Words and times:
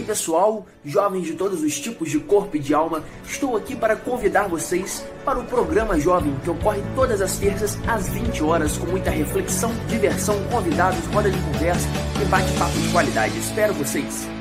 pessoal, 0.08 0.66
jovens 0.82 1.26
de 1.26 1.34
todos 1.34 1.62
os 1.62 1.78
tipos 1.78 2.10
de 2.10 2.18
corpo 2.18 2.56
e 2.56 2.58
de 2.58 2.72
alma, 2.72 3.04
estou 3.26 3.58
aqui 3.58 3.76
para 3.76 3.94
convidar 3.94 4.48
vocês 4.48 5.04
para 5.22 5.38
o 5.38 5.44
programa 5.44 6.00
Jovem 6.00 6.34
que 6.42 6.48
ocorre 6.48 6.80
todas 6.94 7.20
as 7.20 7.36
terças 7.36 7.78
às 7.86 8.08
20 8.08 8.42
horas 8.42 8.78
com 8.78 8.86
muita 8.86 9.10
reflexão, 9.10 9.70
diversão, 9.86 10.42
convidados, 10.50 11.04
roda 11.12 11.30
de 11.30 11.38
conversa 11.38 11.86
e 12.22 12.24
bate-papo 12.24 12.78
de 12.78 12.88
qualidade. 12.90 13.38
Espero 13.38 13.74
vocês! 13.74 14.37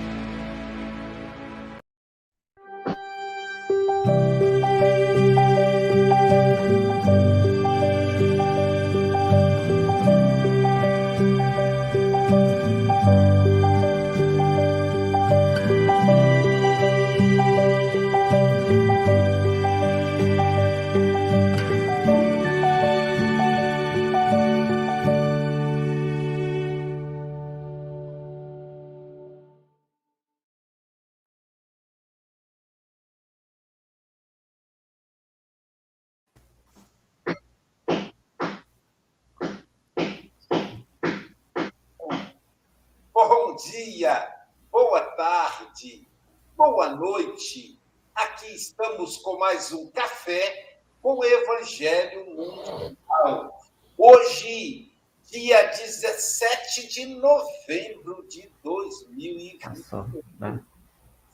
Noite. 47.47 47.80
Aqui 48.13 48.53
estamos 48.53 49.17
com 49.17 49.37
mais 49.37 49.71
um 49.71 49.89
café 49.91 50.80
com 51.02 51.17
o 51.17 51.23
Evangelho 51.23 52.25
Mundial. 52.35 53.58
Hoje, 53.97 54.91
dia 55.31 55.67
17 55.67 56.87
de 56.87 57.05
novembro 57.05 58.25
de 58.27 58.52
2021. 58.63 60.21
Né? 60.39 60.59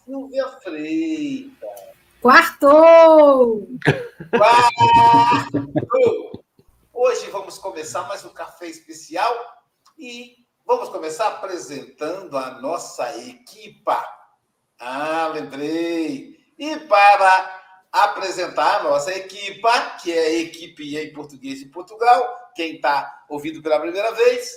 Silvia 0.05 0.47
Freitas. 0.61 1.69
Quartou! 2.21 3.67
Quartou! 4.37 6.43
Hoje 6.93 7.29
vamos 7.31 7.57
começar 7.57 8.07
mais 8.07 8.23
um 8.23 8.29
café 8.29 8.67
especial 8.67 9.33
e 9.97 10.43
Vamos 10.65 10.87
começar 10.87 11.27
apresentando 11.27 12.37
a 12.37 12.61
nossa 12.61 13.17
equipa. 13.17 14.01
Ah, 14.79 15.27
lembrei. 15.33 16.39
E 16.57 16.79
para 16.79 17.61
apresentar 17.91 18.79
a 18.79 18.83
nossa 18.83 19.13
equipa, 19.13 19.97
que 20.01 20.11
é 20.11 20.19
a 20.19 20.33
equipe 20.33 20.97
em 20.97 21.13
português 21.13 21.59
de 21.59 21.65
Portugal, 21.65 22.51
quem 22.55 22.75
está 22.75 23.25
ouvindo 23.29 23.61
pela 23.61 23.79
primeira 23.79 24.11
vez, 24.11 24.51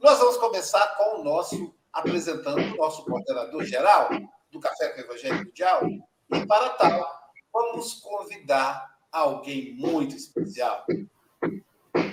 nós 0.00 0.18
vamos 0.18 0.36
começar 0.36 0.86
com 0.96 1.20
o 1.20 1.24
nosso, 1.24 1.74
apresentando 1.92 2.60
o 2.60 2.76
nosso 2.76 3.04
coordenador 3.04 3.64
geral 3.64 4.08
do 4.50 4.60
Café 4.60 4.90
com 4.90 5.00
o 5.00 5.04
Evangelho 5.04 5.44
Mundial. 5.44 5.82
E 6.30 6.46
para 6.46 6.70
tal, 6.70 7.20
vamos 7.52 7.94
convidar 7.94 8.96
alguém 9.10 9.74
muito 9.74 10.16
especial. 10.16 10.84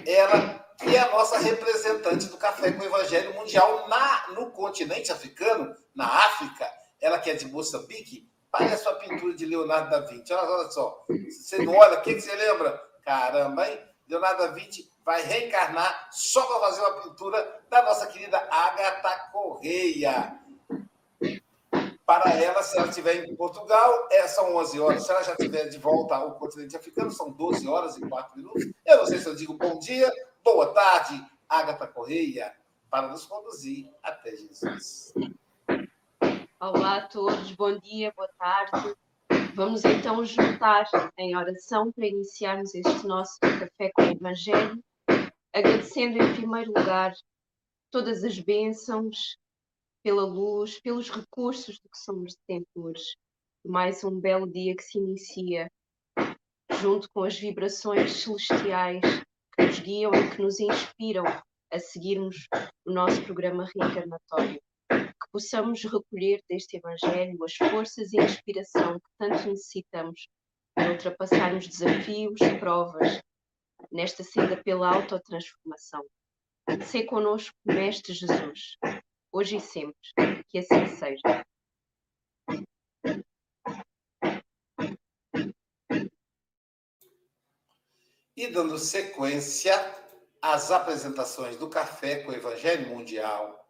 Ela 0.05 0.65
que 0.77 0.95
é 0.95 0.99
a 0.99 1.11
nossa 1.11 1.39
representante 1.39 2.27
do 2.27 2.37
Café 2.37 2.71
com 2.71 2.81
o 2.81 2.85
Evangelho 2.85 3.33
Mundial 3.33 3.87
na, 3.87 4.27
no 4.33 4.51
continente 4.51 5.11
africano, 5.11 5.73
na 5.95 6.05
África. 6.05 6.69
Ela 7.01 7.19
que 7.19 7.29
é 7.29 7.35
de 7.35 7.47
Moçambique, 7.47 8.29
parece 8.51 8.87
uma 8.87 8.95
pintura 8.95 9.33
de 9.33 9.45
Leonardo 9.45 9.89
da 9.89 10.01
Vinci. 10.01 10.33
Olha, 10.33 10.49
olha 10.49 10.71
só, 10.71 11.05
você 11.29 11.63
não 11.63 11.75
olha, 11.75 11.99
o 11.99 12.01
que, 12.01 12.13
que 12.13 12.21
você 12.21 12.35
lembra? 12.35 12.81
Caramba, 13.03 13.69
hein? 13.69 13.79
Leonardo 14.07 14.43
da 14.43 14.51
Vinci 14.51 14.89
vai 15.03 15.21
reencarnar 15.21 16.09
só 16.11 16.45
para 16.45 16.59
fazer 16.67 16.81
uma 16.81 17.01
pintura 17.01 17.61
da 17.69 17.83
nossa 17.83 18.07
querida 18.07 18.37
Agatha 18.49 19.29
Correia. 19.31 20.39
Para 22.05 22.31
ela, 22.33 22.61
se 22.61 22.77
ela 22.77 22.87
estiver 22.87 23.25
em 23.25 23.35
Portugal, 23.35 24.07
é, 24.11 24.27
são 24.27 24.55
11 24.55 24.79
horas. 24.79 25.03
Se 25.03 25.11
ela 25.11 25.23
já 25.23 25.31
estiver 25.31 25.67
de 25.69 25.79
volta 25.79 26.15
ao 26.15 26.35
continente 26.35 26.75
africano, 26.75 27.11
são 27.11 27.31
12 27.31 27.67
horas 27.67 27.97
e 27.97 28.01
4 28.01 28.37
minutos. 28.37 28.63
Eu 28.85 28.97
não 28.97 29.05
sei 29.07 29.17
se 29.17 29.27
eu 29.27 29.35
digo 29.35 29.55
bom 29.55 29.79
dia, 29.79 30.11
boa 30.43 30.71
tarde, 30.71 31.23
Agatha 31.49 31.87
Correia, 31.87 32.55
para 32.91 33.07
nos 33.07 33.25
conduzir 33.25 33.89
até 34.03 34.35
Jesus. 34.35 35.13
Olá 36.57 36.99
a 36.99 37.07
todos, 37.09 37.51
bom 37.51 37.77
dia, 37.79 38.13
boa 38.15 38.29
tarde. 38.39 38.95
Vamos 39.53 39.83
então 39.83 40.23
juntar 40.23 40.89
em 41.17 41.35
oração 41.35 41.91
para 41.91 42.07
iniciarmos 42.07 42.73
este 42.73 43.05
nosso 43.05 43.37
café 43.41 43.91
com 43.93 44.03
o 44.03 44.11
Evangelho, 44.11 44.81
agradecendo 45.53 46.17
em 46.17 46.33
primeiro 46.33 46.69
lugar 46.69 47.13
todas 47.91 48.23
as 48.23 48.39
bênçãos, 48.39 49.37
pela 50.01 50.25
luz, 50.25 50.79
pelos 50.79 51.09
recursos 51.09 51.75
de 51.75 51.89
que 51.89 51.97
somos 51.97 52.37
detentores. 52.47 53.17
Mais 53.65 54.01
um 54.05 54.17
belo 54.17 54.49
dia 54.49 54.73
que 54.77 54.83
se 54.83 54.97
inicia, 54.97 55.69
junto 56.79 57.09
com 57.13 57.25
as 57.25 57.37
vibrações 57.37 58.13
celestiais 58.13 59.01
que 59.57 59.65
nos 59.65 59.79
guiam 59.81 60.13
e 60.13 60.29
que 60.29 60.41
nos 60.41 60.61
inspiram 60.61 61.25
a 61.69 61.79
seguirmos 61.79 62.47
o 62.85 62.93
nosso 62.93 63.21
programa 63.23 63.67
reencarnatório. 63.75 64.61
Possamos 65.35 65.83
recolher 65.83 66.41
deste 66.49 66.77
Evangelho 66.77 67.43
as 67.43 67.55
forças 67.55 68.13
e 68.13 68.17
inspiração 68.21 68.97
que 68.97 69.09
tanto 69.19 69.49
necessitamos 69.49 70.29
para 70.73 70.93
ultrapassarmos 70.93 71.67
desafios, 71.67 72.39
provas, 72.57 73.19
nesta 73.91 74.23
senda 74.23 74.55
pela 74.63 74.95
autotransformação. 74.95 76.01
Sê 76.89 77.03
conosco, 77.03 77.53
Mestre 77.65 78.13
Jesus, 78.13 78.77
hoje 79.29 79.57
e 79.57 79.59
sempre. 79.59 80.45
Que 80.47 80.59
assim 80.59 80.85
seja. 80.85 81.45
E 88.37 88.47
dando 88.47 88.79
sequência 88.79 89.75
às 90.41 90.71
apresentações 90.71 91.57
do 91.57 91.69
Café 91.69 92.23
com 92.23 92.31
o 92.31 92.35
Evangelho 92.35 92.87
Mundial, 92.87 93.64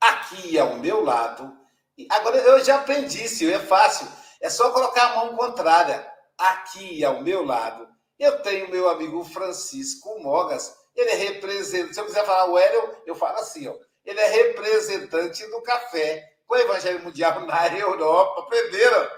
aqui 0.00 0.58
ao 0.58 0.76
meu 0.76 1.04
lado 1.04 1.60
Agora 2.08 2.38
eu 2.38 2.64
já 2.64 2.76
aprendi, 2.76 3.24
isso 3.24 3.44
é 3.44 3.58
fácil. 3.58 4.08
É 4.40 4.48
só 4.48 4.70
colocar 4.72 5.12
a 5.12 5.16
mão 5.16 5.36
contrária. 5.36 6.08
Aqui 6.38 7.04
ao 7.04 7.20
meu 7.20 7.44
lado, 7.44 7.86
eu 8.18 8.40
tenho 8.42 8.70
meu 8.70 8.88
amigo 8.88 9.22
Francisco 9.24 10.18
Mogas. 10.20 10.74
Ele 10.96 11.10
é 11.10 11.14
representante. 11.14 11.94
Se 11.94 12.00
eu 12.00 12.06
quiser 12.06 12.24
falar 12.24 12.46
o 12.46 12.58
Hélio, 12.58 12.96
eu 13.06 13.14
falo 13.14 13.38
assim, 13.38 13.68
ó. 13.68 13.74
Ele 14.04 14.18
é 14.18 14.28
representante 14.28 15.46
do 15.48 15.60
café 15.62 16.26
com 16.46 16.54
o 16.54 16.58
Evangelho 16.58 17.02
Mundial 17.02 17.40
na 17.40 17.66
Europa. 17.76 18.40
Aprenderam? 18.40 19.08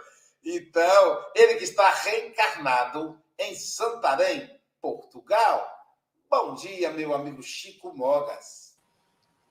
Então, 0.44 1.24
ele 1.34 1.54
que 1.54 1.64
está 1.64 1.88
reencarnado 1.88 3.22
em 3.38 3.54
Santarém, 3.54 4.50
Portugal. 4.80 5.68
Bom 6.28 6.54
dia, 6.54 6.90
meu 6.90 7.14
amigo 7.14 7.42
Chico 7.42 7.94
Mogas. 7.94 8.61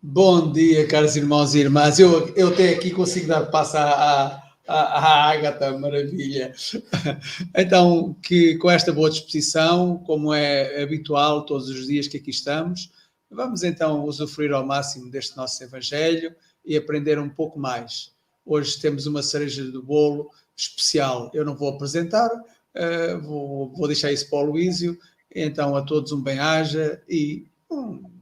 Bom 0.03 0.51
dia, 0.51 0.87
caros 0.87 1.15
irmãos 1.15 1.53
e 1.53 1.59
irmãs. 1.59 1.99
Eu, 1.99 2.29
eu 2.29 2.47
até 2.47 2.69
aqui 2.69 2.89
consigo 2.89 3.27
dar 3.27 3.45
passo 3.51 3.77
à, 3.77 4.41
à, 4.67 5.29
Ágata, 5.29 5.77
maravilha. 5.77 6.55
Então, 7.55 8.15
que 8.19 8.57
com 8.57 8.71
esta 8.71 8.91
boa 8.91 9.11
disposição, 9.11 9.99
como 9.99 10.33
é 10.33 10.81
habitual 10.81 11.45
todos 11.45 11.69
os 11.69 11.85
dias 11.85 12.07
que 12.07 12.17
aqui 12.17 12.31
estamos, 12.31 12.91
vamos 13.29 13.61
então 13.61 14.03
usufruir 14.03 14.51
ao 14.53 14.65
máximo 14.65 15.07
deste 15.11 15.37
nosso 15.37 15.63
Evangelho 15.63 16.35
e 16.65 16.75
aprender 16.75 17.19
um 17.19 17.29
pouco 17.29 17.59
mais. 17.59 18.11
Hoje 18.43 18.79
temos 18.81 19.05
uma 19.05 19.21
cereja 19.21 19.63
do 19.65 19.83
bolo 19.83 20.31
especial. 20.57 21.29
Eu 21.31 21.45
não 21.45 21.55
vou 21.55 21.69
apresentar, 21.69 22.27
uh, 22.33 23.21
vou, 23.21 23.71
vou, 23.71 23.85
deixar 23.85 24.11
isso 24.11 24.27
para 24.31 24.39
o 24.39 24.51
Luísio. 24.51 24.97
Então, 25.33 25.75
a 25.75 25.83
todos 25.83 26.11
um 26.11 26.23
bem-aja 26.23 26.99
e 27.07 27.45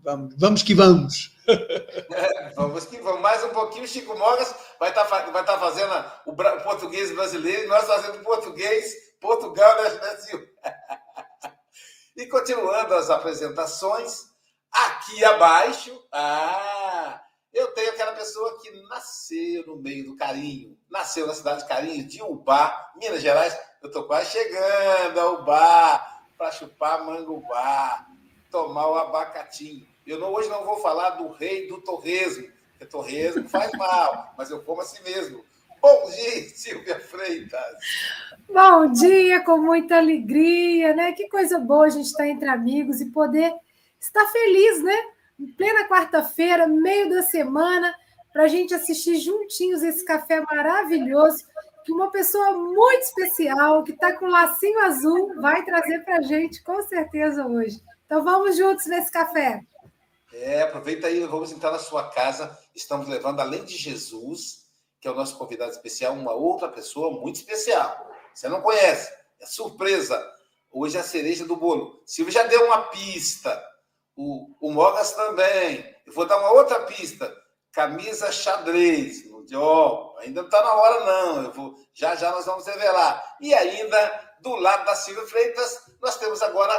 vamos, 0.04 0.36
vamos 0.38 0.64
que 0.64 0.74
vamos. 0.74 1.36
Vamos 2.56 2.86
que 2.86 3.00
vamos. 3.00 3.22
Mais 3.22 3.44
um 3.44 3.50
pouquinho, 3.50 3.88
Chico 3.88 4.16
Mogas 4.16 4.54
vai 4.80 4.90
estar 4.90 5.04
tá, 5.06 5.32
vai 5.32 5.44
tá 5.44 5.58
fazendo 5.58 5.92
o, 6.28 6.32
o, 6.32 6.64
português 6.64 7.12
brasileiro 7.12 7.64
e 7.64 7.68
nós 7.68 7.88
fazendo 7.88 8.24
português 8.24 8.94
Portugal, 9.20 9.82
né, 9.82 9.90
Brasil? 9.96 10.48
e 12.16 12.28
continuando 12.28 12.94
as 12.94 13.10
apresentações, 13.10 14.26
aqui 14.72 15.26
abaixo, 15.26 16.00
ah, 16.12 17.20
eu 17.52 17.72
tenho 17.74 17.90
aquela 17.90 18.14
pessoa 18.14 18.60
que 18.62 18.70
nasceu 18.88 19.66
no 19.66 19.78
meio 19.78 20.06
do 20.06 20.16
carinho, 20.16 20.78
nasceu 20.90 21.26
na 21.26 21.34
cidade 21.34 21.64
de 21.64 21.68
Carinho, 21.68 22.08
de 22.08 22.22
Ubá, 22.22 22.92
Minas 22.96 23.22
Gerais. 23.22 23.58
Eu 23.82 23.88
estou 23.88 24.04
quase 24.04 24.32
chegando 24.32 25.20
a 25.20 25.32
Ubá 25.32 26.20
para 26.38 26.52
chupar 26.52 27.04
mangubá, 27.04 28.06
tomar 28.52 28.88
o 28.90 28.96
abacatinho. 28.96 29.88
Eu 30.06 30.20
não, 30.20 30.34
hoje 30.34 30.50
não 30.50 30.66
vou 30.66 30.78
falar 30.78 31.12
do 31.12 31.30
rei 31.30 31.68
do 31.68 31.82
torresmo, 31.82 32.48
porque 32.72 32.86
torresmo 32.86 33.48
faz 33.48 33.72
mal, 33.74 34.34
mas 34.38 34.50
eu 34.50 34.62
como 34.64 34.82
assim 34.82 35.02
mesmo. 35.04 35.44
Bom 35.82 36.10
dia, 36.10 36.50
Silvia 36.50 37.00
Freitas. 37.00 37.78
Bom 38.50 38.92
dia, 38.92 39.42
com 39.44 39.58
muita 39.60 39.98
alegria, 39.98 40.94
né? 40.94 41.14
Que 41.14 41.30
coisa 41.30 41.58
boa 41.58 41.86
a 41.86 41.90
gente 41.90 42.08
estar 42.08 42.28
entre 42.28 42.50
amigos 42.50 43.00
e 43.00 43.12
poder 43.12 43.54
estar 44.00 44.26
feliz, 44.28 44.84
né? 44.84 44.98
em 45.40 45.48
plena 45.48 45.88
quarta-feira, 45.88 46.68
meio 46.68 47.10
da 47.10 47.24
semana, 47.24 47.96
para 48.34 48.44
a 48.44 48.48
gente 48.48 48.74
assistir 48.74 49.18
juntinhos 49.18 49.82
esse 49.82 50.04
café 50.04 50.42
maravilhoso 50.42 51.48
que 51.86 51.94
uma 51.94 52.12
pessoa 52.12 52.52
muito 52.52 53.04
especial, 53.04 53.84
que 53.84 53.94
está 53.94 54.14
com 54.14 54.28
lacinho 54.28 54.80
azul, 54.82 55.34
vai 55.42 55.64
trazer 55.64 56.04
para 56.04 56.18
a 56.18 56.22
gente, 56.22 56.62
com 56.62 56.82
certeza, 56.84 57.48
hoje. 57.48 57.82
Então 58.10 58.24
vamos 58.24 58.58
juntos 58.58 58.88
nesse 58.88 59.12
café. 59.12 59.62
É, 60.34 60.64
aproveita 60.64 61.06
aí, 61.06 61.24
vamos 61.26 61.52
entrar 61.52 61.70
na 61.70 61.78
sua 61.78 62.10
casa. 62.10 62.58
Estamos 62.74 63.08
levando, 63.08 63.40
além 63.40 63.64
de 63.64 63.78
Jesus, 63.78 64.68
que 65.00 65.08
é 65.08 65.12
o 65.12 65.16
nosso 65.16 65.38
convidado 65.38 65.70
especial, 65.70 66.14
uma 66.14 66.34
outra 66.34 66.68
pessoa 66.70 67.22
muito 67.22 67.36
especial. 67.36 68.10
Você 68.34 68.50
não 68.50 68.64
conhece, 68.64 69.14
é 69.40 69.46
surpresa. 69.46 70.20
Hoje 70.72 70.98
é 70.98 71.02
a 71.02 71.04
cereja 71.04 71.46
do 71.46 71.56
bolo. 71.56 72.02
Silvio 72.04 72.34
já 72.34 72.42
deu 72.48 72.66
uma 72.66 72.88
pista 72.88 73.64
o, 74.16 74.56
o 74.60 74.72
Mogas 74.72 75.14
também. 75.14 75.96
Eu 76.04 76.12
vou 76.12 76.26
dar 76.26 76.40
uma 76.40 76.52
outra 76.54 76.80
pista. 76.86 77.32
Camisa 77.72 78.32
xadrez. 78.32 79.24
Oh, 79.54 80.16
ainda 80.18 80.42
não 80.42 80.50
está 80.50 80.64
na 80.64 80.74
hora, 80.74 81.06
não. 81.06 81.44
Eu 81.44 81.52
vou, 81.54 81.76
já 81.94 82.16
já 82.16 82.32
nós 82.32 82.48
vamos 82.48 82.66
revelar. 82.66 83.38
E 83.40 83.54
ainda, 83.54 84.36
do 84.42 84.56
lado 84.56 84.84
da 84.86 84.96
Silvia 84.96 85.28
Freitas, 85.28 85.84
nós 86.02 86.18
temos 86.18 86.42
agora, 86.42 86.74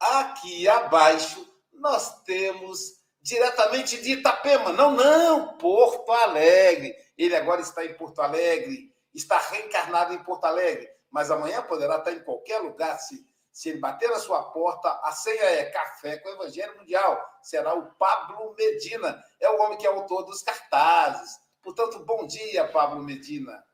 aqui 0.00 0.68
abaixo, 0.68 1.46
nós 1.72 2.22
temos 2.22 2.96
diretamente 3.20 4.00
de 4.00 4.12
Itapema. 4.12 4.72
Não, 4.72 4.92
não, 4.92 5.56
Porto 5.58 6.10
Alegre. 6.12 6.94
Ele 7.16 7.34
agora 7.34 7.60
está 7.60 7.84
em 7.84 7.94
Porto 7.94 8.20
Alegre, 8.20 8.92
está 9.14 9.38
reencarnado 9.38 10.12
em 10.12 10.22
Porto 10.22 10.44
Alegre, 10.44 10.88
mas 11.10 11.30
amanhã 11.30 11.62
poderá 11.62 11.96
estar 11.96 12.12
em 12.12 12.22
qualquer 12.22 12.58
lugar 12.60 12.98
se 12.98 13.26
se 13.56 13.70
ele 13.70 13.78
bater 13.78 14.10
na 14.10 14.18
sua 14.18 14.42
porta, 14.50 15.00
a 15.02 15.12
senha 15.12 15.42
é 15.42 15.70
Café 15.70 16.18
com 16.18 16.28
o 16.28 16.32
Evangelho 16.32 16.76
Mundial. 16.76 17.18
Será 17.40 17.72
o 17.72 17.86
Pablo 17.94 18.54
Medina. 18.54 19.18
É 19.40 19.48
o 19.48 19.58
homem 19.62 19.78
que 19.78 19.86
é 19.86 19.88
autor 19.88 20.24
dos 20.24 20.42
cartazes. 20.42 21.38
Portanto, 21.62 22.04
bom 22.04 22.26
dia, 22.26 22.68
Pablo 22.68 23.02
Medina. 23.02 23.64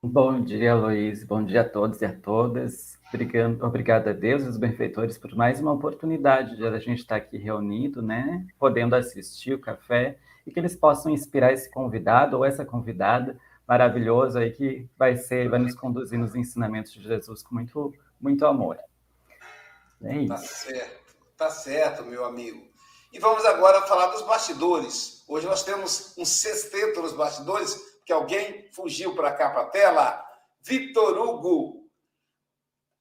Bom 0.00 0.40
dia, 0.40 0.76
Luiz. 0.76 1.24
Bom 1.24 1.44
dia 1.44 1.62
a 1.62 1.68
todos 1.68 2.00
e 2.00 2.04
a 2.04 2.14
todas. 2.14 2.96
Obrigado, 3.60 4.08
a 4.08 4.12
Deus 4.12 4.44
e 4.44 4.46
os 4.46 4.56
benfeitores 4.56 5.18
por 5.18 5.34
mais 5.34 5.60
uma 5.60 5.72
oportunidade 5.72 6.56
de 6.56 6.64
a 6.64 6.78
gente 6.78 7.00
estar 7.00 7.16
aqui 7.16 7.36
reunido, 7.36 8.00
né? 8.00 8.46
Podendo 8.60 8.94
assistir 8.94 9.54
o 9.54 9.58
café 9.58 10.16
e 10.46 10.52
que 10.52 10.60
eles 10.60 10.76
possam 10.76 11.10
inspirar 11.10 11.52
esse 11.52 11.68
convidado 11.68 12.36
ou 12.36 12.44
essa 12.44 12.64
convidada 12.64 13.36
maravilhosa 13.66 14.38
aí 14.38 14.52
que 14.52 14.88
vai 14.96 15.16
ser, 15.16 15.48
vai 15.48 15.58
nos 15.58 15.74
conduzir 15.74 16.16
nos 16.16 16.36
ensinamentos 16.36 16.92
de 16.92 17.02
Jesus 17.02 17.42
com 17.42 17.56
muito, 17.56 17.92
muito 18.20 18.46
amor. 18.46 18.78
É 20.00 20.26
tá 20.26 20.36
certo, 20.36 21.16
tá 21.36 21.50
certo, 21.50 22.04
meu 22.04 22.24
amigo. 22.24 22.68
E 23.12 23.18
vamos 23.18 23.44
agora 23.44 23.82
falar 23.82 24.06
dos 24.06 24.22
bastidores. 24.22 25.24
Hoje 25.26 25.46
nós 25.46 25.64
temos 25.64 26.14
um 26.16 26.24
sexteto 26.24 27.02
nos 27.02 27.14
bastidores, 27.14 27.87
que 28.08 28.12
alguém 28.14 28.66
fugiu 28.72 29.14
para 29.14 29.34
cá 29.34 29.50
para 29.50 29.64
a 29.64 29.66
tela. 29.66 30.26
Vitor 30.62 31.18
Hugo, 31.18 31.90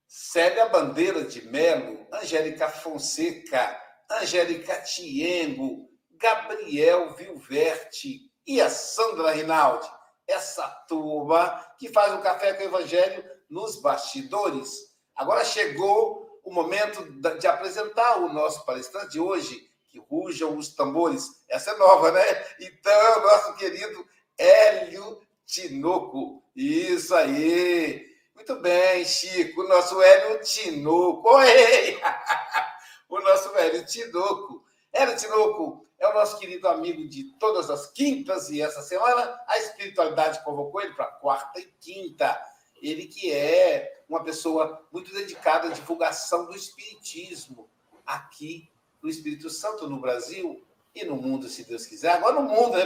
Célia 0.06 0.68
Bandeira 0.68 1.24
de 1.24 1.48
Melo, 1.48 2.06
Angélica 2.12 2.68
Fonseca, 2.68 3.82
Angélica 4.12 4.82
Tiengo, 4.82 5.90
Gabriel 6.12 7.16
Vilverte 7.16 8.20
e 8.46 8.60
a 8.60 8.70
Sandra 8.70 9.32
Rinaldi. 9.32 9.90
Essa 10.28 10.68
turma 10.90 11.58
que 11.80 11.88
faz 11.88 12.14
o 12.14 12.22
Café 12.22 12.54
com 12.56 12.64
o 12.64 12.68
Evangelho 12.68 13.24
nos 13.50 13.82
bastidores. 13.82 14.94
Agora 15.16 15.46
chegou 15.46 16.42
o 16.44 16.52
momento 16.52 17.02
de 17.40 17.48
apresentar 17.48 18.18
o 18.18 18.34
nosso 18.34 18.66
palestrante 18.66 19.12
de 19.12 19.22
hoje, 19.22 19.72
que 19.90 20.00
rujam 20.00 20.58
os 20.58 20.76
tambores. 20.76 21.46
Essa 21.48 21.72
é 21.72 21.78
nova, 21.78 22.12
né? 22.12 22.24
Então, 22.60 23.22
nosso 23.22 23.56
querido 23.56 24.06
Hélio 24.38 25.20
Tinoco. 25.46 26.44
Isso 26.56 27.16
aí. 27.16 28.06
Muito 28.36 28.56
bem, 28.58 29.04
Chico. 29.04 29.62
O 29.62 29.68
nosso 29.68 30.02
Hélio 30.02 30.40
Tinoco. 30.42 31.28
Oi! 31.30 32.00
o 33.10 33.20
nosso 33.20 33.56
Hélio 33.56 33.86
Tinoco. 33.86 34.64
Hélio 34.94 35.18
Tinoco 35.18 35.86
é 36.00 36.08
o 36.08 36.14
nosso 36.14 36.38
querido 36.38 36.68
amigo 36.68 37.08
de 37.08 37.24
todas 37.40 37.70
as 37.72 37.88
quintas 37.92 38.50
e 38.50 38.62
essa 38.62 38.82
semana 38.82 39.42
a 39.48 39.58
espiritualidade 39.58 40.44
convocou 40.44 40.82
ele 40.82 40.94
para 40.94 41.08
quarta 41.08 41.60
e 41.60 41.66
quinta. 41.80 42.40
Ele 42.80 43.08
que 43.08 43.34
é 43.34 44.04
uma 44.08 44.24
pessoa 44.24 44.86
muito 44.92 45.12
dedicada 45.12 45.68
à 45.68 45.72
divulgação 45.72 46.46
do 46.46 46.56
Espiritismo 46.56 47.68
aqui 48.06 48.70
no 49.02 49.10
Espírito 49.10 49.50
Santo, 49.50 49.90
no 49.90 50.00
Brasil 50.00 50.64
e 51.02 51.06
no 51.06 51.16
mundo, 51.16 51.48
se 51.48 51.68
Deus 51.68 51.86
quiser. 51.86 52.12
Agora 52.12 52.42
no 52.42 52.50
mundo, 52.50 52.76
né, 52.76 52.86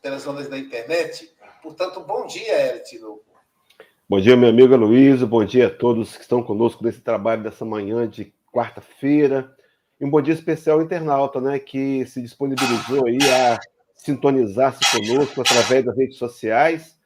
pelas 0.00 0.26
ondas 0.26 0.48
da 0.48 0.58
internet. 0.58 1.34
Portanto, 1.62 2.00
bom 2.00 2.26
dia, 2.26 2.74
Eritino. 2.74 3.20
Bom 4.08 4.20
dia, 4.20 4.36
meu 4.36 4.48
amigo 4.48 4.76
Luiz. 4.76 5.22
Bom 5.22 5.44
dia 5.44 5.66
a 5.66 5.70
todos 5.70 6.16
que 6.16 6.22
estão 6.22 6.42
conosco 6.42 6.84
nesse 6.84 7.00
trabalho 7.00 7.42
dessa 7.42 7.64
manhã 7.64 8.08
de 8.08 8.32
quarta-feira. 8.52 9.54
E 10.00 10.04
um 10.04 10.10
bom 10.10 10.22
dia 10.22 10.34
especial 10.34 10.78
ao 10.78 10.84
internauta, 10.84 11.40
né, 11.40 11.58
que 11.58 12.06
se 12.06 12.22
disponibilizou 12.22 13.06
aí 13.06 13.18
a 13.30 13.58
sintonizar-se 13.94 14.80
conosco 14.96 15.40
através 15.40 15.84
das 15.84 15.96
redes 15.96 16.16
sociais 16.16 16.98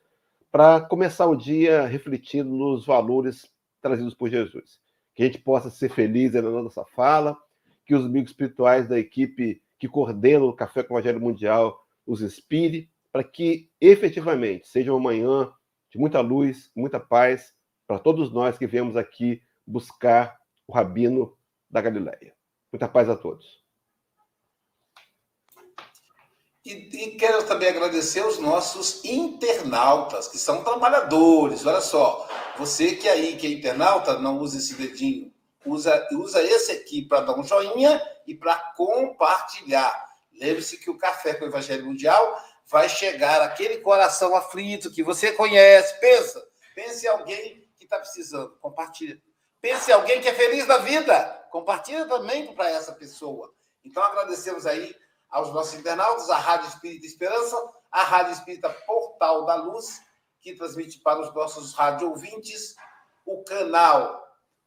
para 0.52 0.80
começar 0.80 1.26
o 1.26 1.34
dia 1.34 1.86
refletindo 1.86 2.50
nos 2.50 2.86
valores 2.86 3.50
trazidos 3.82 4.14
por 4.14 4.30
Jesus. 4.30 4.78
Que 5.14 5.22
a 5.22 5.26
gente 5.26 5.38
possa 5.38 5.70
ser 5.70 5.88
feliz 5.88 6.32
na 6.32 6.42
nossa 6.42 6.84
fala, 6.84 7.36
que 7.84 7.94
os 7.94 8.04
amigos 8.04 8.30
espirituais 8.30 8.86
da 8.86 8.98
equipe 8.98 9.60
que 9.78 9.88
coordena 9.88 10.44
o 10.44 10.52
Café 10.52 10.82
com 10.82 10.94
o 10.94 10.98
Evangelho 10.98 11.20
Mundial 11.20 11.84
os 12.06 12.22
inspire, 12.22 12.90
para 13.10 13.24
que 13.24 13.70
efetivamente 13.80 14.68
seja 14.68 14.92
uma 14.92 15.00
manhã 15.00 15.52
de 15.90 15.98
muita 15.98 16.20
luz, 16.20 16.70
muita 16.74 16.98
paz 16.98 17.54
para 17.86 17.98
todos 17.98 18.32
nós 18.32 18.58
que 18.58 18.66
viemos 18.66 18.96
aqui 18.96 19.40
buscar 19.66 20.36
o 20.66 20.72
Rabino 20.72 21.36
da 21.70 21.80
Galileia. 21.80 22.34
Muita 22.72 22.88
paz 22.88 23.08
a 23.08 23.16
todos. 23.16 23.62
E, 26.64 26.70
e, 26.72 27.10
quero 27.16 27.46
também 27.46 27.68
agradecer 27.68 28.24
os 28.24 28.38
nossos 28.38 29.04
internautas, 29.04 30.28
que 30.28 30.38
são 30.38 30.64
trabalhadores. 30.64 31.66
Olha 31.66 31.82
só, 31.82 32.26
você 32.56 32.96
que 32.96 33.06
aí, 33.06 33.36
que 33.36 33.46
é 33.46 33.50
internauta, 33.50 34.18
não 34.18 34.38
usa 34.38 34.56
esse 34.56 34.74
dedinho. 34.74 35.33
Usa, 35.66 36.06
usa 36.12 36.42
esse 36.42 36.72
aqui 36.72 37.02
para 37.02 37.20
dar 37.20 37.38
um 37.38 37.44
joinha 37.44 38.00
e 38.26 38.34
para 38.34 38.56
compartilhar. 38.76 39.92
Lembre-se 40.32 40.78
que 40.78 40.90
o 40.90 40.98
Café 40.98 41.34
com 41.34 41.44
o 41.44 41.48
Evangelho 41.48 41.86
Mundial 41.86 42.42
vai 42.66 42.88
chegar 42.88 43.40
aquele 43.42 43.78
coração 43.78 44.34
aflito 44.34 44.90
que 44.90 45.02
você 45.02 45.32
conhece. 45.32 45.98
Pensa, 46.00 46.44
pense 46.74 47.06
em 47.06 47.08
alguém 47.08 47.68
que 47.76 47.84
está 47.84 47.98
precisando. 47.98 48.56
Compartilha. 48.60 49.20
Pense 49.60 49.90
em 49.90 49.94
alguém 49.94 50.20
que 50.20 50.28
é 50.28 50.34
feliz 50.34 50.66
da 50.66 50.78
vida. 50.78 51.46
Compartilha 51.50 52.06
também 52.06 52.54
para 52.54 52.70
essa 52.70 52.92
pessoa. 52.92 53.52
Então, 53.84 54.02
agradecemos 54.02 54.66
aí 54.66 54.94
aos 55.28 55.52
nossos 55.52 55.74
internautas, 55.74 56.30
a 56.30 56.36
Rádio 56.36 56.68
Espírita 56.68 57.06
Esperança, 57.06 57.56
a 57.90 58.02
Rádio 58.02 58.32
Espírita 58.32 58.70
Portal 58.70 59.44
da 59.44 59.56
Luz, 59.56 60.00
que 60.40 60.54
transmite 60.54 61.00
para 61.00 61.20
os 61.20 61.34
nossos 61.34 61.74
rádio 61.74 62.10
ouvintes, 62.10 62.76
o 63.24 63.42
canal 63.44 64.23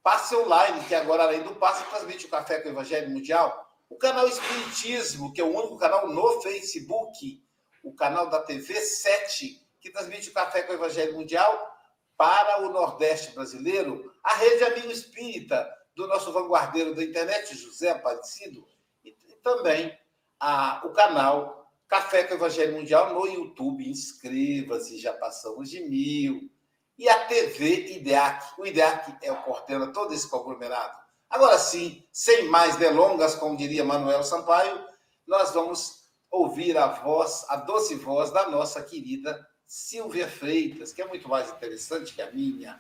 Passe 0.07 0.33
Online, 0.37 0.85
que 0.85 0.95
agora, 0.95 1.23
além 1.23 1.43
do 1.43 1.53
Passe, 1.55 1.83
transmite 1.89 2.27
o 2.27 2.29
Café 2.29 2.61
com 2.61 2.69
o 2.69 2.71
Evangelho 2.71 3.09
Mundial, 3.09 3.69
o 3.89 3.97
canal 3.97 4.25
Espiritismo, 4.25 5.33
que 5.33 5.41
é 5.41 5.43
o 5.43 5.53
único 5.53 5.77
canal 5.77 6.07
no 6.07 6.41
Facebook, 6.41 7.43
o 7.83 7.93
canal 7.93 8.29
da 8.29 8.39
TV 8.39 8.73
7, 8.79 9.61
que 9.81 9.89
transmite 9.89 10.29
o 10.29 10.33
Café 10.33 10.61
com 10.61 10.71
o 10.71 10.75
Evangelho 10.77 11.13
Mundial 11.13 11.77
para 12.15 12.61
o 12.61 12.69
Nordeste 12.69 13.33
brasileiro, 13.33 14.09
a 14.23 14.33
Rede 14.35 14.63
Amigo 14.63 14.89
Espírita, 14.89 15.69
do 15.93 16.07
nosso 16.07 16.31
vanguardeiro 16.31 16.95
da 16.95 17.03
internet, 17.03 17.53
José 17.57 17.89
Aparecido, 17.89 18.65
e 19.03 19.11
também 19.43 19.93
a, 20.39 20.83
o 20.85 20.91
canal 20.91 21.69
Café 21.85 22.23
com 22.23 22.35
o 22.35 22.37
Evangelho 22.37 22.77
Mundial 22.77 23.13
no 23.13 23.27
YouTube. 23.27 23.85
Inscreva-se, 23.85 24.99
já 24.99 25.11
passamos 25.11 25.69
de 25.69 25.81
mil. 25.81 26.49
E 26.97 27.07
a 27.07 27.25
TV 27.25 27.97
IDEAC. 27.97 28.59
O 28.59 28.65
IDEAC 28.65 29.15
é 29.21 29.31
o 29.31 29.41
coordena 29.43 29.87
todo 29.87 30.13
esse 30.13 30.27
conglomerado. 30.27 30.97
Agora 31.29 31.57
sim, 31.57 32.03
sem 32.11 32.47
mais 32.49 32.75
delongas, 32.77 33.35
como 33.35 33.57
diria 33.57 33.83
Manuel 33.83 34.23
Sampaio, 34.23 34.83
nós 35.27 35.53
vamos 35.53 36.07
ouvir 36.31 36.77
a 36.77 36.87
voz, 36.87 37.45
a 37.49 37.57
doce 37.57 37.95
voz 37.95 38.31
da 38.31 38.49
nossa 38.49 38.81
querida 38.81 39.45
Silvia 39.65 40.27
Freitas, 40.27 40.93
que 40.93 41.01
é 41.01 41.07
muito 41.07 41.27
mais 41.27 41.49
interessante 41.51 42.13
que 42.13 42.21
a 42.21 42.31
minha. 42.31 42.79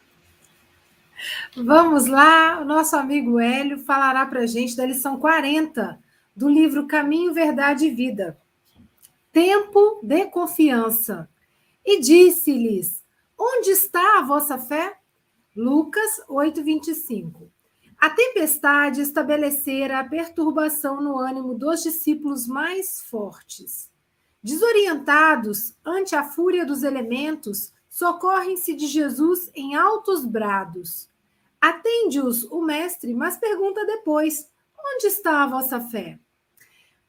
Vamos 1.55 2.05
lá, 2.05 2.61
o 2.61 2.65
nosso 2.65 2.95
amigo 2.95 3.39
Hélio 3.39 3.79
falará 3.79 4.25
para 4.25 4.41
a 4.41 4.45
gente 4.45 4.75
da 4.75 4.85
lição 4.85 5.19
40 5.19 5.99
do 6.35 6.47
livro 6.47 6.87
Caminho, 6.87 7.33
Verdade 7.33 7.87
e 7.87 7.89
Vida. 7.89 8.39
Tempo 9.31 9.99
de 10.03 10.25
confiança. 10.27 11.27
E 11.83 11.99
disse-lhes: 11.99 13.03
Onde 13.37 13.69
está 13.69 14.17
a 14.17 14.21
vossa 14.23 14.57
fé? 14.57 14.97
Lucas 15.55 16.21
8:25. 16.27 17.51
A 17.97 18.09
tempestade 18.09 19.01
estabelecera 19.01 19.99
a 19.99 20.03
perturbação 20.03 21.01
no 21.01 21.17
ânimo 21.19 21.53
dos 21.53 21.83
discípulos 21.83 22.47
mais 22.47 23.01
fortes. 23.01 23.91
Desorientados 24.41 25.75
ante 25.85 26.15
a 26.15 26.23
fúria 26.23 26.65
dos 26.65 26.83
elementos, 26.83 27.73
socorrem-se 27.89 28.73
de 28.73 28.87
Jesus 28.87 29.51
em 29.53 29.75
altos 29.75 30.25
brados. 30.25 31.09
Atende-os 31.59 32.43
o 32.45 32.61
mestre, 32.61 33.13
mas 33.13 33.37
pergunta 33.37 33.85
depois: 33.85 34.49
onde 34.77 35.07
está 35.07 35.43
a 35.43 35.47
vossa 35.47 35.79
fé? 35.79 36.19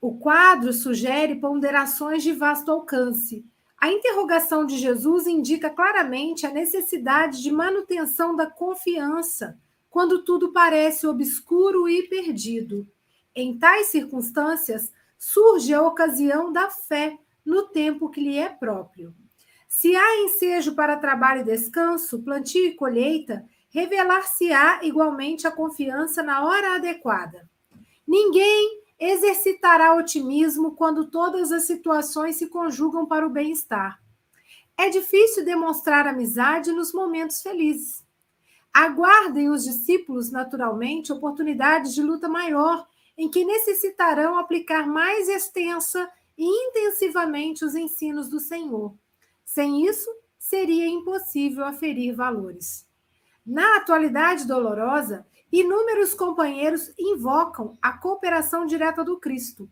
O 0.01 0.19
quadro 0.19 0.73
sugere 0.73 1.37
ponderações 1.37 2.23
de 2.23 2.33
vasto 2.33 2.71
alcance. 2.71 3.45
A 3.81 3.93
interrogação 3.93 4.67
de 4.67 4.77
Jesus 4.77 5.27
indica 5.27 5.71
claramente 5.71 6.45
a 6.45 6.51
necessidade 6.51 7.41
de 7.41 7.53
manutenção 7.53 8.35
da 8.35 8.47
confiança 8.47 9.57
quando 9.89 10.25
tudo 10.25 10.53
parece 10.53 11.07
obscuro 11.07 11.89
e 11.89 12.09
perdido. 12.09 12.87
Em 13.35 13.57
tais 13.57 13.87
circunstâncias, 13.87 14.93
surge 15.17 15.73
a 15.73 15.83
ocasião 15.83 16.53
da 16.53 16.71
fé 16.71 17.17
no 17.45 17.69
tempo 17.69 18.11
que 18.11 18.21
lhe 18.21 18.37
é 18.37 18.49
próprio. 18.49 19.15
Se 19.69 19.95
há 19.95 20.25
ensejo 20.25 20.75
para 20.75 20.97
trabalho 20.97 21.43
e 21.43 21.45
descanso, 21.45 22.23
plantio 22.23 22.67
e 22.67 22.75
colheita, 22.75 23.45
revelar-se-á 23.71 24.81
igualmente 24.83 25.47
a 25.47 25.53
confiança 25.53 26.23
na 26.23 26.45
hora 26.45 26.75
adequada. 26.75 27.49
Ninguém 28.07 28.83
exercitará 28.99 29.95
otimismo 29.95 30.73
quando 30.73 31.11
todas 31.11 31.53
as 31.53 31.65
situações 31.65 32.37
se 32.37 32.49
conjugam 32.49 33.07
para 33.07 33.27
o 33.27 33.31
bem-estar. 33.31 34.01
É 34.77 34.89
difícil 34.89 35.45
demonstrar 35.45 36.07
amizade 36.07 36.73
nos 36.73 36.93
momentos 36.93 37.43
felizes. 37.43 38.05
Aguardem 38.73 39.49
os 39.51 39.65
discípulos, 39.65 40.31
naturalmente, 40.31 41.13
oportunidades 41.13 41.95
de 41.95 42.03
luta 42.03 42.29
maior, 42.29 42.87
em 43.17 43.29
que 43.29 43.45
necessitarão 43.45 44.39
aplicar 44.39 44.87
mais 44.87 45.29
extensa 45.29 46.09
e 46.37 46.45
intensivamente 46.45 47.65
os 47.65 47.75
ensinos 47.75 48.29
do 48.29 48.39
Senhor. 48.39 48.95
Sem 49.45 49.85
isso, 49.85 50.09
seria 50.39 50.87
impossível 50.87 51.65
aferir 51.65 52.15
valores. 52.15 52.87
Na 53.45 53.79
atualidade 53.79 54.47
dolorosa, 54.47 55.27
Inúmeros 55.51 56.13
companheiros 56.15 56.93
invocam 56.99 57.77
a 57.81 57.93
cooperação 57.93 58.67
direta 58.67 59.03
do 59.03 59.19
Cristo. 59.19 59.69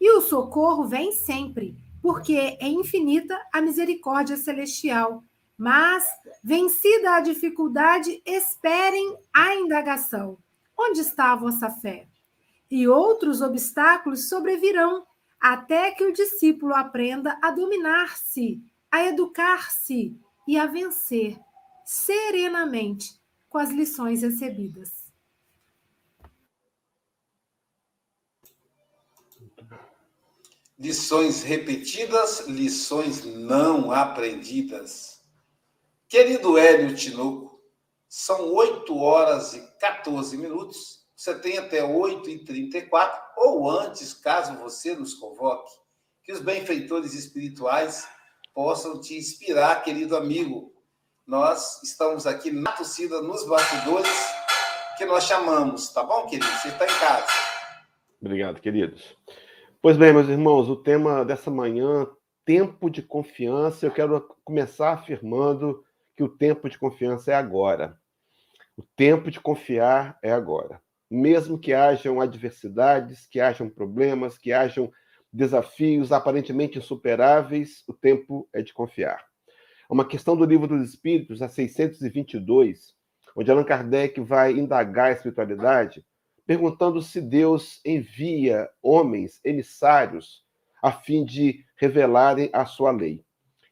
E 0.00 0.10
o 0.10 0.20
socorro 0.20 0.84
vem 0.84 1.12
sempre, 1.12 1.76
porque 2.02 2.58
é 2.60 2.68
infinita 2.68 3.40
a 3.52 3.60
misericórdia 3.60 4.36
celestial. 4.36 5.22
Mas, 5.56 6.04
vencida 6.42 7.14
a 7.14 7.20
dificuldade, 7.20 8.20
esperem 8.26 9.16
a 9.32 9.54
indagação: 9.54 10.36
onde 10.76 11.00
está 11.00 11.32
a 11.32 11.36
vossa 11.36 11.70
fé? 11.70 12.08
E 12.68 12.88
outros 12.88 13.40
obstáculos 13.40 14.28
sobrevirão, 14.28 15.06
até 15.40 15.92
que 15.92 16.04
o 16.04 16.12
discípulo 16.12 16.74
aprenda 16.74 17.38
a 17.40 17.52
dominar-se, 17.52 18.60
a 18.90 19.04
educar-se 19.04 20.18
e 20.46 20.58
a 20.58 20.66
vencer 20.66 21.38
serenamente 21.84 23.20
com 23.48 23.58
as 23.58 23.70
lições 23.70 24.22
recebidas. 24.22 25.03
Lições 30.78 31.42
repetidas, 31.42 32.46
lições 32.48 33.24
não 33.24 33.92
aprendidas. 33.92 35.20
Querido 36.08 36.58
Hélio 36.58 36.94
Tinoco, 36.96 37.60
são 38.08 38.52
8 38.52 38.96
horas 38.96 39.54
e 39.54 39.60
14 39.78 40.36
minutos. 40.36 41.04
Você 41.16 41.34
tem 41.38 41.58
até 41.58 41.82
8 41.82 42.28
e 42.28 42.44
34 42.44 43.22
ou 43.36 43.70
antes, 43.70 44.14
caso 44.14 44.56
você 44.58 44.94
nos 44.94 45.14
convoque. 45.14 45.70
Que 46.22 46.32
os 46.32 46.40
benfeitores 46.40 47.14
espirituais 47.14 48.08
possam 48.52 49.00
te 49.00 49.16
inspirar, 49.16 49.82
querido 49.82 50.16
amigo. 50.16 50.72
Nós 51.26 51.82
estamos 51.82 52.26
aqui 52.26 52.50
na 52.50 52.72
torcida, 52.72 53.22
nos 53.22 53.46
bastidores, 53.46 54.10
que 54.96 55.04
nós 55.04 55.24
chamamos, 55.24 55.88
tá 55.88 56.02
bom, 56.02 56.26
querido? 56.26 56.46
Você 56.46 56.68
está 56.68 56.84
em 56.84 56.98
casa. 57.00 57.26
Obrigado, 58.20 58.60
queridos. 58.60 59.16
Pois 59.84 59.98
bem, 59.98 60.14
meus 60.14 60.30
irmãos, 60.30 60.70
o 60.70 60.76
tema 60.76 61.26
dessa 61.26 61.50
manhã, 61.50 62.06
tempo 62.42 62.88
de 62.88 63.02
confiança, 63.02 63.84
eu 63.84 63.90
quero 63.90 64.18
começar 64.42 64.94
afirmando 64.94 65.84
que 66.16 66.22
o 66.22 66.28
tempo 66.30 66.70
de 66.70 66.78
confiança 66.78 67.32
é 67.32 67.34
agora. 67.34 67.94
O 68.78 68.82
tempo 68.96 69.30
de 69.30 69.38
confiar 69.38 70.18
é 70.22 70.32
agora. 70.32 70.80
Mesmo 71.10 71.58
que 71.58 71.74
hajam 71.74 72.18
adversidades, 72.18 73.26
que 73.26 73.38
hajam 73.38 73.68
problemas, 73.68 74.38
que 74.38 74.54
hajam 74.54 74.90
desafios 75.30 76.12
aparentemente 76.12 76.78
insuperáveis, 76.78 77.84
o 77.86 77.92
tempo 77.92 78.48
é 78.54 78.62
de 78.62 78.72
confiar. 78.72 79.22
É 79.46 79.92
uma 79.92 80.08
questão 80.08 80.34
do 80.34 80.46
Livro 80.46 80.66
dos 80.66 80.88
Espíritos, 80.88 81.42
a 81.42 81.48
622, 81.50 82.94
onde 83.36 83.50
Allan 83.50 83.64
Kardec 83.64 84.18
vai 84.22 84.52
indagar 84.52 85.08
a 85.08 85.12
espiritualidade, 85.12 86.02
perguntando 86.46 87.00
se 87.00 87.20
Deus 87.20 87.80
envia 87.84 88.68
homens, 88.82 89.40
emissários, 89.44 90.44
a 90.82 90.92
fim 90.92 91.24
de 91.24 91.64
revelarem 91.76 92.50
a 92.52 92.66
sua 92.66 92.90
lei. 92.90 93.24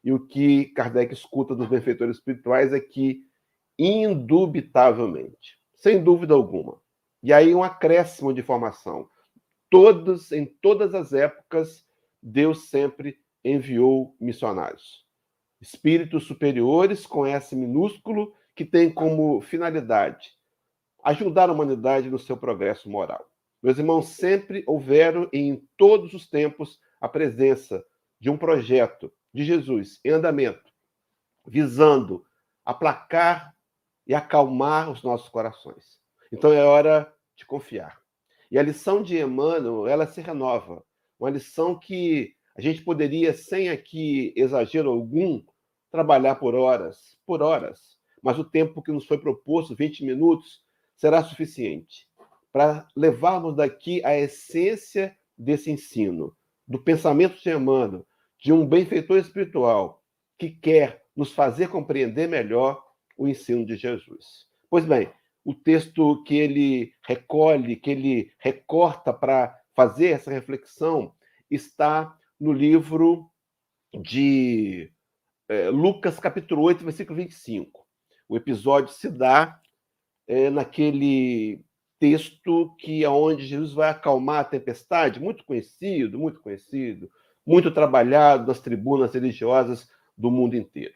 E 0.03 0.11
o 0.11 0.19
que 0.19 0.65
Kardec 0.65 1.13
escuta 1.13 1.55
dos 1.55 1.67
benfeitores 1.67 2.17
espirituais 2.17 2.73
é 2.73 2.79
que, 2.79 3.21
indubitavelmente, 3.77 5.59
sem 5.75 6.03
dúvida 6.03 6.33
alguma, 6.33 6.81
e 7.21 7.31
aí 7.31 7.53
um 7.55 7.63
acréscimo 7.63 8.33
de 8.33 8.41
informação, 8.41 9.07
todos, 9.69 10.31
em 10.31 10.45
todas 10.45 10.93
as 10.93 11.13
épocas, 11.13 11.85
Deus 12.21 12.69
sempre 12.69 13.17
enviou 13.43 14.15
missionários. 14.19 15.05
Espíritos 15.61 16.25
superiores 16.25 17.05
com 17.05 17.25
S 17.25 17.55
minúsculo, 17.55 18.33
que 18.55 18.65
tem 18.65 18.91
como 18.91 19.41
finalidade 19.41 20.33
ajudar 21.03 21.49
a 21.49 21.53
humanidade 21.53 22.09
no 22.09 22.17
seu 22.17 22.37
progresso 22.37 22.89
moral. 22.89 23.29
Meus 23.61 23.77
irmãos, 23.77 24.09
sempre 24.09 24.63
houveram 24.67 25.29
e 25.31 25.39
em 25.39 25.67
todos 25.77 26.13
os 26.13 26.29
tempos 26.29 26.79
a 26.99 27.07
presença 27.07 27.83
de 28.19 28.29
um 28.29 28.37
projeto 28.37 29.11
de 29.33 29.43
Jesus 29.43 29.99
em 30.03 30.11
andamento, 30.11 30.71
visando 31.47 32.25
aplacar 32.65 33.53
e 34.07 34.13
acalmar 34.13 34.89
os 34.89 35.03
nossos 35.03 35.29
corações. 35.29 35.99
Então 36.31 36.51
é 36.51 36.63
hora 36.63 37.13
de 37.35 37.45
confiar. 37.45 38.01
E 38.49 38.57
a 38.57 38.63
lição 38.63 39.01
de 39.01 39.17
Emmanuel, 39.17 39.87
ela 39.87 40.05
se 40.05 40.21
renova. 40.21 40.83
Uma 41.19 41.29
lição 41.29 41.77
que 41.77 42.35
a 42.55 42.61
gente 42.61 42.83
poderia, 42.83 43.33
sem 43.33 43.69
aqui 43.69 44.33
exagero 44.35 44.89
algum, 44.89 45.43
trabalhar 45.91 46.35
por 46.35 46.53
horas, 46.53 47.17
por 47.25 47.41
horas. 47.41 47.97
Mas 48.21 48.37
o 48.37 48.43
tempo 48.43 48.81
que 48.81 48.91
nos 48.91 49.05
foi 49.05 49.17
proposto, 49.17 49.75
20 49.75 50.05
minutos, 50.05 50.61
será 51.03 51.21
suficiente 51.21 52.07
para 52.53 52.87
levarmos 52.95 53.57
daqui 53.57 54.01
a 54.05 54.17
essência 54.17 55.13
desse 55.37 55.69
ensino, 55.69 56.33
do 56.65 56.81
pensamento 56.81 57.37
Emmanuel, 57.45 58.07
de 58.41 58.53
um 58.53 58.65
benfeitor 58.65 59.17
espiritual 59.17 60.01
que 60.39 60.49
quer 60.49 61.03
nos 61.13 61.33
fazer 61.33 61.67
compreender 61.67 62.29
melhor 62.29 62.81
o 63.17 63.27
ensino 63.27 63.65
de 63.65 63.75
Jesus. 63.75 64.47
Pois 64.69 64.85
bem, 64.85 65.11
o 65.43 65.53
texto 65.53 66.23
que 66.23 66.35
ele 66.35 66.93
recolhe, 67.05 67.75
que 67.75 67.91
ele 67.91 68.31
recorta 68.39 69.11
para 69.11 69.59
fazer 69.75 70.11
essa 70.11 70.31
reflexão, 70.31 71.13
está 71.51 72.17
no 72.39 72.53
livro 72.53 73.29
de 73.93 74.89
é, 75.49 75.69
Lucas, 75.69 76.17
capítulo 76.17 76.61
8, 76.61 76.81
versículo 76.81 77.17
25. 77.17 77.85
O 78.29 78.37
episódio 78.37 78.93
se 78.93 79.09
dá 79.09 79.59
é, 80.27 80.49
naquele 80.49 81.63
texto 81.99 82.75
que 82.77 83.03
é 83.03 83.09
onde 83.09 83.45
Jesus 83.45 83.73
vai 83.73 83.89
acalmar 83.89 84.41
a 84.41 84.43
tempestade, 84.43 85.19
muito 85.19 85.43
conhecido, 85.45 86.19
muito 86.19 86.41
conhecido, 86.41 87.09
muito 87.45 87.71
trabalhado 87.71 88.47
nas 88.47 88.59
tribunas 88.59 89.13
religiosas 89.13 89.89
do 90.17 90.29
mundo 90.29 90.55
inteiro. 90.55 90.93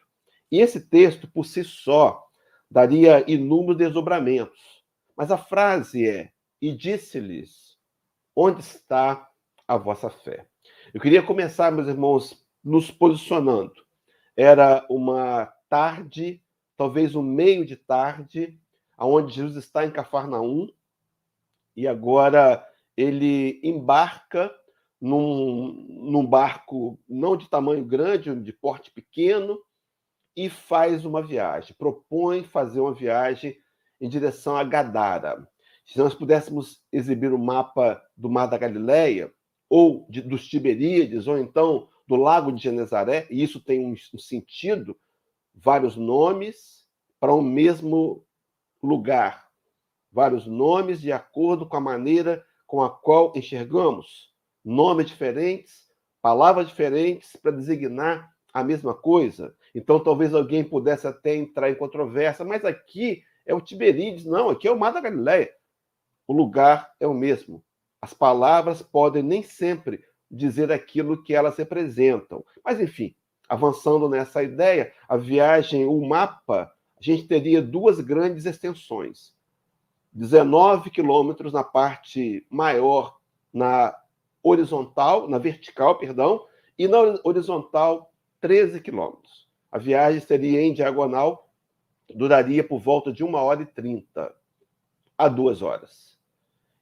E 0.51 0.59
esse 0.59 0.81
texto, 0.81 1.29
por 1.29 1.45
si 1.45 1.63
só, 1.63 2.25
daria 2.69 3.23
inúmeros 3.29 3.77
desdobramentos. 3.77 4.59
Mas 5.15 5.31
a 5.31 5.37
frase 5.37 6.07
é: 6.07 6.31
E 6.61 6.71
disse-lhes, 6.71 7.77
onde 8.35 8.61
está 8.61 9.27
a 9.67 9.77
vossa 9.77 10.09
fé? 10.09 10.45
Eu 10.93 11.01
queria 11.01 11.23
começar, 11.23 11.71
meus 11.71 11.87
irmãos, 11.87 12.45
nos 12.63 12.91
posicionando. 12.91 13.73
Era 14.35 14.85
uma 14.89 15.51
tarde, 15.69 16.41
talvez 16.77 17.15
um 17.15 17.23
meio 17.23 17.65
de 17.65 17.75
tarde, 17.75 18.59
aonde 18.97 19.33
Jesus 19.33 19.55
está 19.55 19.85
em 19.85 19.91
Cafarnaum, 19.91 20.67
e 21.75 21.87
agora 21.87 22.65
ele 22.95 23.61
embarca 23.63 24.51
num, 24.99 25.85
num 25.87 26.25
barco 26.25 26.99
não 27.07 27.37
de 27.37 27.47
tamanho 27.47 27.85
grande, 27.85 28.33
de 28.35 28.51
porte 28.51 28.91
pequeno, 28.91 29.59
e 30.35 30.49
faz 30.49 31.05
uma 31.05 31.21
viagem, 31.21 31.75
propõe 31.77 32.43
fazer 32.43 32.79
uma 32.79 32.93
viagem 32.93 33.57
em 34.01 34.09
direção 34.09 34.55
a 34.55 34.63
Gadara. 34.63 35.47
Se 35.85 35.97
nós 35.97 36.13
pudéssemos 36.13 36.81
exibir 36.91 37.31
o 37.31 37.37
um 37.37 37.43
mapa 37.43 38.01
do 38.15 38.29
Mar 38.29 38.47
da 38.47 38.57
Galileia, 38.57 39.31
ou 39.69 40.05
de, 40.09 40.21
dos 40.21 40.47
Tiberíades, 40.47 41.27
ou 41.27 41.37
então 41.37 41.89
do 42.07 42.15
Lago 42.15 42.51
de 42.51 42.61
Genezaré, 42.61 43.27
e 43.29 43.43
isso 43.43 43.59
tem 43.59 43.85
um, 43.85 43.93
um 44.13 44.19
sentido, 44.19 44.97
vários 45.53 45.95
nomes 45.95 46.85
para 47.19 47.33
o 47.33 47.39
um 47.39 47.41
mesmo 47.41 48.26
lugar, 48.87 49.47
vários 50.11 50.47
nomes 50.47 51.01
de 51.01 51.11
acordo 51.11 51.67
com 51.67 51.77
a 51.77 51.81
maneira 51.81 52.43
com 52.65 52.81
a 52.81 52.89
qual 52.89 53.31
enxergamos, 53.35 54.33
nomes 54.63 55.07
diferentes, 55.07 55.87
palavras 56.21 56.67
diferentes 56.67 57.35
para 57.37 57.51
designar 57.51 58.29
a 58.53 58.63
mesma 58.63 58.93
coisa. 58.93 59.55
Então, 59.73 59.99
talvez 60.03 60.33
alguém 60.33 60.63
pudesse 60.63 61.07
até 61.07 61.35
entrar 61.35 61.69
em 61.69 61.75
controvérsia, 61.75 62.43
mas 62.43 62.65
aqui 62.65 63.23
é 63.45 63.53
o 63.53 63.61
Tiberíades, 63.61 64.25
não, 64.25 64.49
aqui 64.49 64.67
é 64.67 64.71
o 64.71 64.77
Mar 64.77 64.91
da 64.91 64.99
Galileia. 64.99 65.49
O 66.27 66.33
lugar 66.33 66.91
é 66.99 67.07
o 67.07 67.13
mesmo. 67.13 67.63
As 68.01 68.13
palavras 68.13 68.81
podem 68.81 69.23
nem 69.23 69.41
sempre 69.41 70.03
dizer 70.29 70.71
aquilo 70.71 71.23
que 71.23 71.33
elas 71.33 71.55
representam. 71.55 72.43
Mas, 72.63 72.81
enfim, 72.81 73.15
avançando 73.47 74.09
nessa 74.09 74.43
ideia, 74.43 74.91
a 75.07 75.15
viagem, 75.15 75.85
o 75.85 76.05
mapa, 76.05 76.71
a 76.99 77.03
gente 77.03 77.27
teria 77.27 77.61
duas 77.61 77.99
grandes 77.99 78.45
extensões. 78.45 79.35
19 80.11 80.89
quilômetros 80.89 81.53
na 81.53 81.63
parte 81.63 82.45
maior, 82.49 83.19
na 83.53 83.95
horizontal, 84.41 85.27
na 85.29 85.37
vertical, 85.37 85.97
perdão, 85.97 86.45
e 86.77 86.87
na 86.87 86.97
horizontal 87.23 88.11
13 88.41 88.81
quilômetros. 88.81 89.47
A 89.71 89.77
viagem 89.77 90.19
seria 90.19 90.61
em 90.61 90.73
diagonal, 90.73 91.49
duraria 92.15 92.63
por 92.63 92.79
volta 92.79 93.11
de 93.11 93.23
uma 93.23 93.41
hora 93.41 93.61
e 93.61 93.65
trinta 93.65 94.33
a 95.17 95.27
duas 95.27 95.61
horas. 95.61 96.17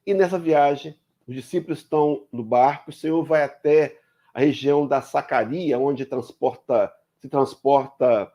E 0.06 0.14
nessa 0.14 0.38
viagem, 0.38 0.98
os 1.26 1.34
discípulos 1.34 1.80
estão 1.80 2.26
no 2.30 2.44
barco, 2.44 2.90
o 2.90 2.92
Senhor 2.92 3.22
vai 3.24 3.42
até 3.42 3.98
a 4.32 4.40
região 4.40 4.86
da 4.86 5.02
Sacaria, 5.02 5.78
onde 5.78 6.06
transporta, 6.06 6.92
se 7.18 7.28
transporta 7.28 8.32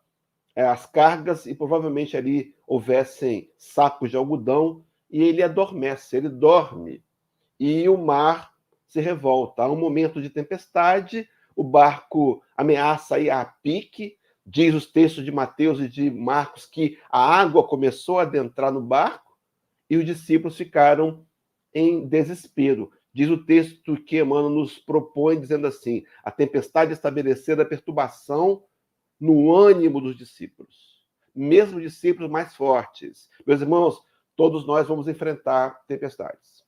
as 0.62 0.86
cargas, 0.86 1.46
e 1.46 1.56
provavelmente 1.56 2.16
ali 2.16 2.54
houvessem 2.68 3.50
sacos 3.58 4.10
de 4.10 4.18
algodão, 4.18 4.84
e 5.10 5.24
ele 5.24 5.44
adormece, 5.44 6.18
ele 6.18 6.30
dorme. 6.30 7.04
E 7.60 7.88
o 7.88 7.98
mar 7.98 8.52
se 8.88 9.00
revolta. 9.00 9.64
Há 9.64 9.72
um 9.72 9.78
momento 9.78 10.22
de 10.22 10.30
tempestade, 10.30 11.28
o 11.56 11.64
barco 11.64 12.42
ameaça 12.56 13.20
ir 13.20 13.30
a 13.30 13.46
pique, 13.46 14.18
diz 14.46 14.74
os 14.74 14.86
textos 14.86 15.24
de 15.24 15.32
Mateus 15.32 15.80
e 15.80 15.88
de 15.88 16.10
Marcos 16.10 16.66
que 16.66 16.98
a 17.10 17.20
água 17.20 17.68
começou 17.68 18.20
a 18.20 18.24
adentrar 18.24 18.72
no 18.72 18.82
barco 18.82 19.38
e 19.90 19.98
os 19.98 20.06
discípulos 20.06 20.58
ficaram 20.58 21.26
em 21.74 22.08
desespero. 22.08 22.92
Diz 23.14 23.30
o 23.30 23.44
texto 23.44 23.96
que 23.98 24.20
Emmanuel 24.20 24.50
nos 24.50 24.78
propõe, 24.78 25.40
dizendo 25.40 25.68
assim: 25.68 26.04
a 26.24 26.32
tempestade 26.32 26.94
estabeleceu 26.94 27.60
a 27.62 27.66
perturbação 27.66 28.64
no 29.22 29.56
ânimo 29.56 30.02
dos 30.02 30.18
discípulos, 30.18 31.00
mesmo 31.34 31.80
discípulos 31.80 32.32
mais 32.32 32.56
fortes. 32.56 33.30
Meus 33.46 33.62
irmãos, 33.62 34.02
todos 34.36 34.66
nós 34.66 34.88
vamos 34.88 35.08
enfrentar 35.08 35.80
tempestades. 35.88 36.66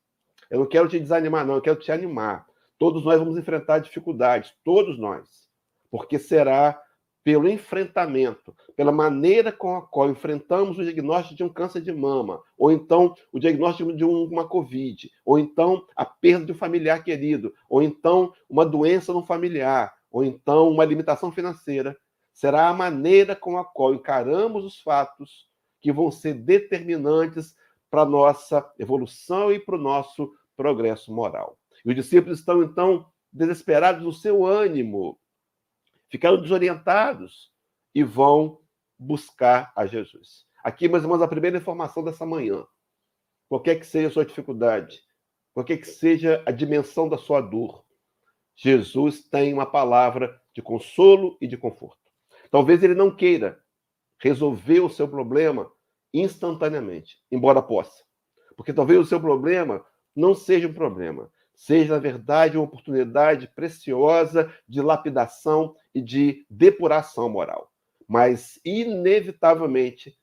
Eu 0.51 0.59
não 0.59 0.67
quero 0.67 0.87
te 0.87 0.99
desanimar, 0.99 1.47
não, 1.47 1.55
eu 1.55 1.61
quero 1.61 1.79
te 1.79 1.91
animar. 1.91 2.45
Todos 2.77 3.03
nós 3.03 3.17
vamos 3.17 3.37
enfrentar 3.37 3.79
dificuldades, 3.79 4.53
todos 4.63 4.99
nós, 4.99 5.49
porque 5.89 6.19
será 6.19 6.79
pelo 7.23 7.47
enfrentamento, 7.47 8.53
pela 8.75 8.91
maneira 8.91 9.51
com 9.51 9.77
a 9.77 9.81
qual 9.81 10.09
enfrentamos 10.09 10.77
o 10.77 10.83
diagnóstico 10.83 11.35
de 11.35 11.43
um 11.43 11.49
câncer 11.49 11.81
de 11.81 11.91
mama, 11.91 12.43
ou 12.57 12.71
então 12.71 13.15
o 13.31 13.39
diagnóstico 13.39 13.95
de 13.95 14.03
uma 14.03 14.47
Covid, 14.47 15.09
ou 15.25 15.39
então 15.39 15.87
a 15.95 16.05
perda 16.05 16.45
de 16.45 16.51
um 16.51 16.55
familiar 16.55 17.03
querido, 17.03 17.53
ou 17.67 17.81
então 17.81 18.33
uma 18.47 18.65
doença 18.65 19.13
no 19.13 19.25
familiar, 19.25 19.93
ou 20.11 20.23
então 20.23 20.69
uma 20.69 20.85
limitação 20.85 21.31
financeira, 21.31 21.97
será 22.33 22.67
a 22.67 22.73
maneira 22.73 23.35
com 23.35 23.57
a 23.57 23.63
qual 23.63 23.93
encaramos 23.93 24.65
os 24.65 24.81
fatos 24.81 25.47
que 25.79 25.91
vão 25.91 26.11
ser 26.11 26.33
determinantes 26.33 27.55
para 27.89 28.01
a 28.01 28.05
nossa 28.05 28.73
evolução 28.79 29.51
e 29.51 29.59
para 29.59 29.75
o 29.75 29.81
nosso 29.81 30.33
progresso 30.55 31.13
moral. 31.13 31.57
E 31.85 31.89
os 31.89 31.95
discípulos 31.95 32.39
estão, 32.39 32.63
então, 32.63 33.05
desesperados 33.31 34.03
no 34.03 34.11
seu 34.11 34.45
ânimo, 34.45 35.19
ficaram 36.09 36.41
desorientados 36.41 37.51
e 37.93 38.03
vão 38.03 38.59
buscar 38.97 39.71
a 39.75 39.85
Jesus. 39.85 40.45
Aqui, 40.63 40.87
meus 40.87 41.03
irmãos, 41.03 41.21
a 41.21 41.27
primeira 41.27 41.57
informação 41.57 42.03
dessa 42.03 42.25
manhã. 42.25 42.65
Qualquer 43.49 43.79
que 43.79 43.85
seja 43.85 44.07
a 44.07 44.11
sua 44.11 44.25
dificuldade, 44.25 45.01
qualquer 45.53 45.77
que 45.77 45.87
seja 45.87 46.41
a 46.47 46.51
dimensão 46.51 47.07
da 47.07 47.17
sua 47.17 47.41
dor, 47.41 47.85
Jesus 48.55 49.23
tem 49.23 49.53
uma 49.53 49.65
palavra 49.65 50.41
de 50.53 50.61
consolo 50.61 51.37
e 51.41 51.47
de 51.47 51.57
conforto. 51.57 52.02
Talvez 52.53 52.83
ele 52.83 52.93
não 52.93 53.09
queira 53.09 53.59
resolver 54.19 54.81
o 54.81 54.87
seu 54.87 55.07
problema 55.07 55.71
instantaneamente, 56.13 57.17
embora 57.31 57.63
possa. 57.63 58.03
Porque 58.55 58.71
talvez 58.71 58.99
o 58.99 59.05
seu 59.05 59.19
problema 59.19 59.83
não 60.15 60.35
seja 60.35 60.67
um 60.67 60.73
problema, 60.73 61.31
seja, 61.55 61.95
na 61.95 61.99
verdade, 61.99 62.55
uma 62.55 62.65
oportunidade 62.65 63.47
preciosa 63.55 64.53
de 64.69 64.83
lapidação 64.83 65.75
e 65.95 65.99
de 65.99 66.45
depuração 66.47 67.27
moral. 67.27 67.71
Mas, 68.07 68.59
inevitavelmente, 68.63 70.15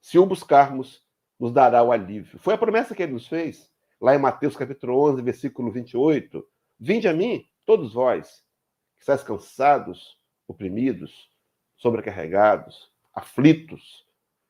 se 0.00 0.18
o 0.18 0.24
buscarmos, 0.24 1.04
nos 1.38 1.52
dará 1.52 1.82
o 1.82 1.92
alívio. 1.92 2.38
Foi 2.38 2.54
a 2.54 2.58
promessa 2.58 2.94
que 2.94 3.02
ele 3.02 3.12
nos 3.12 3.26
fez, 3.26 3.70
lá 4.00 4.14
em 4.14 4.18
Mateus 4.18 4.56
capítulo 4.56 4.98
11, 5.10 5.20
versículo 5.20 5.70
28. 5.70 6.42
Vinde 6.80 7.08
a 7.08 7.12
mim, 7.12 7.46
todos 7.66 7.92
vós, 7.92 8.42
que 8.96 9.02
estáis 9.02 9.22
cansados, 9.22 10.18
oprimidos, 10.48 11.33
sobrecarregados, 11.76 12.90
aflitos, 13.12 14.04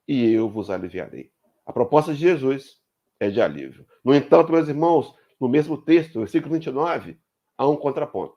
e 0.07 0.33
eu 0.33 0.49
vos 0.49 0.71
aliviarei. 0.71 1.31
A 1.67 1.73
proposta 1.73 2.13
de 2.13 2.21
Jesus 2.21 2.79
é 3.19 3.31
de 3.31 3.41
alívio. 3.41 3.87
No 4.05 4.15
entanto, 4.15 4.53
meus 4.53 4.69
irmãos, 4.69 5.15
no 5.41 5.49
mesmo 5.49 5.77
texto, 5.77 6.21
versículo 6.21 6.53
29, 6.55 7.19
há 7.57 7.69
um 7.69 7.77
contraponto. 7.77 8.37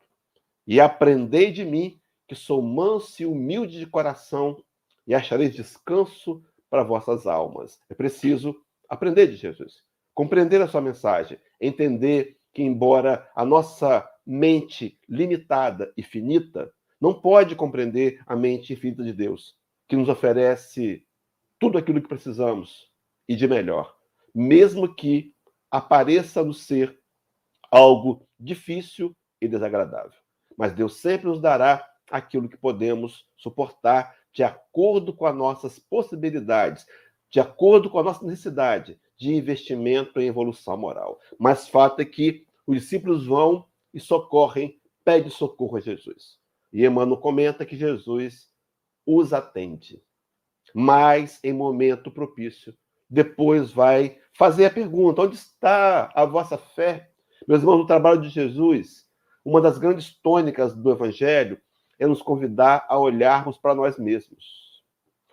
e 0.66 0.82
aprendei 0.82 1.50
de 1.52 1.64
mim, 1.64 2.00
que 2.28 2.36
sou 2.36 2.62
manso 2.62 3.22
e 3.22 3.26
humilde 3.26 3.80
de 3.80 3.86
coração, 3.86 4.62
e 5.08 5.16
achareis 5.16 5.56
descanso 5.56 6.44
para 6.70 6.84
vossas 6.84 7.26
almas. 7.26 7.80
É 7.90 7.94
preciso 7.94 8.54
aprender 8.90 9.28
de 9.28 9.38
Jesus, 9.38 9.82
compreender 10.14 10.62
a 10.62 10.68
sua 10.68 10.82
mensagem, 10.82 11.40
entender 11.62 12.38
que, 12.54 12.62
embora 12.62 13.30
a 13.34 13.46
nossa 13.46 14.06
mente 14.26 15.00
limitada 15.08 15.94
e 15.96 16.04
finita 16.04 16.70
não 17.00 17.14
pode 17.14 17.56
compreender 17.56 18.22
a 18.26 18.36
mente 18.36 18.74
infinita 18.74 19.04
de 19.04 19.14
Deus, 19.14 19.56
que 19.88 19.96
nos 19.96 20.10
oferece 20.10 21.06
tudo 21.60 21.78
aquilo 21.78 22.02
que 22.02 22.08
precisamos 22.08 22.92
e 23.28 23.36
de 23.36 23.48
melhor, 23.48 23.96
mesmo 24.34 24.94
que 24.94 25.34
apareça 25.70 26.44
no 26.44 26.54
ser 26.54 26.98
algo 27.72 28.26
difícil 28.40 29.16
e 29.42 29.48
desagradável. 29.48 30.18
Mas 30.58 30.74
Deus 30.74 30.98
sempre 30.98 31.28
nos 31.28 31.40
dará 31.40 31.88
aquilo 32.10 32.50
que 32.50 32.58
podemos 32.58 33.26
suportar 33.38 34.16
de 34.34 34.44
acordo 34.44 35.14
com 35.14 35.26
as 35.26 35.36
nossas 35.36 35.80
possibilidades, 35.80 36.86
de 37.30 37.40
acordo 37.40 37.90
com 37.90 38.00
a 38.00 38.04
nossa 38.04 38.26
necessidade 38.26 39.00
de 39.18 39.34
investimento 39.34 40.20
em 40.20 40.28
evolução 40.28 40.78
moral. 40.78 41.20
Mas 41.40 41.68
fato 41.68 42.00
é 42.02 42.06
que 42.06 42.46
os 42.66 42.78
discípulos 42.82 43.26
vão 43.26 43.66
e 43.94 44.00
socorrem, 44.00 44.80
pedem 45.04 45.30
socorro 45.30 45.78
a 45.78 45.80
Jesus. 45.80 46.38
E 46.72 46.86
Emmanuel 46.86 47.18
comenta 47.18 47.66
que 47.66 47.78
Jesus 47.78 48.50
os 49.06 49.34
atende, 49.34 50.02
mas 50.74 51.40
em 51.44 51.54
momento 51.54 52.12
propício. 52.12 52.76
Depois 53.10 53.72
vai 53.72 54.18
fazer 54.34 54.66
a 54.66 54.70
pergunta: 54.70 55.22
onde 55.22 55.36
está 55.36 56.12
a 56.14 56.26
vossa 56.26 56.58
fé? 56.58 57.10
Meus 57.48 57.62
irmãos, 57.62 57.78
no 57.78 57.88
trabalho 57.88 58.22
de 58.22 58.30
Jesus, 58.30 59.08
uma 59.46 59.62
das 59.62 59.78
grandes 59.78 60.14
tônicas 60.22 60.76
do 60.76 60.92
Evangelho 60.92 61.58
é 61.98 62.06
nos 62.06 62.22
convidar 62.22 62.86
a 62.90 63.00
olharmos 63.00 63.58
para 63.58 63.74
nós 63.74 63.98
mesmos. 63.98 64.84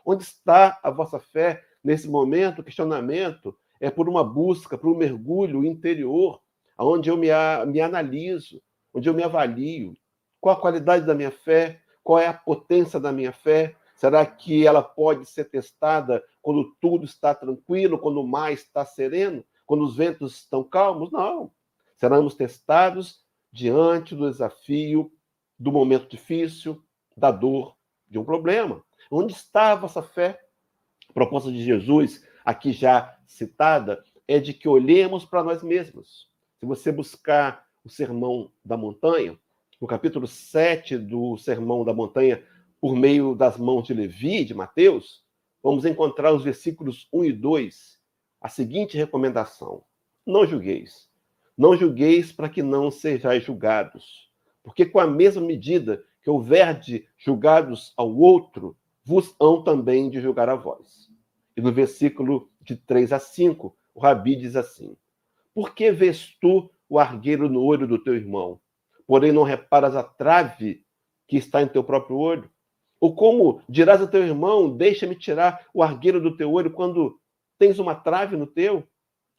Onde 0.07 0.23
está 0.23 0.79
a 0.83 0.91
vossa 0.91 1.19
fé 1.19 1.65
nesse 1.83 2.09
momento? 2.09 2.61
O 2.61 2.65
questionamento 2.65 3.57
é 3.81 3.91
por 3.91 4.09
uma 4.09 4.23
busca, 4.23 4.79
por 4.79 4.91
um 4.91 4.97
mergulho 4.97 5.65
interior, 5.65 6.41
onde 6.79 7.11
eu 7.11 7.17
me, 7.17 7.29
me 7.67 7.81
analiso, 7.81 8.63
onde 8.93 9.09
eu 9.09 9.15
me 9.15 9.23
avalio. 9.23 9.97
Qual 10.45 10.55
a 10.55 10.61
qualidade 10.61 11.07
da 11.07 11.15
minha 11.15 11.31
fé? 11.31 11.81
Qual 12.03 12.19
é 12.19 12.27
a 12.27 12.35
potência 12.35 13.01
da 13.01 13.11
minha 13.11 13.33
fé? 13.33 13.75
Será 13.97 14.27
que 14.27 14.67
ela 14.67 14.83
pode 14.83 15.25
ser 15.25 15.47
testada 15.47 16.23
quando 16.43 16.77
tudo 16.79 17.07
está 17.07 17.35
tranquilo, 17.35 17.99
quando 17.99 18.21
o 18.21 18.27
mar 18.27 18.53
está 18.53 18.85
sereno, 18.85 19.43
quando 19.65 19.85
os 19.85 19.97
ventos 19.97 20.35
estão 20.35 20.63
calmos? 20.63 21.11
Não. 21.11 21.51
Seremos 21.97 22.35
testados 22.35 23.25
diante 23.51 24.15
do 24.15 24.31
desafio 24.31 25.11
do 25.59 25.73
momento 25.73 26.11
difícil, 26.11 26.85
da 27.17 27.31
dor, 27.31 27.75
de 28.07 28.19
um 28.19 28.25
problema. 28.27 28.85
Onde 29.11 29.33
está 29.33 29.73
a 29.73 29.77
vossa 29.77 30.03
fé? 30.03 30.45
A 31.09 31.13
proposta 31.15 31.51
de 31.51 31.65
Jesus, 31.65 32.23
aqui 32.45 32.71
já 32.71 33.17
citada, 33.27 34.05
é 34.29 34.39
de 34.39 34.53
que 34.53 34.69
olhemos 34.69 35.25
para 35.25 35.43
nós 35.43 35.63
mesmos. 35.63 36.29
Se 36.61 36.67
você 36.67 36.93
buscar 36.93 37.67
o 37.83 37.89
Sermão 37.89 38.53
da 38.63 38.77
Montanha, 38.77 39.39
no 39.85 39.89
capítulo 39.89 40.27
7 40.27 40.97
do 40.97 41.37
Sermão 41.37 41.85
da 41.85 41.93
Montanha, 41.93 42.43
por 42.81 42.97
meio 42.97 43.35
das 43.35 43.59
mãos 43.59 43.87
de 43.87 43.93
Levi, 43.93 44.43
de 44.43 44.55
Mateus, 44.55 45.23
vamos 45.63 45.85
encontrar 45.85 46.33
os 46.33 46.43
versículos 46.43 47.07
1 47.13 47.25
e 47.27 47.33
2, 47.35 48.01
a 48.41 48.49
seguinte 48.49 48.97
recomendação: 48.97 49.85
Não 50.27 50.47
julgueis. 50.47 51.11
Não 51.55 51.77
julgueis 51.77 52.33
para 52.33 52.49
que 52.49 52.63
não 52.63 52.91
sejais 52.91 53.45
julgados 53.45 54.33
porque 54.63 54.87
com 54.87 54.99
a 54.99 55.07
mesma 55.07 55.43
medida 55.43 56.03
que 56.23 56.31
houver 56.31 56.81
julgados 57.19 57.93
ao 57.95 58.17
outro, 58.17 58.75
vos 59.05 59.37
hão 59.39 59.63
também 59.63 60.09
de 60.09 60.19
julgar 60.19 60.49
a 60.49 60.55
vós. 60.55 61.11
E 61.55 61.61
no 61.61 61.71
versículo 61.71 62.51
de 62.63 62.75
3 62.75 63.13
a 63.13 63.19
5, 63.19 63.77
o 63.95 64.01
Rabi 64.01 64.35
diz 64.35 64.57
assim: 64.57 64.97
Por 65.53 65.75
que 65.75 65.93
vês 65.93 66.35
tu 66.41 66.71
o 66.89 66.99
argueiro 66.99 67.51
no 67.51 67.63
olho 67.63 67.87
do 67.87 68.03
teu 68.03 68.15
irmão, 68.15 68.59
porém 69.07 69.33
não 69.33 69.43
reparas 69.43 69.97
a 69.97 70.03
trave 70.03 70.85
que 71.27 71.37
está 71.37 71.63
em 71.63 71.69
teu 71.69 71.83
próprio 71.85 72.17
olho? 72.17 72.51
Ou 73.01 73.15
como 73.15 73.61
dirás 73.69 74.01
a 74.01 74.07
teu 74.07 74.23
irmão, 74.23 74.75
deixa-me 74.75 75.15
tirar 75.15 75.67
o 75.75 75.83
argueiro 75.83 76.21
do 76.21 76.37
teu 76.37 76.51
olho 76.53 76.71
quando 76.71 77.21
tens 77.59 77.79
uma 77.79 77.95
trave 77.95 78.37
no 78.37 78.47
teu? 78.47 78.87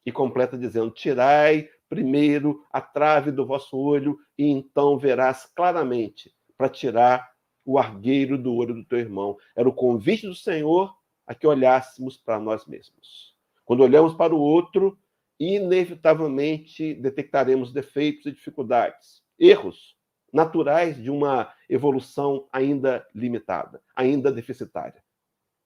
E 0.04 0.12
completa 0.12 0.56
dizendo: 0.56 0.90
Tirai 0.90 1.68
primeiro 1.88 2.64
a 2.72 2.80
trave 2.80 3.30
do 3.30 3.46
vosso 3.46 3.76
olho, 3.76 4.18
e 4.38 4.46
então 4.46 4.98
verás 4.98 5.46
claramente 5.54 6.32
para 6.56 6.68
tirar 6.68 7.30
o 7.64 7.78
argueiro 7.78 8.38
do 8.38 8.54
olho 8.54 8.74
do 8.74 8.84
teu 8.84 8.98
irmão. 8.98 9.36
Era 9.54 9.68
o 9.68 9.72
convite 9.72 10.26
do 10.26 10.34
Senhor 10.34 10.94
a 11.26 11.34
que 11.34 11.46
olhássemos 11.46 12.16
para 12.16 12.38
nós 12.38 12.66
mesmos. 12.66 13.34
Quando 13.64 13.82
olhamos 13.82 14.14
para 14.14 14.34
o 14.34 14.40
outro, 14.40 14.96
inevitavelmente 15.38 16.94
detectaremos 16.94 17.72
defeitos 17.72 18.26
e 18.26 18.32
dificuldades, 18.32 19.22
erros 19.38 19.96
naturais 20.32 21.00
de 21.00 21.10
uma 21.10 21.52
evolução 21.68 22.48
ainda 22.52 23.06
limitada, 23.14 23.82
ainda 23.94 24.30
deficitária. 24.30 25.02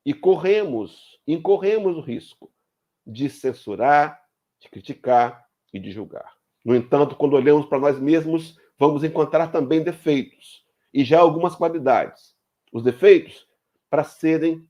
E 0.04 0.14
corremos, 0.14 1.18
incorremos 1.26 1.96
o 1.96 2.00
risco 2.00 2.50
de 3.06 3.28
censurar, 3.28 4.20
de 4.60 4.68
criticar, 4.68 5.50
e 5.72 5.78
de 5.78 5.90
julgar. 5.90 6.34
No 6.64 6.74
entanto, 6.74 7.16
quando 7.16 7.34
olhamos 7.34 7.66
para 7.66 7.78
nós 7.78 7.98
mesmos, 7.98 8.58
vamos 8.78 9.04
encontrar 9.04 9.48
também 9.48 9.82
defeitos 9.82 10.64
e 10.92 11.04
já 11.04 11.20
algumas 11.20 11.54
qualidades. 11.54 12.34
Os 12.72 12.82
defeitos 12.82 13.46
para 13.88 14.04
serem 14.04 14.68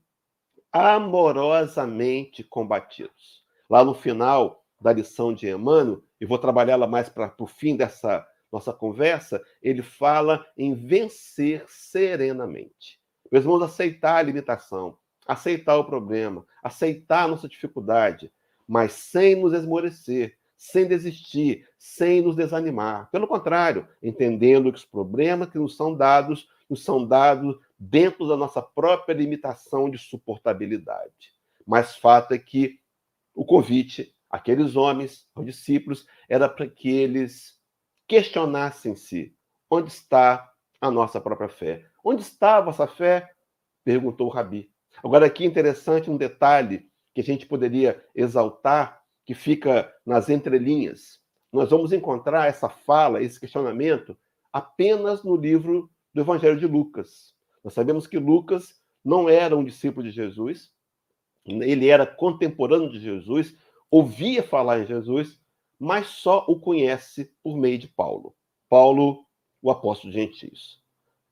amorosamente 0.71 2.43
combatidos. 2.43 3.43
Lá 3.69 3.83
no 3.83 3.93
final 3.93 4.63
da 4.79 4.93
lição 4.93 5.33
de 5.33 5.49
Emmanuel, 5.49 6.01
e 6.19 6.25
vou 6.25 6.37
trabalhá-la 6.37 6.87
mais 6.87 7.09
para 7.09 7.33
o 7.39 7.47
fim 7.47 7.75
dessa 7.75 8.25
nossa 8.51 8.73
conversa, 8.73 9.41
ele 9.61 9.81
fala 9.81 10.45
em 10.57 10.73
vencer 10.73 11.63
serenamente. 11.67 12.99
Meus 13.31 13.45
irmãos, 13.45 13.61
aceitar 13.61 14.17
a 14.17 14.21
limitação, 14.21 14.97
aceitar 15.25 15.77
o 15.77 15.85
problema, 15.85 16.45
aceitar 16.61 17.23
a 17.23 17.27
nossa 17.29 17.47
dificuldade, 17.47 18.31
mas 18.67 18.91
sem 18.93 19.35
nos 19.35 19.53
esmorecer, 19.53 20.37
sem 20.57 20.87
desistir, 20.87 21.67
sem 21.77 22.21
nos 22.21 22.35
desanimar. 22.35 23.09
Pelo 23.09 23.27
contrário, 23.27 23.87
entendendo 24.03 24.71
que 24.71 24.77
os 24.77 24.85
problemas 24.85 25.49
que 25.49 25.57
nos 25.57 25.75
são 25.75 25.95
dados, 25.95 26.47
nos 26.69 26.83
são 26.83 27.05
dados 27.05 27.57
dentro 27.79 28.27
da 28.27 28.37
nossa 28.37 28.61
própria 28.61 29.13
limitação 29.13 29.89
de 29.89 29.97
suportabilidade. 29.97 31.33
Mas 31.65 31.95
fato 31.95 32.33
é 32.33 32.37
que 32.37 32.79
o 33.33 33.43
convite 33.43 34.15
àqueles 34.29 34.75
homens, 34.75 35.27
aos 35.33 35.45
discípulos, 35.45 36.05
era 36.29 36.47
para 36.47 36.67
que 36.67 36.89
eles 36.89 37.59
questionassem-se: 38.11 39.33
onde 39.69 39.89
está 39.89 40.51
a 40.81 40.91
nossa 40.91 41.21
própria 41.21 41.47
fé? 41.47 41.85
Onde 42.03 42.21
está 42.21 42.57
a 42.57 42.61
vossa 42.61 42.85
fé? 42.85 43.31
perguntou 43.85 44.27
o 44.27 44.29
Rabi. 44.29 44.69
Agora, 45.01 45.27
aqui 45.27 45.45
interessante 45.45 46.09
um 46.09 46.17
detalhe 46.17 46.89
que 47.15 47.21
a 47.21 47.23
gente 47.23 47.45
poderia 47.45 48.05
exaltar 48.13 49.01
que 49.25 49.33
fica 49.33 49.89
nas 50.05 50.27
entrelinhas. 50.27 51.21
Nós 51.53 51.69
vamos 51.69 51.93
encontrar 51.93 52.49
essa 52.49 52.67
fala, 52.67 53.23
esse 53.23 53.39
questionamento, 53.39 54.17
apenas 54.51 55.23
no 55.23 55.37
livro 55.37 55.89
do 56.13 56.19
Evangelho 56.19 56.59
de 56.59 56.67
Lucas. 56.67 57.33
Nós 57.63 57.73
sabemos 57.73 58.07
que 58.07 58.19
Lucas 58.19 58.81
não 59.05 59.29
era 59.29 59.55
um 59.55 59.63
discípulo 59.63 60.05
de 60.05 60.11
Jesus, 60.11 60.69
ele 61.45 61.87
era 61.87 62.05
contemporâneo 62.05 62.91
de 62.91 62.99
Jesus, 62.99 63.55
ouvia 63.89 64.43
falar 64.43 64.81
em 64.81 64.85
Jesus, 64.85 65.40
mas 65.81 66.09
só 66.09 66.45
o 66.47 66.59
conhece 66.59 67.33
por 67.41 67.57
meio 67.57 67.79
de 67.79 67.87
Paulo. 67.87 68.35
Paulo, 68.69 69.25
o 69.59 69.71
apóstolo 69.71 70.13
de 70.13 70.19
gentios. 70.19 70.79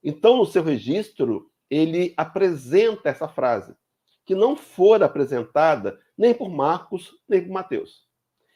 Então, 0.03 0.37
no 0.37 0.45
seu 0.45 0.63
registro, 0.63 1.51
ele 1.69 2.15
apresenta 2.17 3.09
essa 3.09 3.27
frase, 3.27 3.75
que 4.25 4.33
não 4.33 4.55
for 4.55 5.03
apresentada 5.03 5.99
nem 6.17 6.33
por 6.33 6.49
Marcos, 6.49 7.15
nem 7.29 7.43
por 7.43 7.51
Mateus. 7.51 8.07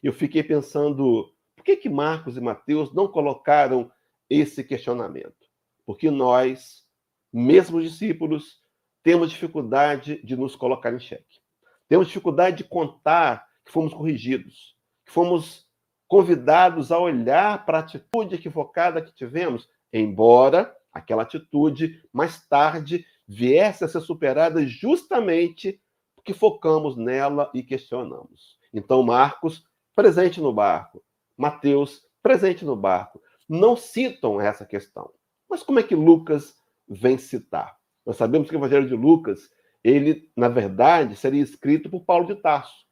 Eu 0.01 0.11
fiquei 0.11 0.41
pensando, 0.41 1.31
por 1.55 1.63
que, 1.63 1.75
que 1.75 1.89
Marcos 1.89 2.37
e 2.37 2.41
Mateus 2.41 2.91
não 2.91 3.07
colocaram 3.07 3.91
esse 4.27 4.63
questionamento? 4.63 5.45
Porque 5.85 6.09
nós, 6.09 6.87
mesmo 7.31 7.79
discípulos, 7.79 8.63
temos 9.03 9.29
dificuldade 9.29 10.19
de 10.25 10.35
nos 10.35 10.55
colocar 10.55 10.91
em 10.91 10.99
xeque. 10.99 11.39
Temos 11.87 12.07
dificuldade 12.07 12.57
de 12.57 12.63
contar 12.63 13.47
que 13.63 13.71
fomos 13.71 13.93
corrigidos, 13.93 14.75
que 15.05 15.11
fomos 15.11 15.71
convidados 16.13 16.91
a 16.91 16.99
olhar 16.99 17.65
para 17.65 17.79
a 17.79 17.81
atitude 17.81 18.35
equivocada 18.35 19.01
que 19.01 19.11
tivemos, 19.15 19.67
embora 19.91 20.71
aquela 20.91 21.23
atitude 21.23 22.07
mais 22.13 22.47
tarde 22.47 23.03
viesse 23.27 23.83
a 23.83 23.87
ser 23.87 23.99
superada 23.99 24.63
justamente 24.63 25.81
que 26.23 26.31
focamos 26.31 26.95
nela 26.95 27.49
e 27.51 27.63
questionamos. 27.63 28.59
Então, 28.71 29.01
Marcos, 29.01 29.63
presente 29.95 30.39
no 30.39 30.53
barco. 30.53 31.03
Mateus, 31.35 32.03
presente 32.21 32.63
no 32.63 32.75
barco. 32.75 33.19
Não 33.49 33.75
citam 33.75 34.39
essa 34.39 34.67
questão. 34.67 35.09
Mas 35.49 35.63
como 35.63 35.79
é 35.79 35.83
que 35.83 35.95
Lucas 35.95 36.53
vem 36.87 37.17
citar? 37.17 37.75
Nós 38.05 38.17
sabemos 38.17 38.47
que 38.47 38.55
o 38.55 38.59
Evangelho 38.59 38.87
de 38.87 38.95
Lucas, 38.95 39.49
ele, 39.83 40.29
na 40.37 40.47
verdade, 40.47 41.15
seria 41.15 41.41
escrito 41.41 41.89
por 41.89 42.05
Paulo 42.05 42.27
de 42.27 42.35
Tarso. 42.35 42.85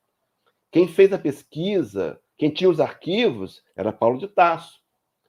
Quem 0.72 0.88
fez 0.88 1.14
a 1.14 1.20
pesquisa, 1.20 2.20
quem 2.42 2.50
tinha 2.50 2.72
os 2.72 2.80
arquivos, 2.80 3.64
era 3.76 3.94
Paulo 3.94 4.18
de 4.18 4.28
Tarso. 4.28 4.82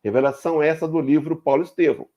Revelação 0.02 0.62
essa 0.62 0.88
do 0.88 0.98
livro 0.98 1.42
Paulo 1.42 1.62
Estevão. 1.62 2.08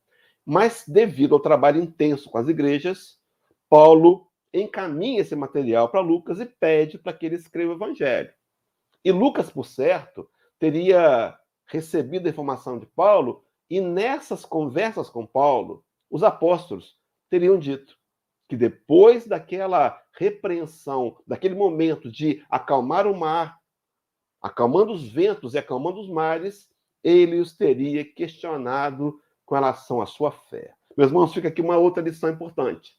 Mas, 0.45 0.85
devido 0.87 1.35
ao 1.35 1.41
trabalho 1.41 1.83
intenso 1.83 2.29
com 2.29 2.37
as 2.37 2.47
igrejas, 2.47 3.19
Paulo 3.67 4.31
encaminha 4.53 5.19
esse 5.19 5.35
material 5.35 5.89
para 5.89 5.99
Lucas 5.99 6.39
e 6.39 6.45
pede 6.45 6.97
para 6.97 7.11
que 7.11 7.25
ele 7.25 7.35
escreva 7.35 7.73
o 7.73 7.75
evangelho. 7.75 8.33
E 9.03 9.11
Lucas, 9.11 9.51
por 9.51 9.65
certo, 9.65 10.29
teria 10.57 11.37
recebido 11.65 12.27
a 12.27 12.29
informação 12.29 12.79
de 12.79 12.85
Paulo 12.85 13.43
e 13.69 13.81
nessas 13.81 14.45
conversas 14.45 15.09
com 15.09 15.27
Paulo, 15.27 15.83
os 16.09 16.23
apóstolos 16.23 16.95
teriam 17.29 17.59
dito 17.59 17.97
que 18.47 18.55
depois 18.55 19.27
daquela 19.27 20.01
repreensão, 20.13 21.17
daquele 21.27 21.55
momento 21.55 22.09
de 22.09 22.45
acalmar 22.49 23.05
o 23.05 23.17
mar, 23.17 23.59
acalmando 24.45 24.93
os 24.93 25.09
ventos 25.09 25.55
e 25.55 25.57
acalmando 25.57 25.99
os 25.99 26.07
mares, 26.07 26.69
ele 27.03 27.39
os 27.39 27.57
teria 27.57 28.05
questionado 28.05 29.19
com 29.43 29.55
relação 29.55 30.03
à 30.03 30.05
sua 30.05 30.31
fé. 30.31 30.75
Meus 30.95 31.09
irmãos, 31.09 31.33
fica 31.33 31.47
aqui 31.47 31.61
uma 31.61 31.77
outra 31.77 32.03
lição 32.03 32.29
importante. 32.29 32.95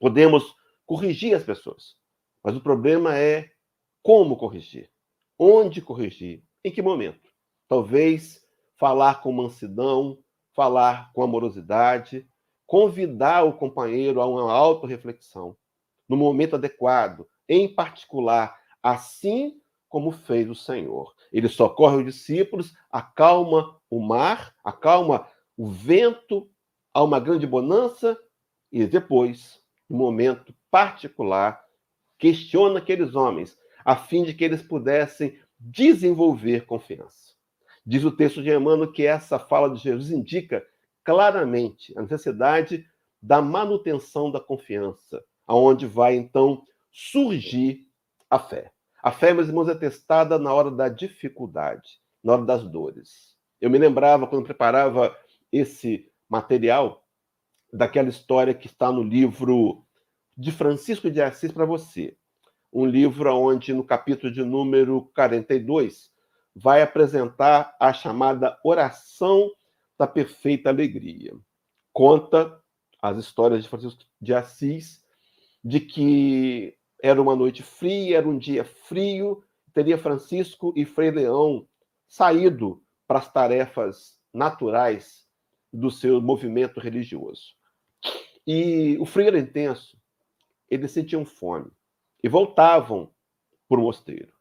Podemos 0.00 0.56
corrigir 0.84 1.36
as 1.36 1.44
pessoas, 1.44 1.96
mas 2.42 2.56
o 2.56 2.60
problema 2.60 3.16
é 3.16 3.48
como 4.02 4.36
corrigir, 4.36 4.90
onde 5.38 5.80
corrigir, 5.80 6.42
em 6.64 6.72
que 6.72 6.82
momento. 6.82 7.30
Talvez 7.68 8.44
falar 8.74 9.22
com 9.22 9.30
mansidão, 9.30 10.18
falar 10.52 11.12
com 11.12 11.22
amorosidade, 11.22 12.28
convidar 12.66 13.44
o 13.44 13.52
companheiro 13.52 14.20
a 14.20 14.26
uma 14.26 14.52
autorreflexão 14.52 15.56
no 16.08 16.16
momento 16.16 16.56
adequado, 16.56 17.24
em 17.48 17.72
particular, 17.72 18.58
assim 18.82 19.60
como 19.88 20.10
fez 20.10 20.48
o 20.48 20.54
Senhor. 20.54 21.14
Ele 21.32 21.48
socorre 21.48 21.96
os 21.98 22.04
discípulos, 22.04 22.74
acalma 22.90 23.78
o 23.90 24.00
mar, 24.00 24.54
acalma 24.64 25.26
o 25.56 25.68
vento, 25.68 26.50
há 26.92 27.02
uma 27.02 27.20
grande 27.20 27.46
bonança 27.46 28.18
e 28.70 28.86
depois, 28.86 29.62
no 29.88 29.96
momento 29.96 30.54
particular, 30.70 31.64
questiona 32.18 32.78
aqueles 32.78 33.14
homens 33.14 33.56
a 33.84 33.96
fim 33.96 34.24
de 34.24 34.34
que 34.34 34.44
eles 34.44 34.62
pudessem 34.62 35.38
desenvolver 35.58 36.66
confiança. 36.66 37.34
Diz 37.84 38.04
o 38.04 38.10
texto 38.10 38.42
de 38.42 38.50
Emmanuel 38.50 38.90
que 38.90 39.06
essa 39.06 39.38
fala 39.38 39.72
de 39.72 39.80
Jesus 39.80 40.10
indica 40.10 40.66
claramente 41.04 41.96
a 41.96 42.02
necessidade 42.02 42.84
da 43.22 43.40
manutenção 43.40 44.30
da 44.30 44.40
confiança, 44.40 45.22
aonde 45.46 45.86
vai 45.86 46.16
então 46.16 46.64
surgir 46.90 47.86
a 48.28 48.38
fé. 48.38 48.72
A 49.06 49.12
fé, 49.12 49.32
meus 49.32 49.46
irmãos, 49.46 49.68
é 49.68 49.74
testada 49.76 50.36
na 50.36 50.52
hora 50.52 50.68
da 50.68 50.88
dificuldade, 50.88 52.00
na 52.24 52.32
hora 52.32 52.44
das 52.44 52.64
dores. 52.64 53.36
Eu 53.60 53.70
me 53.70 53.78
lembrava, 53.78 54.26
quando 54.26 54.44
preparava 54.44 55.16
esse 55.52 56.10
material, 56.28 57.06
daquela 57.72 58.08
história 58.08 58.52
que 58.52 58.66
está 58.66 58.90
no 58.90 59.04
livro 59.04 59.86
de 60.36 60.50
Francisco 60.50 61.08
de 61.08 61.22
Assis 61.22 61.52
para 61.52 61.64
você. 61.64 62.16
Um 62.72 62.84
livro 62.84 63.32
onde, 63.32 63.72
no 63.72 63.84
capítulo 63.84 64.32
de 64.32 64.42
número 64.42 65.08
42, 65.14 66.10
vai 66.52 66.82
apresentar 66.82 67.76
a 67.78 67.92
chamada 67.92 68.58
oração 68.64 69.52
da 69.96 70.08
perfeita 70.08 70.68
alegria. 70.68 71.32
Conta 71.92 72.60
as 73.00 73.18
histórias 73.18 73.62
de 73.62 73.68
Francisco 73.68 74.04
de 74.20 74.34
Assis 74.34 75.00
de 75.62 75.78
que 75.78 76.76
era 77.06 77.22
uma 77.22 77.36
noite 77.36 77.62
fria, 77.62 78.18
era 78.18 78.28
um 78.28 78.36
dia 78.36 78.64
frio, 78.64 79.44
teria 79.72 79.96
Francisco 79.96 80.72
e 80.74 80.84
Frei 80.84 81.12
Leão 81.12 81.68
saído 82.08 82.82
para 83.06 83.20
as 83.20 83.32
tarefas 83.32 84.18
naturais 84.34 85.24
do 85.72 85.88
seu 85.88 86.20
movimento 86.20 86.80
religioso. 86.80 87.54
E 88.44 88.96
o 88.98 89.06
frio 89.06 89.28
era 89.28 89.38
intenso, 89.38 89.96
eles 90.68 90.90
sentiam 90.90 91.24
fome 91.24 91.70
e 92.24 92.28
voltavam 92.28 93.12
para 93.68 93.78
o 93.78 93.82
mosteiro. 93.82 94.32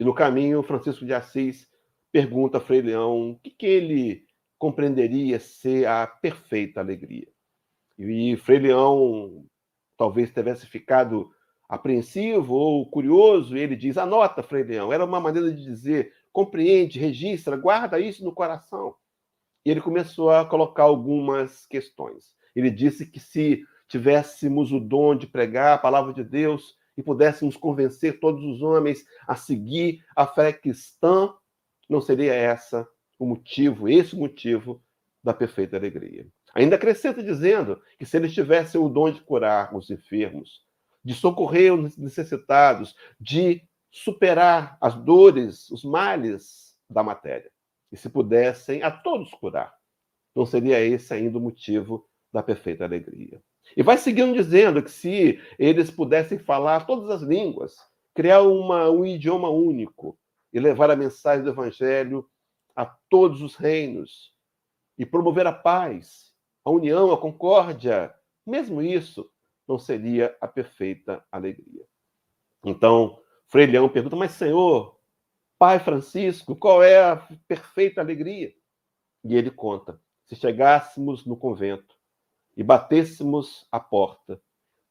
E 0.00 0.04
no 0.04 0.14
caminho, 0.14 0.62
Francisco 0.62 1.04
de 1.04 1.12
Assis 1.12 1.68
pergunta 2.10 2.56
a 2.56 2.62
Frei 2.62 2.80
Leão 2.80 3.32
o 3.32 3.38
que, 3.38 3.50
que 3.50 3.66
ele 3.66 4.26
compreenderia 4.58 5.38
ser 5.38 5.86
a 5.86 6.06
perfeita 6.06 6.80
alegria. 6.80 7.28
E 7.98 8.36
Frei 8.38 8.58
Leão 8.58 9.46
talvez 9.98 10.30
tivesse 10.30 10.66
ficado 10.66 11.30
apreensivo 11.68 12.54
ou 12.54 12.88
curioso, 12.88 13.56
ele 13.56 13.76
diz: 13.76 13.96
Anota, 13.98 14.42
Frei 14.42 14.62
Leão. 14.62 14.92
Era 14.92 15.04
uma 15.04 15.20
maneira 15.20 15.52
de 15.52 15.62
dizer: 15.62 16.12
compreende, 16.32 16.98
registra, 16.98 17.56
guarda 17.56 17.98
isso 17.98 18.24
no 18.24 18.32
coração. 18.32 18.94
E 19.64 19.70
ele 19.70 19.80
começou 19.80 20.30
a 20.30 20.44
colocar 20.44 20.84
algumas 20.84 21.66
questões. 21.66 22.34
Ele 22.54 22.70
disse 22.70 23.06
que 23.06 23.18
se 23.18 23.64
tivéssemos 23.88 24.72
o 24.72 24.80
dom 24.80 25.16
de 25.16 25.26
pregar 25.26 25.74
a 25.74 25.78
palavra 25.78 26.12
de 26.12 26.24
Deus 26.24 26.76
e 26.96 27.02
pudéssemos 27.02 27.56
convencer 27.56 28.20
todos 28.20 28.42
os 28.44 28.62
homens 28.62 29.04
a 29.26 29.36
seguir 29.36 30.04
a 30.14 30.26
fé 30.26 30.52
cristã, 30.52 31.32
não 31.88 32.00
seria 32.00 32.34
essa 32.34 32.88
o 33.18 33.26
motivo, 33.26 33.88
esse 33.88 34.14
o 34.14 34.18
motivo 34.18 34.82
da 35.22 35.34
perfeita 35.34 35.76
alegria. 35.76 36.26
Ainda 36.54 36.76
acrescenta 36.76 37.22
dizendo 37.22 37.80
que 37.98 38.06
se 38.06 38.16
eles 38.16 38.32
tivessem 38.32 38.80
o 38.80 38.88
dom 38.88 39.10
de 39.10 39.20
curar 39.20 39.74
os 39.76 39.90
enfermos, 39.90 40.65
de 41.06 41.14
socorrer 41.14 41.72
os 41.72 41.96
necessitados, 41.96 42.96
de 43.20 43.62
superar 43.92 44.76
as 44.80 44.96
dores, 44.96 45.70
os 45.70 45.84
males 45.84 46.76
da 46.90 47.00
matéria, 47.00 47.48
e 47.92 47.96
se 47.96 48.10
pudessem 48.10 48.82
a 48.82 48.90
todos 48.90 49.30
curar, 49.30 49.72
não 50.34 50.44
seria 50.44 50.80
esse 50.80 51.14
ainda 51.14 51.38
o 51.38 51.40
motivo 51.40 52.08
da 52.32 52.42
perfeita 52.42 52.82
alegria. 52.82 53.40
E 53.76 53.84
vai 53.84 53.96
seguindo 53.98 54.34
dizendo 54.34 54.82
que 54.82 54.90
se 54.90 55.40
eles 55.60 55.92
pudessem 55.92 56.40
falar 56.40 56.86
todas 56.86 57.08
as 57.08 57.22
línguas, 57.22 57.76
criar 58.12 58.42
uma, 58.42 58.90
um 58.90 59.06
idioma 59.06 59.48
único 59.48 60.18
e 60.52 60.58
levar 60.58 60.90
a 60.90 60.96
mensagem 60.96 61.44
do 61.44 61.50
evangelho 61.50 62.28
a 62.74 62.84
todos 62.84 63.42
os 63.42 63.54
reinos 63.54 64.34
e 64.98 65.06
promover 65.06 65.46
a 65.46 65.52
paz, 65.52 66.32
a 66.64 66.70
união, 66.70 67.12
a 67.12 67.16
concórdia, 67.16 68.12
mesmo 68.44 68.82
isso 68.82 69.30
não 69.66 69.78
seria 69.78 70.36
a 70.40 70.46
perfeita 70.46 71.24
alegria. 71.30 71.84
Então, 72.64 73.20
Frei 73.46 73.66
Leão 73.66 73.88
pergunta: 73.88 74.16
Mas, 74.16 74.32
Senhor, 74.32 74.98
Pai 75.58 75.78
Francisco, 75.78 76.54
qual 76.56 76.82
é 76.82 77.02
a 77.02 77.16
perfeita 77.46 78.00
alegria? 78.00 78.54
E 79.24 79.34
ele 79.34 79.50
conta: 79.50 80.00
se 80.24 80.36
chegássemos 80.36 81.24
no 81.24 81.36
convento 81.36 81.96
e 82.56 82.62
batêssemos 82.62 83.66
a 83.70 83.78
porta, 83.78 84.40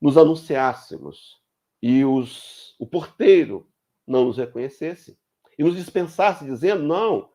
nos 0.01 0.17
anunciássemos 0.17 1.41
e 1.81 2.03
os, 2.03 2.75
o 2.79 2.87
porteiro 2.87 3.69
não 4.07 4.25
nos 4.25 4.37
reconhecesse 4.37 5.17
e 5.57 5.63
nos 5.63 5.75
dispensasse, 5.75 6.45
dizendo: 6.45 6.83
Não, 6.83 7.31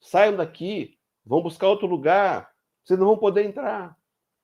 saiam 0.00 0.36
daqui, 0.36 0.98
vão 1.24 1.42
buscar 1.42 1.68
outro 1.68 1.86
lugar, 1.86 2.50
vocês 2.82 2.98
não 2.98 3.06
vão 3.06 3.18
poder 3.18 3.44
entrar. 3.44 3.96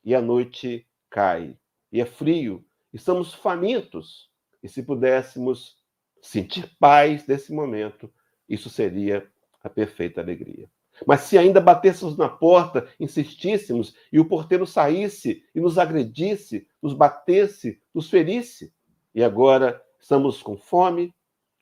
E 0.04 0.14
a 0.14 0.20
noite 0.20 0.86
cai, 1.10 1.58
e 1.96 2.00
é 2.00 2.04
frio, 2.04 2.62
estamos 2.92 3.32
famintos. 3.32 4.30
E 4.62 4.68
se 4.68 4.82
pudéssemos 4.82 5.78
sentir 6.20 6.76
paz 6.78 7.26
nesse 7.26 7.54
momento, 7.54 8.12
isso 8.46 8.68
seria 8.68 9.26
a 9.62 9.70
perfeita 9.70 10.20
alegria. 10.20 10.70
Mas 11.06 11.22
se 11.22 11.38
ainda 11.38 11.58
batêssemos 11.58 12.14
na 12.14 12.28
porta, 12.28 12.86
insistíssemos, 13.00 13.94
e 14.12 14.20
o 14.20 14.28
porteiro 14.28 14.66
saísse 14.66 15.42
e 15.54 15.60
nos 15.60 15.78
agredisse, 15.78 16.68
nos 16.82 16.92
batesse, 16.92 17.80
nos 17.94 18.10
ferisse, 18.10 18.74
e 19.14 19.24
agora 19.24 19.82
estamos 19.98 20.42
com 20.42 20.58
fome, 20.58 21.14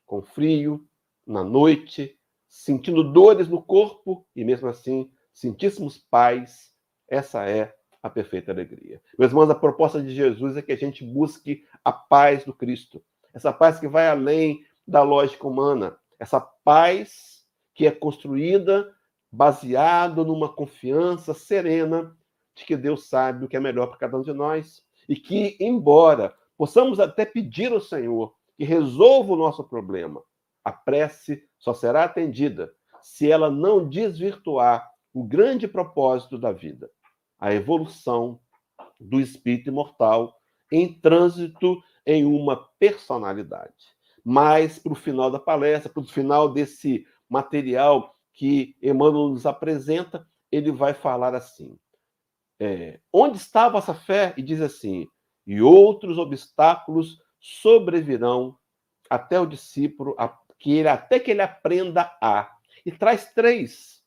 com 0.05 0.20
frio, 0.20 0.85
na 1.25 1.44
noite, 1.44 2.18
sentindo 2.49 3.05
dores 3.05 3.49
no 3.49 3.62
corpo 3.62 4.27
e 4.35 4.44
mesmo 4.44 4.66
assim 4.66 5.09
sentíssemos 5.33 5.97
paz, 5.97 6.75
essa 7.09 7.49
é 7.49 7.73
a 8.05 8.11
perfeita 8.11 8.53
alegria. 8.53 9.01
Meus 9.19 9.33
irmãos, 9.33 9.49
a 9.49 9.55
proposta 9.55 9.99
de 10.03 10.14
Jesus 10.14 10.59
é 10.59 10.62
que 10.62 10.73
a 10.73 10.77
gente 10.77 11.03
busque 11.03 11.64
a 11.83 11.90
paz 11.90 12.45
do 12.45 12.53
Cristo, 12.53 13.03
essa 13.33 13.51
paz 13.51 13.81
que 13.81 13.88
vai 13.88 14.07
além 14.07 14.62
da 14.87 15.03
lógica 15.03 15.49
humana, 15.49 15.97
essa 16.19 16.38
paz 16.38 17.47
que 17.73 17.87
é 17.87 17.90
construída 17.90 18.95
baseado 19.33 20.23
numa 20.23 20.53
confiança 20.53 21.33
serena 21.33 22.14
de 22.55 22.67
que 22.67 22.77
Deus 22.77 23.09
sabe 23.09 23.47
o 23.47 23.49
que 23.49 23.57
é 23.57 23.61
melhor 23.61 23.87
para 23.87 23.97
cada 23.97 24.19
um 24.19 24.23
de 24.23 24.35
nós 24.35 24.85
e 25.09 25.17
que, 25.17 25.57
embora 25.59 26.35
possamos 26.59 27.01
até 27.01 27.25
pedir 27.25 27.73
ao 27.73 27.81
Senhor 27.81 28.35
que 28.55 28.64
resolva 28.64 29.33
o 29.33 29.37
nosso 29.37 29.64
problema, 29.64 30.23
a 30.62 30.71
prece 30.71 31.43
só 31.59 31.73
será 31.73 32.05
atendida 32.05 32.71
se 33.01 33.31
ela 33.31 33.51
não 33.51 33.88
desvirtuar 33.88 34.90
o 35.14 35.25
grande 35.25 35.67
propósito 35.67 36.37
da 36.37 36.53
vida, 36.53 36.90
a 37.44 37.52
evolução 37.52 38.40
do 38.98 39.20
espírito 39.20 39.68
imortal 39.68 40.35
em 40.72 40.90
trânsito 40.90 41.78
em 42.07 42.24
uma 42.24 42.57
personalidade. 42.78 43.92
Mas 44.24 44.78
para 44.78 44.92
o 44.92 44.96
final 44.96 45.30
da 45.30 45.38
palestra, 45.38 45.92
para 45.92 46.02
o 46.02 46.07
final 46.07 46.50
desse 46.50 47.07
material 47.28 48.16
que 48.33 48.74
Emmanuel 48.83 49.28
nos 49.28 49.44
apresenta, 49.44 50.26
ele 50.50 50.72
vai 50.72 50.94
falar 50.94 51.35
assim: 51.35 51.78
é, 52.59 52.98
onde 53.12 53.37
está 53.37 53.66
a 53.66 53.68
vossa 53.68 53.92
fé? 53.92 54.33
E 54.38 54.42
diz 54.42 54.62
assim: 54.62 55.07
e 55.46 55.61
outros 55.61 56.16
obstáculos 56.16 57.20
sobrevirão 57.38 58.57
até 59.11 59.38
o 59.38 59.44
discípulo, 59.44 60.16
que 60.59 60.72
ele, 60.72 60.88
até 60.88 61.20
que 61.20 61.30
ele 61.30 61.42
aprenda 61.42 62.11
a. 62.22 62.50
E 62.87 62.90
traz 62.90 63.35
três, 63.35 64.02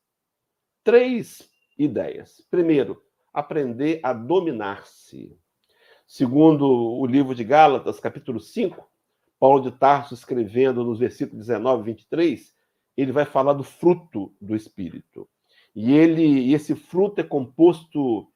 três 0.84 1.48
ideias. 1.78 2.44
Primeiro, 2.50 3.06
aprender 3.38 4.00
a 4.02 4.14
dominar-se. 4.14 5.40
Segundo 6.08 6.66
o 6.66 7.06
livro 7.06 7.36
de 7.36 7.44
Gálatas, 7.44 8.00
capítulo 8.00 8.40
5, 8.40 8.84
Paulo 9.40 9.62
de 9.62 9.78
Tarso 9.78 10.16
escrevendo 10.16 10.84
nos 10.84 10.98
versículos 10.98 11.46
19 11.46 11.82
e 11.82 11.94
23, 11.94 12.56
ele 12.98 13.12
vai 13.12 13.26
falar 13.26 13.54
do 13.54 13.64
fruto 13.64 14.34
do 14.42 14.56
Espírito. 14.56 15.30
E 15.76 15.94
ele, 15.94 16.52
esse 16.52 16.74
fruto 16.74 17.22
é 17.22 17.24
composto 17.24 18.28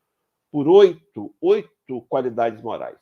por 0.52 0.68
oito, 0.68 1.34
oito 1.42 2.02
qualidades 2.08 2.62
morais. 2.62 3.00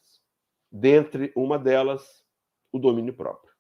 Dentre 0.72 1.34
uma 1.36 1.60
delas, 1.60 2.24
o 2.72 2.80
domínio 2.80 3.14
próprio. 3.14 3.52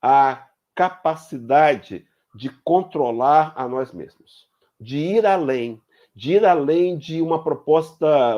A 0.00 0.48
capacidade 0.74 2.06
de 2.34 2.48
controlar 2.64 3.52
a 3.54 3.68
nós 3.68 3.92
mesmos, 3.92 4.48
de 4.80 4.96
ir 4.96 5.26
além, 5.26 5.82
de 6.16 6.32
ir 6.32 6.46
além 6.46 6.96
de 6.96 7.20
uma 7.20 7.44
proposta 7.44 8.34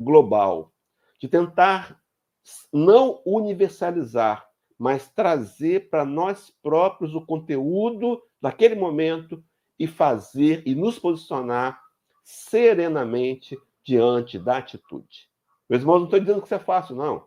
global, 0.00 0.72
de 1.20 1.28
tentar 1.28 2.00
não 2.72 3.20
universalizar, 3.26 4.48
mas 4.78 5.10
trazer 5.10 5.90
para 5.90 6.04
nós 6.04 6.50
próprios 6.62 7.14
o 7.14 7.20
conteúdo 7.20 8.22
daquele 8.40 8.74
momento 8.74 9.44
e 9.78 9.86
fazer 9.86 10.62
e 10.66 10.74
nos 10.74 10.98
posicionar 10.98 11.78
serenamente 12.22 13.58
diante 13.84 14.38
da 14.38 14.56
atitude. 14.56 15.28
Meus 15.68 15.82
irmãos, 15.82 15.98
não 15.98 16.04
estou 16.04 16.20
dizendo 16.20 16.40
que 16.40 16.46
isso 16.46 16.54
é 16.54 16.58
fácil, 16.58 16.96
não. 16.96 17.26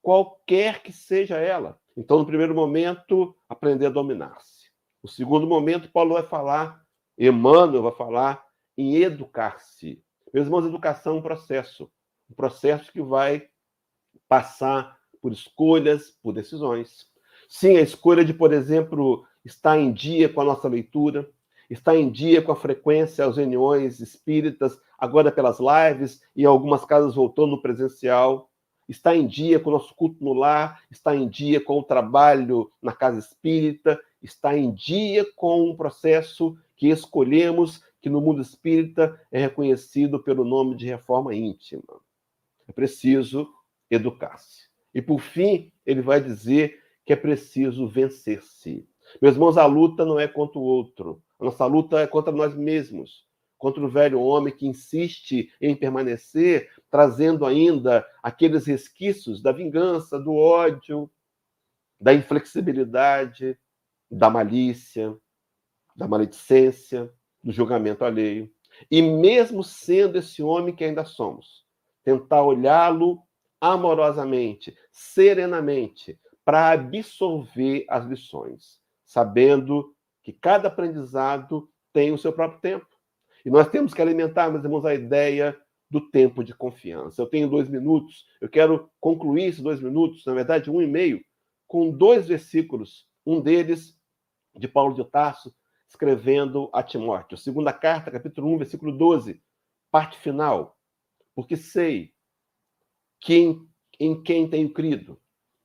Qualquer 0.00 0.84
que 0.84 0.92
seja 0.92 1.36
ela. 1.36 1.80
Então, 1.96 2.18
no 2.18 2.26
primeiro 2.26 2.54
momento, 2.54 3.34
aprender 3.48 3.86
a 3.86 3.90
dominar-se. 3.90 4.70
No 5.02 5.08
segundo 5.08 5.48
momento, 5.48 5.90
Paulo 5.90 6.14
vai 6.14 6.22
falar, 6.22 6.84
Emmanuel 7.18 7.82
vai 7.82 7.92
falar 7.92 8.45
em 8.76 8.96
educar-se. 8.96 10.02
Meus 10.32 10.46
irmãos, 10.46 10.66
educação 10.66 11.16
é 11.16 11.18
um 11.18 11.22
processo. 11.22 11.90
Um 12.30 12.34
processo 12.34 12.92
que 12.92 13.02
vai 13.02 13.48
passar 14.28 14.98
por 15.20 15.32
escolhas, 15.32 16.10
por 16.22 16.32
decisões. 16.32 17.06
Sim, 17.48 17.76
a 17.76 17.80
escolha 17.80 18.24
de, 18.24 18.34
por 18.34 18.52
exemplo, 18.52 19.24
estar 19.44 19.78
em 19.78 19.92
dia 19.92 20.28
com 20.28 20.40
a 20.40 20.44
nossa 20.44 20.68
leitura, 20.68 21.28
estar 21.70 21.96
em 21.96 22.10
dia 22.10 22.42
com 22.42 22.52
a 22.52 22.56
frequência 22.56 23.24
às 23.24 23.36
reuniões 23.36 24.00
espíritas, 24.00 24.78
agora 24.98 25.30
pelas 25.30 25.58
lives 25.60 26.20
e 26.34 26.44
algumas 26.44 26.84
casas 26.84 27.14
voltando 27.14 27.52
no 27.52 27.62
presencial, 27.62 28.50
está 28.88 29.16
em 29.16 29.26
dia 29.26 29.58
com 29.58 29.70
o 29.70 29.72
nosso 29.72 29.94
culto 29.94 30.22
no 30.22 30.32
lar, 30.32 30.82
está 30.90 31.14
em 31.14 31.28
dia 31.28 31.60
com 31.60 31.78
o 31.78 31.82
trabalho 31.82 32.70
na 32.80 32.92
casa 32.92 33.18
espírita, 33.18 34.00
está 34.22 34.56
em 34.56 34.72
dia 34.72 35.24
com 35.34 35.70
um 35.70 35.76
processo 35.76 36.56
que 36.76 36.88
escolhemos, 36.88 37.82
que 38.06 38.10
no 38.10 38.20
mundo 38.20 38.40
espírita 38.40 39.20
é 39.32 39.40
reconhecido 39.40 40.22
pelo 40.22 40.44
nome 40.44 40.76
de 40.76 40.86
reforma 40.86 41.34
íntima. 41.34 42.00
É 42.68 42.70
preciso 42.70 43.52
educar-se. 43.90 44.68
E 44.94 45.02
por 45.02 45.20
fim, 45.20 45.72
ele 45.84 46.00
vai 46.02 46.20
dizer 46.20 46.80
que 47.04 47.12
é 47.12 47.16
preciso 47.16 47.88
vencer-se. 47.88 48.88
Meus 49.20 49.34
irmãos, 49.34 49.58
a 49.58 49.66
luta 49.66 50.04
não 50.04 50.20
é 50.20 50.28
contra 50.28 50.56
o 50.56 50.62
outro. 50.62 51.20
A 51.36 51.46
nossa 51.46 51.66
luta 51.66 51.98
é 51.98 52.06
contra 52.06 52.32
nós 52.32 52.54
mesmos 52.54 53.26
contra 53.58 53.82
o 53.82 53.88
velho 53.88 54.20
homem 54.20 54.54
que 54.54 54.68
insiste 54.68 55.50
em 55.60 55.74
permanecer, 55.74 56.70
trazendo 56.88 57.44
ainda 57.44 58.06
aqueles 58.22 58.66
resquícios 58.66 59.42
da 59.42 59.50
vingança, 59.50 60.16
do 60.16 60.32
ódio, 60.32 61.10
da 62.00 62.14
inflexibilidade, 62.14 63.58
da 64.08 64.30
malícia, 64.30 65.16
da 65.96 66.06
maledicência, 66.06 67.10
do 67.46 67.52
julgamento 67.52 68.04
alheio. 68.04 68.50
E 68.90 69.00
mesmo 69.00 69.62
sendo 69.62 70.18
esse 70.18 70.42
homem 70.42 70.74
que 70.74 70.84
ainda 70.84 71.04
somos, 71.04 71.64
tentar 72.02 72.42
olhá-lo 72.42 73.22
amorosamente, 73.60 74.76
serenamente, 74.90 76.18
para 76.44 76.72
absorver 76.72 77.86
as 77.88 78.04
lições, 78.04 78.80
sabendo 79.04 79.94
que 80.24 80.32
cada 80.32 80.66
aprendizado 80.66 81.70
tem 81.92 82.12
o 82.12 82.18
seu 82.18 82.32
próprio 82.32 82.60
tempo. 82.60 82.88
E 83.44 83.50
nós 83.50 83.68
temos 83.68 83.94
que 83.94 84.02
alimentar, 84.02 84.50
meus 84.50 84.64
irmãos, 84.64 84.84
a 84.84 84.92
ideia 84.92 85.56
do 85.88 86.00
tempo 86.00 86.42
de 86.42 86.52
confiança. 86.52 87.22
Eu 87.22 87.26
tenho 87.26 87.48
dois 87.48 87.68
minutos, 87.68 88.26
eu 88.40 88.48
quero 88.48 88.90
concluir 89.00 89.44
esses 89.44 89.62
dois 89.62 89.80
minutos, 89.80 90.26
na 90.26 90.34
verdade, 90.34 90.68
um 90.68 90.82
e 90.82 90.86
meio, 90.86 91.24
com 91.68 91.90
dois 91.90 92.26
versículos. 92.26 93.06
Um 93.24 93.40
deles, 93.40 93.96
de 94.56 94.66
Paulo 94.66 94.94
de 94.94 95.04
Tarso, 95.04 95.54
escrevendo 95.88 96.68
a 96.72 96.82
Timóteo. 96.82 97.38
Segunda 97.38 97.72
carta, 97.72 98.10
capítulo 98.10 98.52
1, 98.54 98.58
versículo 98.58 98.92
12, 98.92 99.40
parte 99.90 100.18
final. 100.18 100.78
Porque 101.34 101.56
sei 101.56 102.12
que 103.20 103.34
em, 103.34 103.68
em 103.98 104.22
quem 104.22 104.48
tenho 104.48 104.72
crido, 104.72 105.18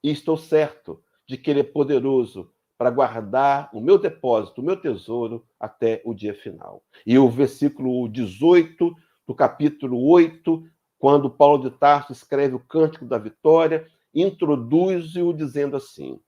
e 0.04 0.12
estou 0.12 0.38
certo 0.38 1.04
de 1.28 1.38
que 1.38 1.50
ele 1.50 1.62
é 1.62 1.64
poderoso 1.64 2.52
para 2.78 2.90
guardar 2.90 3.70
o 3.72 3.80
meu 3.80 4.00
depósito, 4.00 4.60
o 4.60 4.64
meu 4.64 4.76
tesouro, 4.76 5.46
até 5.60 6.02
o 6.04 6.14
dia 6.14 6.34
final. 6.34 6.84
E 7.06 7.18
o 7.18 7.30
versículo 7.30 8.10
18 8.10 8.96
do 9.28 9.36
capítulo 9.36 10.04
8, 10.10 10.68
quando 10.98 11.30
Paulo 11.30 11.70
de 11.70 11.78
Tarso 11.78 12.12
escreve 12.12 12.56
o 12.56 12.60
Cântico 12.60 13.06
da 13.06 13.20
Vitória, 13.20 13.88
introduz-o 14.14 15.32
dizendo 15.32 15.78
assim: 15.78 16.20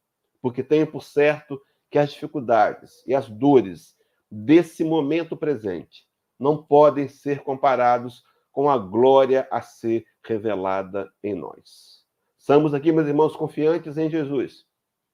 Porque 0.41 0.63
tenho 0.63 0.85
por 0.85 1.03
certo 1.03 1.59
que 1.93 1.99
as 1.99 2.11
dificuldades 2.11 3.03
e 3.05 3.13
as 3.13 3.29
dores 3.29 3.95
desse 4.31 4.83
momento 4.83 5.37
presente 5.37 6.07
não 6.39 6.57
podem 6.57 7.07
ser 7.07 7.43
comparados 7.43 8.23
com 8.51 8.67
a 8.67 8.79
glória 8.79 9.47
a 9.51 9.61
ser 9.61 10.03
revelada 10.25 11.13
em 11.23 11.35
nós. 11.35 12.03
Estamos 12.35 12.73
aqui, 12.73 12.91
meus 12.91 13.07
irmãos, 13.07 13.35
confiantes 13.35 13.95
em 13.95 14.09
Jesus, 14.09 14.65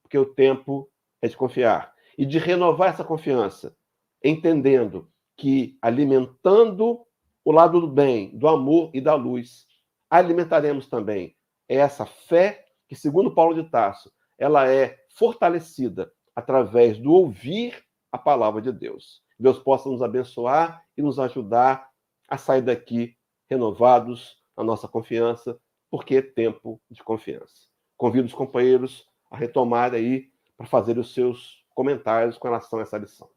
porque 0.01 0.17
o 0.17 0.33
tempo 0.33 0.89
é 1.21 1.27
de 1.27 1.35
confiar. 1.35 1.93
E 2.17 2.25
de 2.25 2.37
renovar 2.37 2.91
essa 2.91 3.03
confiança, 3.03 3.75
entendendo 4.23 5.11
que 5.35 5.77
alimentando 5.81 7.05
o 7.43 7.51
lado 7.51 7.81
do 7.81 7.89
bem, 7.89 8.37
do 8.37 8.47
amor 8.47 8.89
e 8.93 9.01
da 9.01 9.15
luz, 9.15 9.67
alimentaremos 10.09 10.87
também 10.87 11.35
essa 11.67 12.05
fé 12.05 12.63
que, 12.87 12.95
segundo 12.95 13.35
Paulo 13.35 13.53
de 13.53 13.69
Tarso, 13.69 14.09
ela 14.37 14.65
é 14.71 14.97
fortalecida 15.09 16.09
através 16.35 16.97
do 16.97 17.11
ouvir 17.11 17.83
a 18.11 18.17
palavra 18.17 18.61
de 18.61 18.71
Deus. 18.71 19.21
Deus 19.39 19.59
possa 19.59 19.89
nos 19.89 20.01
abençoar 20.01 20.83
e 20.97 21.01
nos 21.01 21.19
ajudar 21.19 21.89
a 22.27 22.37
sair 22.37 22.61
daqui 22.61 23.15
renovados 23.49 24.37
na 24.55 24.63
nossa 24.63 24.87
confiança, 24.87 25.57
porque 25.89 26.17
é 26.17 26.21
tempo 26.21 26.79
de 26.89 27.03
confiança. 27.03 27.67
Convido 27.97 28.27
os 28.27 28.33
companheiros 28.33 29.07
a 29.31 29.37
retomar 29.37 29.93
aí 29.93 30.29
para 30.57 30.67
fazer 30.67 30.97
os 30.97 31.13
seus 31.13 31.63
comentários 31.73 32.37
com 32.37 32.47
relação 32.47 32.79
a 32.79 32.81
essa 32.81 32.97
lição. 32.97 33.29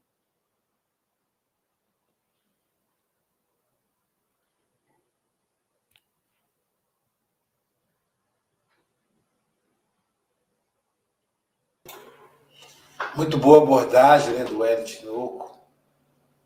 Muito 13.15 13.37
boa 13.37 13.63
abordagem 13.63 14.33
né, 14.35 14.45
do 14.45 14.65
Hélio 14.65 14.87
Tinoco. 14.87 15.59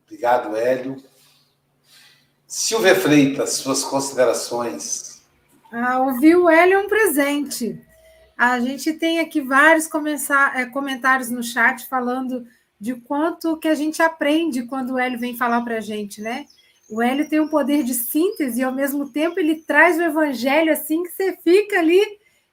Obrigado, 0.05 0.57
Hélio. 0.57 0.97
Silvia 2.47 2.95
Freitas, 2.95 3.55
suas 3.55 3.85
considerações. 3.85 5.23
Ah, 5.71 6.01
ouvir 6.01 6.35
o 6.37 6.49
Hélio 6.49 6.75
é 6.75 6.79
um 6.79 6.89
presente. 6.89 7.81
A 8.37 8.59
gente 8.59 8.93
tem 8.95 9.21
aqui 9.21 9.41
vários 9.41 9.89
é, 10.55 10.67
comentários 10.67 11.31
no 11.31 11.43
chat 11.43 11.89
falando 11.89 12.45
de 12.81 12.95
quanto 12.95 13.57
que 13.59 13.69
a 13.69 13.75
gente 13.75 14.03
aprende 14.03 14.64
quando 14.64 14.95
o 14.95 14.99
Hélio 14.99 15.21
vem 15.21 15.37
falar 15.37 15.62
para 15.62 15.79
a 15.79 15.81
gente, 15.81 16.21
né? 16.21 16.47
O 16.91 17.01
Hélio 17.01 17.29
tem 17.29 17.41
um 17.41 17.49
poder 17.49 17.85
de 17.85 17.95
síntese 17.95 18.61
e, 18.61 18.64
ao 18.64 18.73
mesmo 18.73 19.11
tempo, 19.11 19.39
ele 19.39 19.57
traz 19.57 19.99
o 19.99 20.03
evangelho 20.03 20.73
assim 20.73 21.03
que 21.03 21.11
você 21.11 21.37
fica 21.43 21.79
ali. 21.79 22.01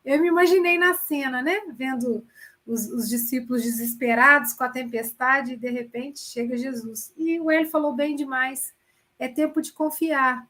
Eu 0.06 0.20
me 0.22 0.28
imaginei 0.28 0.78
na 0.78 0.94
cena, 0.94 1.42
né? 1.42 1.62
Vendo 1.76 2.24
os, 2.66 2.88
os 2.90 3.10
discípulos 3.10 3.64
desesperados 3.64 4.54
com 4.54 4.64
a 4.64 4.70
tempestade 4.70 5.54
e, 5.54 5.58
de 5.58 5.70
repente, 5.70 6.20
chega 6.20 6.58
Jesus. 6.58 7.14
E 7.18 7.40
o 7.40 7.52
Hélio 7.52 7.70
falou 7.70 7.94
bem 7.94 8.16
demais. 8.16 8.74
É 9.20 9.28
tempo 9.28 9.62
de 9.62 9.72
confiar. 9.72 10.48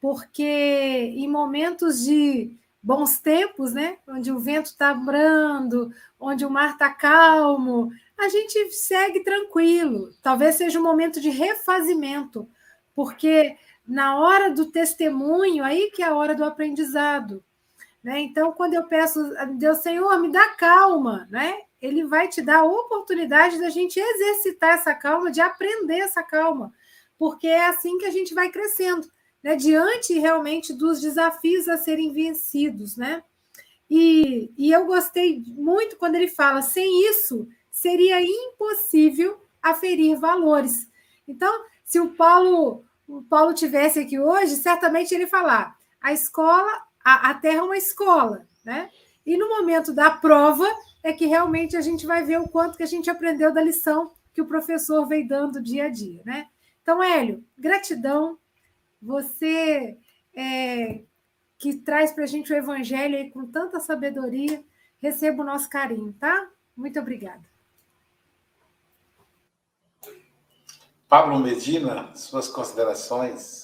porque 0.00 0.44
em 0.44 1.26
momentos 1.26 2.04
de 2.04 2.58
bons 2.82 3.18
tempos, 3.18 3.72
né, 3.72 3.96
onde 4.06 4.30
o 4.30 4.38
vento 4.38 4.66
está 4.66 4.92
brando, 4.92 5.90
onde 6.20 6.44
o 6.44 6.50
mar 6.50 6.72
está 6.72 6.90
calmo, 6.90 7.90
a 8.18 8.28
gente 8.28 8.70
segue 8.72 9.20
tranquilo. 9.20 10.10
Talvez 10.22 10.56
seja 10.56 10.78
um 10.78 10.82
momento 10.82 11.20
de 11.20 11.30
refazimento, 11.30 12.46
porque 12.94 13.56
na 13.86 14.18
hora 14.18 14.50
do 14.50 14.70
testemunho, 14.70 15.64
aí 15.64 15.90
que 15.90 16.02
é 16.02 16.06
a 16.06 16.14
hora 16.14 16.34
do 16.34 16.44
aprendizado. 16.44 17.42
Né? 18.04 18.20
Então, 18.20 18.52
quando 18.52 18.74
eu 18.74 18.84
peço 18.86 19.18
a 19.38 19.46
Deus, 19.46 19.78
Senhor, 19.78 20.20
me 20.20 20.30
dá 20.30 20.50
calma, 20.50 21.26
né? 21.30 21.56
Ele 21.80 22.04
vai 22.04 22.28
te 22.28 22.42
dar 22.42 22.58
a 22.58 22.64
oportunidade 22.64 23.58
da 23.58 23.70
gente 23.70 23.98
exercitar 23.98 24.74
essa 24.74 24.94
calma, 24.94 25.30
de 25.30 25.40
aprender 25.40 26.00
essa 26.00 26.22
calma, 26.22 26.70
porque 27.18 27.46
é 27.46 27.66
assim 27.66 27.96
que 27.96 28.04
a 28.04 28.10
gente 28.10 28.34
vai 28.34 28.50
crescendo, 28.50 29.08
né? 29.42 29.56
Diante 29.56 30.18
realmente 30.18 30.74
dos 30.74 31.00
desafios 31.00 31.66
a 31.66 31.78
serem 31.78 32.12
vencidos, 32.12 32.94
né? 32.94 33.24
E, 33.88 34.52
e 34.58 34.70
eu 34.70 34.84
gostei 34.84 35.42
muito 35.46 35.96
quando 35.96 36.16
ele 36.16 36.28
fala: 36.28 36.60
sem 36.60 37.08
isso 37.08 37.48
seria 37.70 38.20
impossível 38.20 39.40
aferir 39.62 40.18
valores. 40.18 40.86
Então, 41.26 41.64
se 41.82 41.98
o 41.98 42.10
Paulo, 42.10 42.84
o 43.08 43.22
Paulo 43.22 43.54
tivesse 43.54 43.98
aqui 43.98 44.20
hoje, 44.20 44.56
certamente 44.56 45.14
ele 45.14 45.26
falar: 45.26 45.74
a 46.02 46.12
escola, 46.12 46.70
a, 47.04 47.30
a 47.30 47.34
Terra 47.34 47.58
é 47.58 47.62
uma 47.62 47.76
escola, 47.76 48.48
né? 48.64 48.90
E 49.26 49.36
no 49.36 49.48
momento 49.48 49.92
da 49.92 50.10
prova 50.10 50.66
é 51.02 51.12
que 51.12 51.26
realmente 51.26 51.76
a 51.76 51.80
gente 51.80 52.06
vai 52.06 52.24
ver 52.24 52.40
o 52.40 52.48
quanto 52.48 52.76
que 52.76 52.82
a 52.82 52.86
gente 52.86 53.10
aprendeu 53.10 53.52
da 53.52 53.62
lição 53.62 54.12
que 54.32 54.40
o 54.40 54.46
professor 54.46 55.06
veio 55.06 55.28
dando 55.28 55.62
dia 55.62 55.84
a 55.84 55.88
dia, 55.88 56.22
né? 56.24 56.48
Então, 56.82 57.02
Hélio, 57.02 57.44
gratidão. 57.56 58.38
Você 59.00 59.98
é, 60.34 61.02
que 61.58 61.76
traz 61.76 62.12
para 62.12 62.24
a 62.24 62.26
gente 62.26 62.52
o 62.52 62.56
evangelho 62.56 63.16
aí 63.16 63.30
com 63.30 63.46
tanta 63.46 63.80
sabedoria, 63.80 64.64
receba 64.98 65.42
o 65.42 65.46
nosso 65.46 65.68
carinho, 65.68 66.12
tá? 66.14 66.48
Muito 66.76 66.98
obrigada. 66.98 67.44
Pablo 71.08 71.38
Medina, 71.38 72.14
suas 72.14 72.48
considerações. 72.48 73.63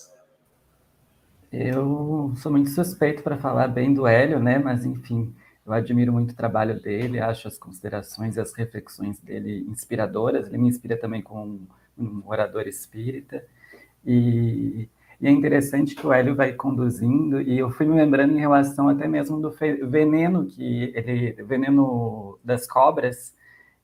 Eu 1.52 2.32
sou 2.36 2.52
muito 2.52 2.70
suspeito 2.70 3.24
para 3.24 3.36
falar 3.36 3.66
bem 3.66 3.92
do 3.92 4.06
Hélio, 4.06 4.38
né? 4.38 4.58
Mas, 4.58 4.84
enfim, 4.84 5.34
eu 5.66 5.72
admiro 5.72 6.12
muito 6.12 6.30
o 6.30 6.36
trabalho 6.36 6.80
dele, 6.80 7.18
acho 7.18 7.48
as 7.48 7.58
considerações 7.58 8.36
e 8.36 8.40
as 8.40 8.52
reflexões 8.54 9.18
dele 9.20 9.66
inspiradoras. 9.68 10.46
Ele 10.46 10.58
me 10.58 10.68
inspira 10.68 10.96
também 10.96 11.20
como 11.20 11.66
um 11.98 12.22
orador 12.24 12.68
espírita. 12.68 13.44
E, 14.06 14.88
e, 15.20 15.26
é 15.26 15.30
interessante 15.30 15.96
que 15.96 16.06
o 16.06 16.12
Hélio 16.12 16.36
vai 16.36 16.52
conduzindo, 16.52 17.40
e 17.42 17.58
eu 17.58 17.70
fui 17.70 17.84
me 17.84 17.96
lembrando 17.96 18.32
em 18.32 18.40
relação 18.40 18.88
até 18.88 19.08
mesmo 19.08 19.40
do 19.40 19.50
veneno 19.50 20.46
que 20.46 20.92
ele, 20.94 21.32
veneno 21.42 22.38
das 22.44 22.66
cobras, 22.66 23.34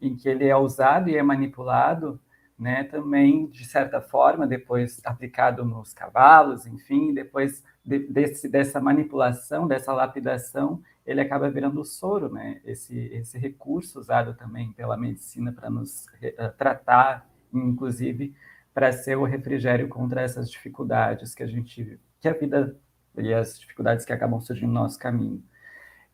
em 0.00 0.14
que 0.14 0.28
ele 0.28 0.46
é 0.46 0.56
usado 0.56 1.10
e 1.10 1.16
é 1.16 1.22
manipulado 1.22 2.18
né, 2.58 2.84
também, 2.84 3.46
de 3.46 3.64
certa 3.66 4.00
forma, 4.00 4.46
depois 4.46 5.00
aplicado 5.04 5.64
nos 5.64 5.92
cavalos, 5.92 6.66
enfim, 6.66 7.12
depois 7.12 7.62
de, 7.84 7.98
desse, 7.98 8.48
dessa 8.48 8.80
manipulação, 8.80 9.68
dessa 9.68 9.92
lapidação, 9.92 10.82
ele 11.04 11.20
acaba 11.20 11.50
virando 11.50 11.84
soro, 11.84 12.32
né, 12.32 12.60
esse, 12.64 12.98
esse 13.12 13.38
recurso 13.38 14.00
usado 14.00 14.34
também 14.34 14.72
pela 14.72 14.96
medicina 14.96 15.52
para 15.52 15.68
nos 15.68 16.06
uh, 16.06 16.50
tratar, 16.56 17.28
inclusive 17.52 18.34
para 18.72 18.92
ser 18.92 19.16
o 19.16 19.24
refrigério 19.24 19.88
contra 19.88 20.22
essas 20.22 20.50
dificuldades 20.50 21.34
que 21.34 21.42
a 21.42 21.46
gente, 21.46 21.98
que 22.20 22.28
a 22.28 22.32
vida 22.32 22.76
e 23.16 23.32
as 23.32 23.58
dificuldades 23.58 24.04
que 24.04 24.12
acabam 24.12 24.40
surgindo 24.40 24.72
no 24.72 24.80
nosso 24.80 24.98
caminho. 24.98 25.42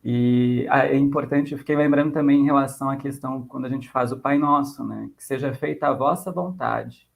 E 0.03 0.67
ah, 0.69 0.85
é 0.85 0.97
importante, 0.97 1.53
eu 1.53 1.57
fiquei 1.57 1.75
lembrando 1.75 2.11
também 2.11 2.41
em 2.41 2.45
relação 2.45 2.89
à 2.89 2.97
questão 2.97 3.47
quando 3.47 3.65
a 3.65 3.69
gente 3.69 3.89
faz 3.89 4.11
o 4.11 4.19
Pai 4.19 4.37
Nosso, 4.37 4.83
né? 4.83 5.09
Que 5.15 5.23
seja 5.23 5.53
feita 5.53 5.87
a 5.87 5.93
vossa 5.93 6.29
vontade. 6.31 7.07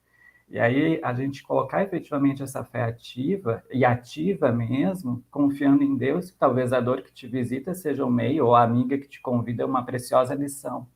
E 0.48 0.58
aí 0.58 0.98
a 1.02 1.12
gente 1.12 1.42
colocar 1.42 1.82
efetivamente 1.82 2.42
essa 2.42 2.64
fé 2.64 2.84
ativa 2.84 3.62
e 3.70 3.84
ativa 3.84 4.50
mesmo, 4.50 5.22
confiando 5.30 5.84
em 5.84 5.94
Deus, 5.96 6.30
que 6.30 6.38
talvez 6.38 6.72
a 6.72 6.80
dor 6.80 7.02
que 7.02 7.12
te 7.12 7.26
visita 7.26 7.74
seja 7.74 8.04
o 8.06 8.10
meio, 8.10 8.46
ou 8.46 8.54
a 8.54 8.62
amiga 8.62 8.96
que 8.96 9.08
te 9.08 9.20
convida 9.20 9.62
é 9.62 9.66
uma 9.66 9.84
preciosa 9.84 10.34
lição. 10.34 10.88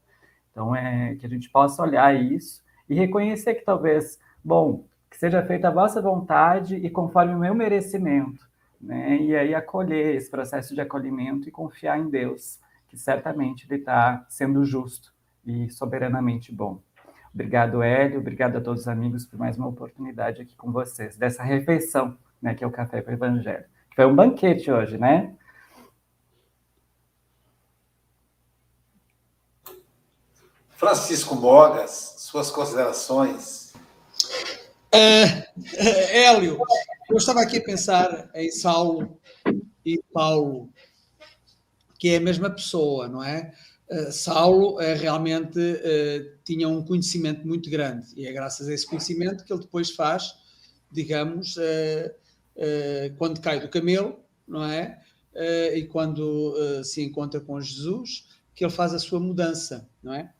Então 0.51 0.74
é 0.74 1.14
que 1.16 1.26
a 1.26 1.28
gente 1.28 1.51
possa 1.51 1.82
olhar 1.82 2.14
isso 2.14 2.62
e 2.88 2.95
reconhecer 2.95 3.55
que 3.55 3.64
talvez, 3.64 4.18
bom, 4.43 4.86
que 5.11 5.18
seja 5.18 5.43
feita 5.43 5.68
a 5.68 5.70
vossa 5.70 6.01
vontade 6.01 6.76
e 6.76 6.88
conforme 6.88 7.34
o 7.34 7.38
meu 7.38 7.55
merecimento 7.55 8.51
né? 8.83 9.16
E 9.16 9.37
aí 9.37 9.55
acolher 9.55 10.16
esse 10.16 10.28
processo 10.30 10.74
de 10.74 10.80
acolhimento 10.80 11.49
e 11.49 11.53
confiar 11.53 11.99
em 11.99 12.11
Deus, 12.11 12.59
que 12.89 12.97
certamente 12.97 13.66
Ele 13.66 13.80
está 13.80 14.26
sendo 14.28 14.64
justo 14.64 15.14
e 15.47 15.70
soberanamente 15.70 16.53
bom. 16.53 16.83
Obrigado, 17.33 17.83
Hélio, 17.83 18.18
obrigado 18.20 18.57
a 18.57 18.61
todos 18.61 18.83
os 18.83 18.89
amigos 18.89 19.24
por 19.24 19.39
mais 19.39 19.57
uma 19.57 19.68
oportunidade 19.68 20.43
aqui 20.43 20.55
com 20.55 20.70
vocês, 20.70 21.16
dessa 21.16 21.43
refeição, 21.43 22.18
né, 22.43 22.55
que 22.55 22.62
é 22.62 22.66
o 22.66 22.70
Café 22.70 23.01
com 23.01 23.11
o 23.11 23.14
Evangelho. 23.14 23.64
Foi 23.95 24.05
um 24.05 24.14
banquete 24.14 24.70
hoje, 24.70 24.99
né? 24.99 25.35
Francisco 30.70 31.37
Mogas, 31.37 32.16
suas 32.18 32.51
considerações. 32.51 33.72
É, 34.95 35.49
é, 35.74 36.24
Hélio, 36.24 36.59
eu 37.09 37.16
estava 37.16 37.40
aqui 37.40 37.57
a 37.57 37.64
pensar 37.64 38.30
em 38.34 38.51
Saulo 38.51 39.18
e 39.86 39.99
Paulo, 40.12 40.68
que 41.99 42.11
é 42.11 42.16
a 42.16 42.20
mesma 42.20 42.51
pessoa, 42.51 43.09
não 43.09 43.24
é? 43.24 43.55
Uh, 43.90 44.12
Saulo 44.12 44.76
uh, 44.76 44.95
realmente 44.99 45.59
uh, 45.59 46.38
tinha 46.45 46.68
um 46.68 46.84
conhecimento 46.84 47.47
muito 47.47 47.70
grande 47.70 48.07
e 48.16 48.26
é 48.26 48.32
graças 48.32 48.68
a 48.68 48.74
esse 48.74 48.86
conhecimento 48.86 49.45
que 49.45 49.53
ele 49.53 49.62
depois 49.62 49.90
faz, 49.90 50.34
digamos, 50.90 51.57
quando 53.16 53.40
cai 53.40 53.61
do 53.61 53.70
camelo, 53.70 54.20
não 54.47 54.62
é? 54.62 55.01
e 55.74 55.84
quando 55.84 56.55
se 56.84 57.03
encontra 57.03 57.40
com 57.40 57.59
Jesus, 57.59 58.26
que 58.55 58.62
ele 58.62 58.70
faz 58.70 58.93
a 58.93 58.99
sua 58.99 59.18
mudança, 59.18 59.88
não 60.03 60.12
é? 60.12 60.30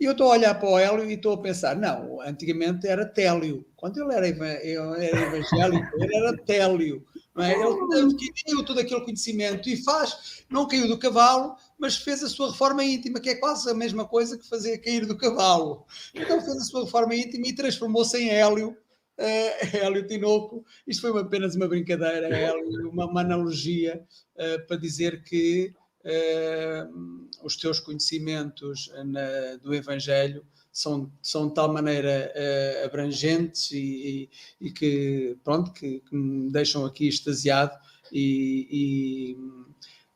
E 0.00 0.04
eu 0.04 0.12
estou 0.12 0.28
a 0.28 0.36
olhar 0.36 0.54
para 0.54 0.68
o 0.68 0.78
Hélio 0.78 1.10
e 1.10 1.14
estou 1.14 1.32
a 1.32 1.42
pensar, 1.42 1.74
não, 1.74 2.20
antigamente 2.20 2.86
era 2.86 3.04
Télio. 3.04 3.66
Quando 3.74 4.00
ele 4.00 4.14
era, 4.14 4.28
era 4.28 5.20
evangélico, 5.22 6.02
ele 6.02 6.16
era 6.16 6.36
Télio. 6.36 7.04
É? 7.36 7.52
Ele 7.52 8.12
adquiriu 8.12 8.64
todo 8.64 8.80
aquele 8.80 9.00
conhecimento 9.00 9.68
e 9.68 9.76
faz, 9.76 10.44
não 10.50 10.66
caiu 10.66 10.88
do 10.88 10.98
cavalo, 10.98 11.54
mas 11.78 11.96
fez 11.96 12.22
a 12.22 12.28
sua 12.28 12.50
reforma 12.50 12.82
íntima, 12.82 13.20
que 13.20 13.30
é 13.30 13.34
quase 13.36 13.70
a 13.70 13.74
mesma 13.74 14.04
coisa 14.04 14.36
que 14.36 14.48
fazer 14.48 14.78
cair 14.78 15.06
do 15.06 15.16
cavalo. 15.16 15.86
Então 16.14 16.40
fez 16.40 16.56
a 16.56 16.64
sua 16.64 16.84
reforma 16.84 17.14
íntima 17.14 17.46
e 17.46 17.54
transformou-se 17.54 18.16
em 18.18 18.28
Hélio, 18.28 18.76
uh, 19.18 19.76
Hélio 19.76 20.06
Tinoco. 20.06 20.64
Isto 20.86 21.02
foi 21.02 21.20
apenas 21.20 21.54
uma 21.54 21.68
brincadeira, 21.68 22.28
Hélio, 22.28 22.90
uma, 22.90 23.06
uma 23.06 23.20
analogia 23.20 24.04
uh, 24.34 24.66
para 24.66 24.76
dizer 24.76 25.22
que 25.22 25.72
os 27.42 27.56
teus 27.56 27.80
conhecimentos 27.80 28.90
na, 29.04 29.56
do 29.62 29.74
Evangelho 29.74 30.44
são, 30.72 31.10
são 31.20 31.48
de 31.48 31.54
tal 31.54 31.72
maneira 31.72 32.32
uh, 32.34 32.86
abrangentes 32.86 33.70
e, 33.72 34.30
e, 34.60 34.66
e, 34.68 34.70
que, 34.70 35.36
pronto, 35.42 35.72
que, 35.72 36.00
que, 36.00 36.14
me 36.14 36.50
deixam 36.50 36.84
aqui 36.84 37.08
extasiado 37.08 37.76
e, 38.12 39.36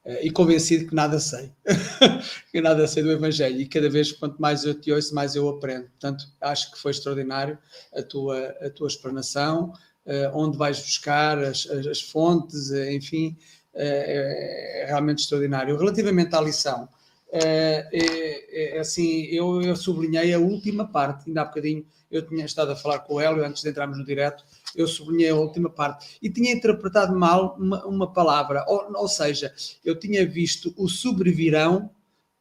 e, 0.04 0.26
e 0.26 0.30
convencido 0.30 0.88
que 0.88 0.94
nada 0.94 1.18
sei, 1.18 1.52
que 2.52 2.60
nada 2.60 2.86
sei 2.86 3.02
do 3.02 3.10
Evangelho 3.10 3.60
e 3.60 3.66
cada 3.66 3.90
vez 3.90 4.12
quanto 4.12 4.40
mais 4.40 4.64
eu 4.64 4.78
te 4.78 4.92
ouço, 4.92 5.14
mais 5.14 5.34
eu 5.34 5.48
aprendo. 5.48 5.88
Portanto, 5.88 6.26
acho 6.40 6.70
que 6.70 6.78
foi 6.78 6.92
extraordinário 6.92 7.58
a 7.94 8.02
tua, 8.02 8.54
a 8.60 8.70
tua 8.70 8.86
explanação, 8.86 9.72
uh, 10.06 10.30
onde 10.32 10.56
vais 10.56 10.78
buscar 10.78 11.38
as, 11.38 11.66
as, 11.68 11.86
as 11.86 12.00
fontes, 12.00 12.70
enfim, 12.70 13.36
é, 13.74 14.82
é, 14.82 14.86
realmente 14.86 15.20
extraordinário. 15.20 15.76
Relativamente 15.76 16.34
à 16.34 16.40
lição, 16.40 16.88
é, 17.32 17.88
é, 17.90 18.76
é, 18.76 18.78
assim, 18.78 19.22
eu, 19.24 19.62
eu 19.62 19.74
sublinhei 19.74 20.34
a 20.34 20.38
última 20.38 20.86
parte, 20.86 21.28
ainda 21.28 21.40
há 21.40 21.44
bocadinho 21.46 21.84
eu 22.10 22.20
tinha 22.26 22.44
estado 22.44 22.72
a 22.72 22.76
falar 22.76 22.98
com 22.98 23.14
o 23.14 23.20
Hélio 23.20 23.42
antes 23.42 23.62
de 23.62 23.70
entrarmos 23.70 23.96
no 23.96 24.04
direto, 24.04 24.44
eu 24.76 24.86
sublinhei 24.86 25.30
a 25.30 25.34
última 25.34 25.70
parte 25.70 26.18
e 26.20 26.28
tinha 26.28 26.52
interpretado 26.52 27.18
mal 27.18 27.56
uma, 27.58 27.86
uma 27.86 28.12
palavra, 28.12 28.62
ou, 28.68 28.86
ou, 28.94 29.08
seja, 29.08 29.50
eu 29.82 29.98
tinha 29.98 30.26
visto 30.28 30.74
o 30.76 30.88
sobrevirão 30.90 31.90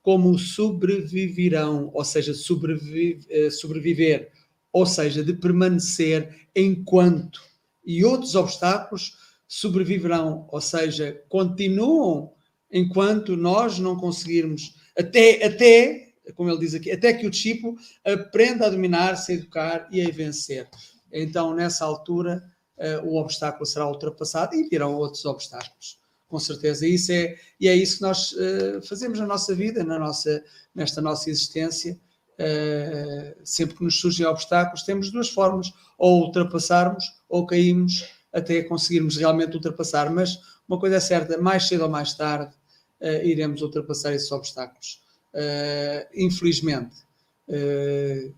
como 0.04 0.38
sobreviverão, 0.38 1.90
ou 1.94 2.04
seja, 2.04 2.34
sobrevi, 2.34 3.20
sobreviver, 3.52 4.30
ou 4.74 4.86
seja, 4.86 5.24
de 5.24 5.34
permanecer 5.34 6.48
enquanto 6.54 7.42
e 7.86 8.04
outros 8.04 8.36
obstáculos 8.36 9.21
sobreviverão, 9.54 10.48
ou 10.50 10.62
seja, 10.62 11.22
continuam 11.28 12.32
enquanto 12.72 13.36
nós 13.36 13.80
não 13.80 13.98
conseguirmos, 13.98 14.74
até, 14.98 15.46
até, 15.46 16.14
como 16.36 16.50
ele 16.50 16.60
diz 16.60 16.74
aqui, 16.74 16.90
até 16.90 17.14
que 17.14 17.28
o 17.28 17.30
discípulo 17.30 17.76
aprenda 18.06 18.66
a 18.66 18.70
dominar, 18.70 19.18
se 19.18 19.34
educar 19.34 19.90
e 19.92 20.02
a 20.02 20.10
vencer. 20.10 20.70
Então, 21.12 21.54
nessa 21.54 21.84
altura, 21.84 22.42
uh, 22.78 23.06
o 23.06 23.18
obstáculo 23.18 23.66
será 23.66 23.86
ultrapassado 23.90 24.56
e 24.56 24.70
virão 24.70 24.96
outros 24.96 25.26
obstáculos, 25.26 26.00
com 26.30 26.40
certeza. 26.40 26.88
Isso 26.88 27.12
é, 27.12 27.36
e 27.60 27.68
é 27.68 27.76
isso 27.76 27.98
que 27.98 28.04
nós 28.04 28.32
uh, 28.32 28.82
fazemos 28.88 29.20
na 29.20 29.28
nossa 29.28 29.54
vida, 29.54 29.84
na 29.84 30.00
nossa, 30.00 30.42
nesta 30.74 31.02
nossa 31.02 31.30
existência. 31.30 32.00
Uh, 32.40 33.36
sempre 33.44 33.76
que 33.76 33.84
nos 33.84 34.00
surgem 34.00 34.26
obstáculos, 34.26 34.84
temos 34.84 35.12
duas 35.12 35.28
formas: 35.28 35.74
ou 35.98 36.22
ultrapassarmos 36.22 37.04
ou 37.28 37.46
caímos 37.46 38.21
até 38.34 38.64
conseguirmos 38.64 39.18
realmente 39.18 39.56
ultrapassar. 39.56 40.10
Mas 40.10 40.40
uma 40.68 40.80
coisa 40.80 40.98
é 40.98 41.00
certa: 41.00 41.38
mais 41.38 41.68
cedo 41.68 41.84
ou 41.84 41.90
mais 41.90 42.14
tarde 42.14 42.54
uh, 43.02 43.26
iremos 43.26 43.62
ultrapassar 43.62 44.14
esses 44.14 44.32
obstáculos. 44.32 45.02
Uh, 45.34 46.08
infelizmente, 46.14 46.96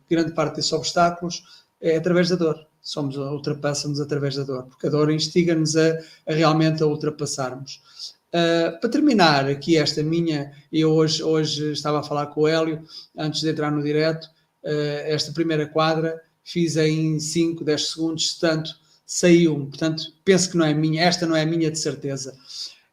grande 0.10 0.34
parte 0.34 0.56
desses 0.56 0.74
obstáculos 0.74 1.44
é 1.80 1.98
através 1.98 2.30
da 2.30 2.36
dor 2.36 2.68
somos 2.84 3.16
ultrapassa-nos 3.16 4.02
através 4.02 4.36
da 4.36 4.44
dor, 4.44 4.66
porque 4.66 4.88
a 4.88 4.90
dor 4.90 5.10
instiga-nos 5.10 5.76
a, 5.78 5.98
a, 6.28 6.34
realmente 6.34 6.84
a 6.84 6.86
ultrapassarmos. 6.86 7.82
Uh, 8.28 8.80
para 8.80 8.90
terminar 8.90 9.48
aqui 9.48 9.78
esta 9.78 10.04
minha, 10.04 10.52
eu 10.72 10.92
hoje, 10.92 11.24
hoje 11.24 11.72
estava 11.72 12.02
a 12.02 12.04
falar 12.04 12.28
com 12.28 12.42
o 12.42 12.48
Hélio, 12.48 12.84
antes 13.18 13.42
de 13.42 13.50
entrar 13.50 13.72
no 13.72 13.82
direto, 13.82 14.26
uh, 14.26 15.06
esta 15.06 15.32
primeira 15.32 15.66
quadra 15.66 16.22
fiz 16.44 16.76
em 16.76 17.20
5, 17.20 17.64
10 17.64 17.92
segundos, 17.92 18.38
tanto 18.38 18.76
saiu, 19.06 19.68
portanto 19.68 20.04
penso 20.24 20.52
que 20.52 20.58
não 20.58 20.66
é 20.66 20.74
minha, 20.74 21.04
esta 21.04 21.26
não 21.26 21.36
é 21.36 21.46
minha 21.46 21.72
de 21.72 21.80
certeza. 21.80 22.38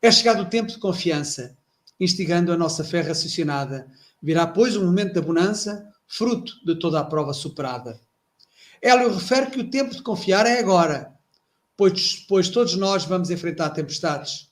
É 0.02 0.10
chegado 0.10 0.42
o 0.42 0.48
tempo 0.48 0.70
de 0.70 0.78
confiança, 0.78 1.56
instigando 1.98 2.52
a 2.52 2.56
nossa 2.56 2.82
fé 2.82 3.02
raciocinada. 3.02 3.86
Virá, 4.22 4.46
pois, 4.46 4.76
o 4.76 4.84
momento 4.84 5.14
da 5.14 5.20
bonança, 5.20 5.86
fruto 6.06 6.52
de 6.64 6.78
toda 6.78 6.98
a 7.00 7.04
prova 7.04 7.32
superada. 7.32 8.00
Hélio 8.82 9.12
refere 9.12 9.50
que 9.50 9.60
o 9.60 9.70
tempo 9.70 9.94
de 9.94 10.02
confiar 10.02 10.46
é 10.46 10.58
agora, 10.58 11.14
pois, 11.76 12.24
pois 12.26 12.48
todos 12.48 12.74
nós 12.76 13.04
vamos 13.04 13.30
enfrentar 13.30 13.70
tempestades. 13.70 14.50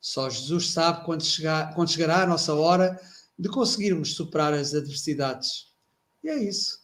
Só 0.00 0.28
Jesus 0.28 0.70
sabe 0.70 1.04
quando, 1.04 1.22
chegar, 1.22 1.74
quando 1.74 1.90
chegará 1.90 2.22
a 2.22 2.26
nossa 2.26 2.54
hora 2.54 3.00
de 3.38 3.48
conseguirmos 3.48 4.14
superar 4.14 4.52
as 4.52 4.74
adversidades. 4.74 5.66
E 6.24 6.28
é 6.28 6.42
isso. 6.42 6.79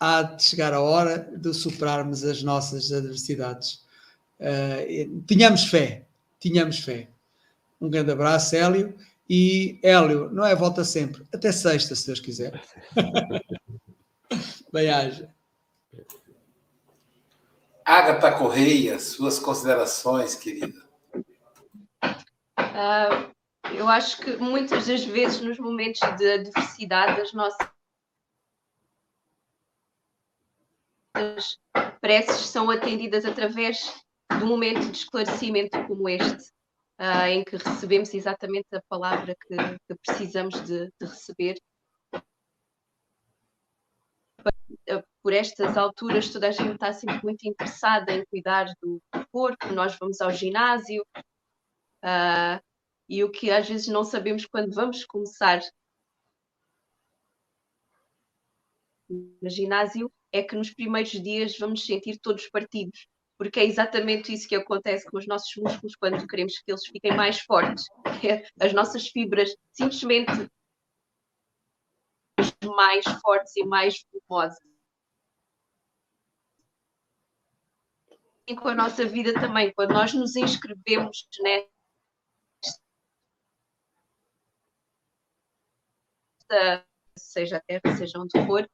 Há 0.00 0.22
de 0.22 0.42
chegar 0.42 0.72
a 0.72 0.80
hora 0.80 1.18
de 1.18 1.52
superarmos 1.52 2.24
as 2.24 2.42
nossas 2.42 2.90
adversidades. 2.90 3.84
Uh, 4.40 5.22
tínhamos 5.26 5.64
fé, 5.66 6.06
tínhamos 6.40 6.78
fé. 6.78 7.10
Um 7.78 7.90
grande 7.90 8.10
abraço, 8.10 8.56
Hélio. 8.56 8.96
E 9.28 9.78
Hélio, 9.82 10.30
não 10.30 10.44
é 10.44 10.56
volta 10.56 10.82
sempre, 10.82 11.24
até 11.32 11.52
sexta, 11.52 11.94
se 11.94 12.06
Deus 12.06 12.18
quiser. 12.18 12.60
Bem-aja. 14.72 15.32
Agatha 17.84 18.32
Correia, 18.32 18.98
suas 18.98 19.38
considerações, 19.38 20.34
querida. 20.34 20.80
Uh, 22.58 23.30
eu 23.74 23.88
acho 23.88 24.18
que 24.20 24.36
muitas 24.36 24.86
das 24.86 25.04
vezes, 25.04 25.40
nos 25.40 25.58
momentos 25.58 26.00
de 26.16 26.32
adversidade, 26.32 27.20
as 27.20 27.32
nossas 27.32 27.68
preces 32.00 32.46
são 32.46 32.70
atendidas 32.70 33.24
através 33.24 33.94
de 34.38 34.44
um 34.44 34.48
momento 34.48 34.90
de 34.90 34.96
esclarecimento 34.96 35.86
como 35.86 36.08
este, 36.08 36.50
uh, 37.00 37.26
em 37.28 37.44
que 37.44 37.56
recebemos 37.56 38.14
exatamente 38.14 38.68
a 38.72 38.82
palavra 38.88 39.34
que, 39.34 39.56
que 39.56 39.94
precisamos 40.04 40.60
de, 40.62 40.86
de 40.86 41.06
receber. 41.06 41.56
Por 45.22 45.32
estas 45.32 45.76
alturas 45.76 46.30
toda 46.30 46.48
a 46.48 46.52
gente 46.52 46.74
está 46.74 46.92
sempre 46.92 47.22
muito 47.22 47.46
interessada 47.46 48.12
em 48.12 48.24
cuidar 48.26 48.66
do 48.80 49.00
corpo, 49.30 49.66
nós 49.74 49.96
vamos 49.98 50.20
ao 50.20 50.30
ginásio 50.30 51.04
uh, 52.04 52.60
e 53.08 53.22
o 53.22 53.30
que 53.30 53.50
às 53.50 53.68
vezes 53.68 53.88
não 53.88 54.04
sabemos 54.04 54.46
quando 54.46 54.72
vamos 54.74 55.04
começar. 55.04 55.60
No 59.08 59.50
ginásio 59.50 60.10
é 60.32 60.42
que 60.42 60.56
nos 60.56 60.72
primeiros 60.72 61.10
dias 61.10 61.58
vamos 61.58 61.84
sentir 61.84 62.18
todos 62.20 62.48
partidos, 62.48 63.06
porque 63.38 63.60
é 63.60 63.64
exatamente 63.64 64.32
isso 64.32 64.48
que 64.48 64.54
acontece 64.54 65.08
com 65.10 65.18
os 65.18 65.26
nossos 65.26 65.54
músculos 65.56 65.96
quando 65.96 66.26
queremos 66.26 66.58
que 66.58 66.70
eles 66.70 66.86
fiquem 66.86 67.16
mais 67.16 67.40
fortes. 67.40 67.84
As 68.60 68.72
nossas 68.72 69.08
fibras 69.08 69.54
simplesmente 69.72 70.32
mais 72.64 73.04
fortes 73.22 73.56
e 73.56 73.64
mais 73.64 74.04
volumosas. 74.28 74.70
com 78.56 78.68
a 78.68 78.74
nossa 78.74 79.06
vida 79.06 79.32
também. 79.34 79.72
Quando 79.74 79.92
nós 79.92 80.12
nos 80.12 80.36
inscrevemos 80.36 81.26
nesta 81.40 81.70
seja 87.16 87.58
a 87.58 87.60
terra, 87.60 87.96
seja 87.96 88.18
onde 88.18 88.46
for, 88.46 88.68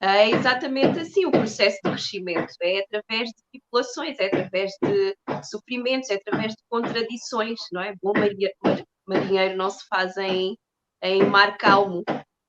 é 0.00 0.30
exatamente 0.30 0.98
assim 0.98 1.26
o 1.26 1.30
processo 1.30 1.78
de 1.84 1.90
crescimento. 1.90 2.52
É 2.62 2.80
através 2.80 3.28
de 3.28 3.42
tripulações, 3.52 4.18
é 4.18 4.26
através 4.26 4.72
de 4.82 5.16
sofrimentos, 5.44 6.10
é 6.10 6.14
através 6.14 6.52
de 6.52 6.62
contradições, 6.68 7.58
não 7.72 7.82
é? 7.82 7.94
Bom 8.02 8.12
marinheiro 9.06 9.56
não 9.56 9.70
se 9.70 9.86
faz 9.88 10.16
em, 10.16 10.56
em 11.02 11.24
mar 11.24 11.56
calmo. 11.58 12.02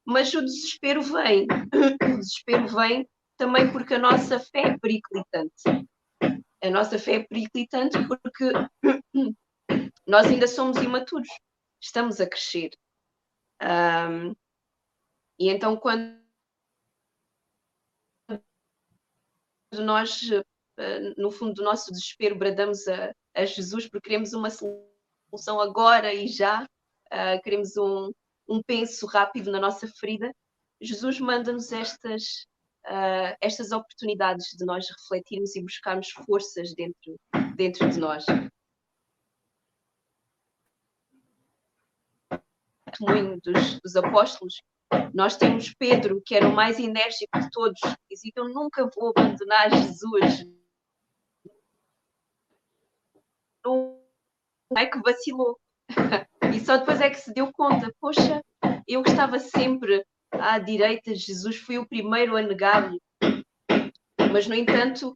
Mas 0.06 0.34
o 0.34 0.42
desespero 0.42 1.02
vem. 1.02 1.48
O 2.04 2.18
desespero 2.22 2.68
vem 2.68 3.08
também 3.38 3.72
porque 3.72 3.96
a 3.96 4.00
nossa 4.00 4.40
fé 4.40 4.68
é 4.68 4.78
periclitante 4.78 5.88
a 6.64 6.70
nossa 6.70 7.00
fé 7.00 7.16
é 7.16 7.24
periclitante 7.24 7.98
porque 8.08 8.52
nós 10.08 10.28
ainda 10.28 10.48
somos 10.48 10.78
imaturos, 10.78 11.28
estamos 11.82 12.22
a 12.22 12.28
crescer. 12.28 12.70
Um, 13.62 14.36
e 15.40 15.50
então, 15.50 15.76
quando 15.76 16.21
nós, 19.74 20.30
eh, 20.78 21.14
no 21.18 21.32
fundo 21.32 21.54
do 21.54 21.64
nosso 21.64 21.92
desespero, 21.92 22.38
bradamos 22.38 22.88
a, 22.88 23.14
a 23.36 23.46
Jesus 23.46 23.88
porque 23.88 24.10
queremos 24.10 24.34
uma 24.34 24.50
solução 24.50 25.60
agora 25.60 26.14
e 26.14 26.28
já, 26.28 26.64
uh, 26.64 27.42
queremos 27.44 27.78
um, 27.78 28.12
um 28.48 28.62
penso 28.62 29.06
rápido 29.06 29.52
na 29.52 29.60
nossa 29.60 29.88
ferida, 29.88 30.32
Jesus 30.82 31.20
manda-nos 31.20 31.72
estas 31.72 32.46
uh, 32.86 33.36
estas 33.40 33.72
oportunidades 33.72 34.48
de 34.58 34.66
nós 34.66 34.88
refletirmos 34.90 35.56
e 35.56 35.62
buscarmos 35.62 36.10
forças 36.12 36.74
dentro, 36.74 37.20
dentro 37.56 37.90
de 37.90 38.00
nós. 38.00 38.26
Testemunho 42.86 43.40
dos, 43.42 43.80
dos 43.80 43.96
apóstolos, 43.96 44.62
nós 45.14 45.38
temos 45.38 45.74
Pedro, 45.74 46.22
que 46.26 46.36
era 46.36 46.48
o 46.48 46.54
mais 46.54 46.80
enérgico 46.80 47.40
de 47.40 47.50
todos, 47.52 47.80
que 47.80 48.16
diz: 48.16 48.22
Eu 48.36 48.50
nunca 48.50 48.90
vou 48.96 49.14
abandonar 49.16 49.70
Jesus. 49.70 50.46
Não 53.64 53.98
é 54.78 54.86
que 54.86 55.02
vacilou. 55.02 55.58
E 56.54 56.60
só 56.60 56.76
depois 56.76 57.00
é 57.00 57.10
que 57.10 57.16
se 57.16 57.34
deu 57.34 57.50
conta: 57.54 57.94
Poxa, 58.00 58.44
eu 58.86 59.02
estava 59.04 59.40
sempre 59.40 60.04
à 60.32 60.60
direita, 60.60 61.16
Jesus 61.16 61.58
foi 61.58 61.78
o 61.78 61.88
primeiro 61.88 62.36
a 62.36 62.42
negar-lhe. 62.42 63.00
Mas, 64.32 64.48
no 64.48 64.56
entanto, 64.56 65.16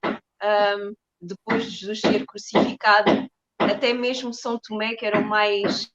depois 1.21 1.65
de 1.65 1.71
Jesus 1.71 1.99
ser 1.99 2.26
crucificado, 2.26 3.30
até 3.59 3.93
mesmo 3.93 4.34
São 4.34 4.59
Tomé, 4.59 4.95
que 4.95 5.05
era 5.05 5.19
o 5.19 5.26
mais. 5.26 5.91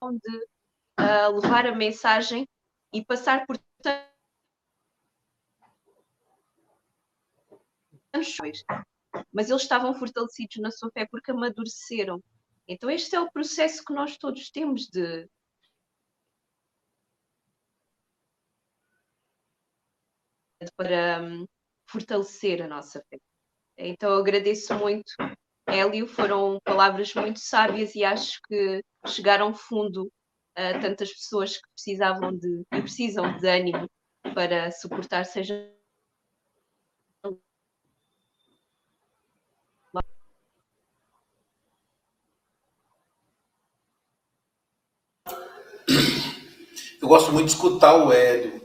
De 0.00 0.36
uh, 1.00 1.40
levar 1.40 1.66
a 1.66 1.74
mensagem 1.74 2.46
e 2.92 3.04
passar 3.04 3.46
por 3.46 3.58
mas 9.32 9.48
eles 9.50 9.62
estavam 9.62 9.94
fortalecidos 9.94 10.56
na 10.58 10.70
sua 10.70 10.90
fé 10.90 11.06
porque 11.10 11.30
amadureceram 11.30 12.22
então, 12.68 12.90
este 12.90 13.16
é 13.16 13.20
o 13.20 13.30
processo 13.32 13.82
que 13.82 13.94
nós 13.94 14.18
todos 14.18 14.50
temos 14.50 14.88
de. 14.88 15.26
para 20.76 21.22
um, 21.22 21.46
fortalecer 21.88 22.60
a 22.62 22.68
nossa 22.68 23.02
fé. 23.08 23.18
Então, 23.78 24.10
eu 24.12 24.18
agradeço 24.18 24.74
muito, 24.74 25.12
Hélio, 25.68 26.06
foram 26.06 26.58
palavras 26.64 27.12
muito 27.14 27.40
sábias 27.40 27.94
e 27.94 28.02
acho 28.02 28.40
que 28.48 28.82
chegaram 29.06 29.54
fundo 29.54 30.10
a 30.56 30.78
tantas 30.80 31.12
pessoas 31.12 31.56
que 31.56 31.68
precisavam 31.74 32.36
de 32.36 32.62
e 32.74 32.80
precisam 32.80 33.36
de 33.36 33.46
ânimo 33.46 33.88
para 34.34 34.70
suportar, 34.72 35.24
seja 35.24 35.54
Eu 47.00 47.06
gosto 47.06 47.32
muito 47.32 47.46
de 47.46 47.52
escutar 47.52 47.94
o 47.94 48.12
Hélio. 48.12 48.60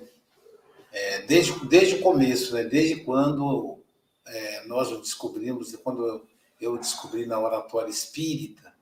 é, 0.92 1.22
desde, 1.22 1.54
desde 1.68 1.96
o 1.96 2.02
começo, 2.02 2.54
né? 2.54 2.64
desde 2.64 3.04
quando 3.04 3.80
é, 4.26 4.66
nós 4.68 4.92
o 4.92 5.00
descobrimos, 5.00 5.76
quando 5.78 6.28
eu, 6.64 6.78
descobri 6.78 7.26
na 7.26 7.40
oratória 7.40 7.90
espírita, 7.90 8.74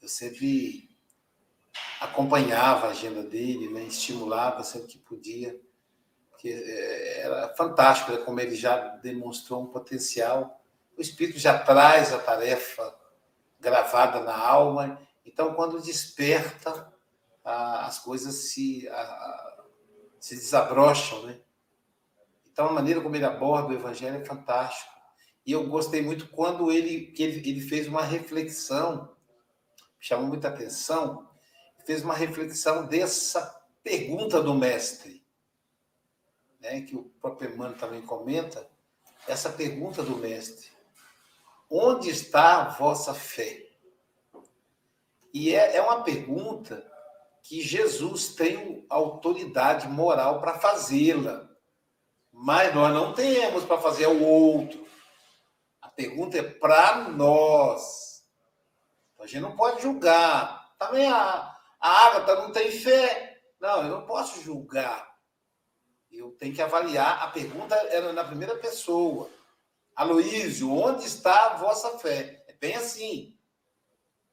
eu 0.00 0.08
sempre 0.08 0.88
acompanhava 2.00 2.86
a 2.86 2.90
agenda 2.90 3.22
dele, 3.22 3.68
né? 3.68 3.84
estimulava 3.84 4.64
sempre 4.64 4.88
que 4.88 4.98
podia, 4.98 5.60
é, 6.44 7.20
era 7.20 7.54
fantástico 7.54 8.10
né? 8.10 8.18
como 8.18 8.40
ele 8.40 8.56
já 8.56 8.76
demonstrou 8.96 9.62
um 9.62 9.66
potencial. 9.66 10.60
O 10.98 11.00
espírito 11.00 11.38
já 11.38 11.58
traz 11.58 12.12
a 12.12 12.18
tarefa 12.18 12.94
gravada 13.60 14.20
na 14.20 14.36
alma, 14.36 15.00
então 15.24 15.54
quando 15.54 15.80
desperta, 15.80 16.92
as 17.44 17.98
coisas 17.98 18.34
se, 18.50 18.88
se 20.20 20.36
desabrocham, 20.36 21.22
né? 21.24 21.40
Então 22.52 22.66
a 22.66 22.72
maneira 22.72 23.00
como 23.00 23.16
ele 23.16 23.24
aborda 23.24 23.68
o 23.68 23.74
evangelho 23.74 24.20
é 24.20 24.24
fantástico. 24.24 24.92
E 25.44 25.52
eu 25.52 25.66
gostei 25.66 26.02
muito 26.02 26.28
quando 26.28 26.70
ele, 26.70 27.06
que 27.06 27.22
ele, 27.22 27.48
ele 27.48 27.60
fez 27.60 27.88
uma 27.88 28.02
reflexão, 28.02 29.14
chamou 29.98 30.26
muita 30.26 30.48
atenção, 30.48 31.28
fez 31.84 32.02
uma 32.02 32.14
reflexão 32.14 32.86
dessa 32.86 33.60
pergunta 33.82 34.40
do 34.40 34.54
mestre, 34.54 35.24
né, 36.60 36.82
que 36.82 36.94
o 36.94 37.04
próprio 37.20 37.52
Emmanuel 37.52 37.76
também 37.76 38.02
comenta, 38.02 38.68
essa 39.26 39.50
pergunta 39.50 40.02
do 40.02 40.16
mestre: 40.16 40.70
onde 41.68 42.08
está 42.10 42.62
a 42.62 42.68
vossa 42.68 43.12
fé? 43.12 43.66
E 45.34 45.54
é, 45.54 45.76
é 45.76 45.82
uma 45.82 46.02
pergunta 46.02 46.86
que 47.42 47.60
Jesus 47.60 48.28
tem 48.28 48.86
autoridade 48.88 49.88
moral 49.88 50.40
para 50.40 50.60
fazê-la, 50.60 51.48
mas 52.30 52.74
nós 52.74 52.92
não 52.92 53.12
temos 53.12 53.64
para 53.64 53.80
fazer 53.80 54.04
ao 54.04 54.20
outro. 54.20 54.86
Pergunta 55.96 56.38
é 56.38 56.42
para 56.42 57.08
nós. 57.10 58.24
A 59.18 59.26
gente 59.26 59.40
não 59.40 59.56
pode 59.56 59.82
julgar. 59.82 60.74
Também 60.78 61.10
a, 61.10 61.56
a 61.80 62.06
Ágata 62.06 62.36
não 62.36 62.50
tem 62.50 62.70
fé. 62.70 63.40
Não, 63.60 63.82
eu 63.82 63.88
não 63.88 64.06
posso 64.06 64.42
julgar. 64.42 65.12
Eu 66.10 66.32
tenho 66.32 66.54
que 66.54 66.62
avaliar. 66.62 67.22
A 67.22 67.28
pergunta 67.28 67.74
era 67.74 68.12
na 68.12 68.24
primeira 68.24 68.56
pessoa. 68.56 69.30
Aloísio, 69.94 70.72
onde 70.72 71.06
está 71.06 71.46
a 71.46 71.56
vossa 71.56 71.98
fé? 71.98 72.44
É 72.48 72.52
bem 72.54 72.74
assim. 72.74 73.38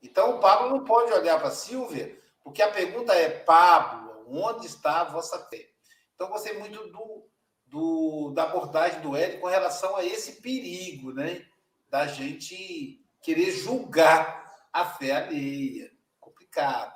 Então 0.02 0.38
o 0.38 0.40
Pablo 0.40 0.70
não 0.70 0.84
pode 0.84 1.12
olhar 1.12 1.40
para 1.40 1.52
Silvia, 1.52 2.18
porque 2.42 2.62
a 2.62 2.72
pergunta 2.72 3.14
é: 3.14 3.30
Pablo, 3.30 4.26
onde 4.28 4.66
está 4.66 5.02
a 5.02 5.06
vossa 5.06 5.38
fé? 5.48 5.70
Então 6.16 6.30
gostei 6.30 6.58
muito 6.58 6.88
do, 6.88 7.30
do, 7.70 8.32
da 8.32 8.44
abordagem 8.44 9.02
do 9.02 9.16
Hélio 9.16 9.40
com 9.40 9.48
relação 9.48 9.96
a 9.96 10.04
esse 10.04 10.42
perigo, 10.42 11.14
né? 11.14 11.46
Da 11.90 12.08
gente 12.08 13.04
querer 13.22 13.52
julgar 13.52 14.68
a 14.74 14.86
fé 14.86 15.12
alheia. 15.12 15.92
Complicado. 16.20 16.94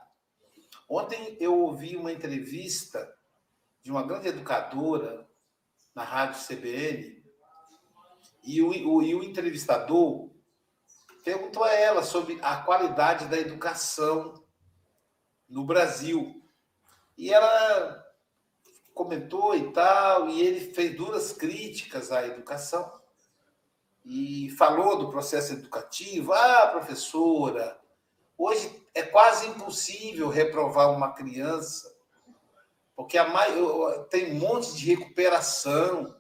Ontem 0.90 1.38
eu 1.40 1.58
ouvi 1.60 1.96
uma 1.96 2.12
entrevista 2.12 3.14
de 3.82 3.92
uma 3.92 4.04
grande 4.04 4.30
educadora 4.30 5.28
na 5.94 6.04
rádio 6.04 6.46
CBN 6.46 7.24
e 8.44 8.62
o, 8.62 8.70
o, 8.70 9.02
e 9.04 9.16
o 9.16 9.24
entrevistador 9.24 10.30
perguntou 11.24 11.64
a 11.64 11.72
ela 11.72 12.04
sobre 12.04 12.38
a 12.42 12.58
qualidade 12.58 13.28
da 13.28 13.38
educação 13.38 14.44
no 15.48 15.64
Brasil. 15.64 16.44
E 17.18 17.32
ela 17.34 18.03
comentou 18.94 19.56
e 19.56 19.72
tal, 19.72 20.30
e 20.30 20.42
ele 20.42 20.74
fez 20.74 20.96
duras 20.96 21.32
críticas 21.32 22.12
à 22.12 22.26
educação 22.26 22.92
e 24.06 24.50
falou 24.58 24.98
do 24.98 25.10
processo 25.10 25.54
educativo. 25.54 26.34
Ah, 26.34 26.68
professora, 26.68 27.80
hoje 28.38 28.84
é 28.94 29.04
quase 29.04 29.48
impossível 29.48 30.30
reprovar 30.30 30.92
uma 30.92 31.14
criança, 31.14 31.94
porque 32.96 33.18
a 33.18 33.28
mai... 33.28 33.52
tem 34.10 34.34
um 34.34 34.40
monte 34.40 34.76
de 34.76 34.94
recuperação 34.94 36.16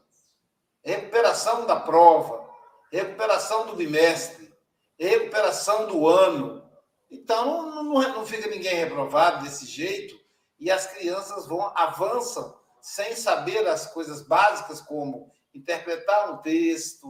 recuperação 0.84 1.66
da 1.66 1.80
prova, 1.80 2.50
recuperação 2.92 3.66
do 3.66 3.76
bimestre, 3.76 4.54
recuperação 5.00 5.88
do 5.88 6.08
ano. 6.08 6.62
Então, 7.10 7.72
não, 7.72 7.84
não 7.94 8.26
fica 8.26 8.50
ninguém 8.50 8.76
reprovado 8.76 9.44
desse 9.44 9.66
jeito 9.66 10.20
e 10.60 10.70
as 10.70 10.86
crianças 10.88 11.48
vão 11.48 11.72
avançam 11.76 12.54
sem 12.84 13.16
saber 13.16 13.66
as 13.66 13.88
coisas 13.88 14.22
básicas 14.22 14.82
como 14.82 15.32
interpretar 15.54 16.34
um 16.34 16.42
texto, 16.42 17.10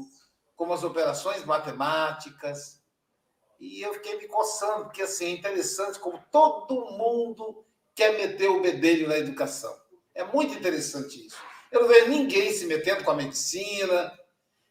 como 0.56 0.72
as 0.72 0.84
operações 0.84 1.44
matemáticas. 1.46 2.80
E 3.60 3.82
eu 3.82 3.92
fiquei 3.96 4.20
me 4.20 4.28
coçando, 4.28 4.84
porque 4.86 5.02
assim, 5.02 5.26
é 5.26 5.30
interessante 5.32 5.98
como 5.98 6.24
todo 6.32 6.92
mundo 6.92 7.66
quer 7.96 8.16
meter 8.16 8.50
o 8.50 8.62
bedelho 8.62 9.08
na 9.08 9.18
educação. 9.18 9.76
É 10.14 10.24
muito 10.24 10.54
interessante 10.54 11.26
isso. 11.26 11.38
Eu 11.72 11.82
não 11.82 11.88
vejo 11.88 12.08
ninguém 12.08 12.54
se 12.54 12.68
metendo 12.68 13.04
com 13.04 13.10
a 13.10 13.16
medicina, 13.16 14.16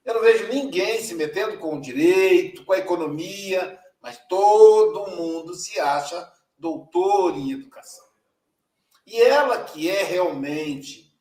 eu 0.04 0.14
não 0.14 0.20
vejo 0.20 0.46
ninguém 0.46 1.02
se 1.02 1.16
metendo 1.16 1.58
com 1.58 1.78
o 1.78 1.80
direito, 1.80 2.64
com 2.64 2.74
a 2.74 2.78
economia, 2.78 3.76
mas 4.00 4.20
todo 4.28 5.10
mundo 5.10 5.52
se 5.56 5.80
acha 5.80 6.32
doutor 6.56 7.36
em 7.36 7.50
educação. 7.50 8.11
E 9.12 9.20
ela 9.20 9.62
que 9.62 9.90
é 9.90 10.02
realmente 10.04 11.14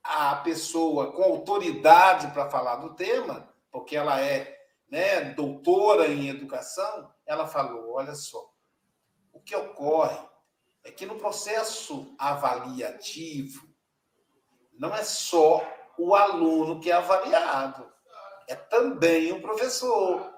a 0.00 0.36
pessoa 0.36 1.10
com 1.10 1.24
autoridade 1.24 2.28
para 2.28 2.48
falar 2.48 2.76
do 2.76 2.94
tema, 2.94 3.52
porque 3.72 3.96
ela 3.96 4.20
é 4.20 4.56
né, 4.88 5.32
doutora 5.32 6.06
em 6.06 6.28
educação, 6.28 7.12
ela 7.26 7.48
falou: 7.48 7.94
olha 7.94 8.14
só, 8.14 8.48
o 9.32 9.40
que 9.40 9.56
ocorre 9.56 10.16
é 10.84 10.92
que 10.92 11.04
no 11.04 11.16
processo 11.16 12.14
avaliativo 12.16 13.66
não 14.78 14.94
é 14.94 15.02
só 15.02 15.66
o 15.98 16.14
aluno 16.14 16.78
que 16.78 16.92
é 16.92 16.94
avaliado, 16.94 17.92
é 18.46 18.54
também 18.54 19.32
o 19.32 19.42
professor. 19.42 20.32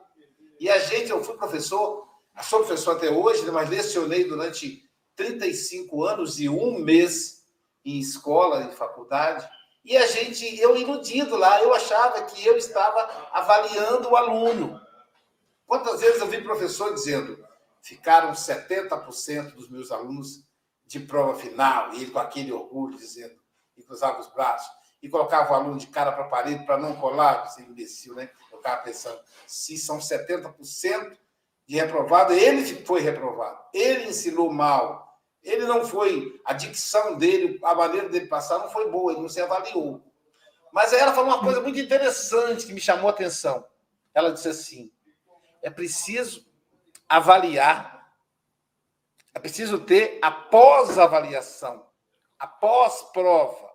E 0.59 0.71
a 0.71 0.79
gente, 0.79 1.11
eu 1.11 1.23
fui 1.23 1.37
professor, 1.37 2.09
sou 2.43 2.61
professor 2.61 2.97
até 2.97 3.11
hoje, 3.11 3.45
né, 3.45 3.51
mas 3.51 3.69
lecionei 3.69 4.25
durante 4.25 4.88
35 5.19 6.05
anos 6.05 6.39
e 6.39 6.49
um 6.49 6.79
mês 6.79 7.45
em 7.85 7.99
escola, 7.99 8.63
em 8.63 8.71
faculdade. 8.71 9.47
E 9.85 9.97
a 9.97 10.07
gente, 10.07 10.59
eu 10.61 10.77
iludido 10.77 11.37
lá, 11.37 11.61
eu 11.61 11.75
achava 11.75 12.23
que 12.23 12.47
eu 12.47 12.57
estava 12.57 13.29
avaliando 13.33 14.09
o 14.09 14.17
aluno. 14.17 14.81
Quantas 15.67 16.01
vezes 16.01 16.21
eu 16.21 16.29
vi 16.29 16.41
professor 16.41 16.95
dizendo, 16.95 17.45
ficaram 17.83 18.33
70% 18.33 19.55
dos 19.55 19.69
meus 19.69 19.91
alunos 19.91 20.45
de 20.87 21.01
prova 21.01 21.39
final, 21.39 21.93
e 21.93 22.03
ele 22.03 22.11
com 22.11 22.19
aquele 22.19 22.53
orgulho 22.53 22.97
dizendo, 22.97 23.39
e 23.77 23.83
cruzava 23.83 24.21
os 24.21 24.29
braços, 24.29 24.71
e 25.03 25.09
colocava 25.09 25.53
o 25.53 25.55
aluno 25.55 25.79
de 25.79 25.89
cara 25.89 26.13
para 26.13 26.25
a 26.25 26.29
parede 26.29 26.65
para 26.65 26.79
não 26.79 26.97
colar, 26.97 27.47
você 27.47 27.63
imbecil, 27.63 28.15
né? 28.15 28.31
Eu 28.51 28.59
pensando, 28.83 29.21
se 29.47 29.77
são 29.77 29.99
70% 29.99 31.17
de 31.67 31.77
reprovado, 31.77 32.33
ele 32.33 32.65
foi 32.85 33.01
reprovado, 33.01 33.59
ele 33.75 34.09
ensinou 34.09 34.51
mal, 34.51 35.08
ele 35.43 35.67
não 35.67 35.87
foi, 35.87 36.41
a 36.45 36.53
dicção 36.53 37.17
dele, 37.17 37.59
a 37.63 37.75
maneira 37.75 38.09
dele 38.09 38.27
passar 38.27 38.59
não 38.59 38.71
foi 38.71 38.91
boa, 38.91 39.13
ele 39.13 39.23
não 39.23 39.29
se 39.29 39.41
avaliou. 39.41 40.03
Mas 40.73 40.93
aí 40.93 41.01
ela 41.01 41.15
falou 41.15 41.31
uma 41.31 41.41
coisa 41.41 41.61
muito 41.61 41.79
interessante 41.79 42.67
que 42.67 42.73
me 42.73 42.81
chamou 42.81 43.09
a 43.09 43.13
atenção. 43.13 43.67
Ela 44.15 44.33
disse 44.33 44.49
assim: 44.49 44.93
é 45.63 45.71
preciso 45.71 46.47
avaliar, 47.09 48.13
é 49.35 49.39
preciso 49.39 49.79
ter 49.81 50.19
a 50.21 50.31
pós-avaliação, 50.31 51.87
a 52.39 52.47
pós-prova. 52.47 53.69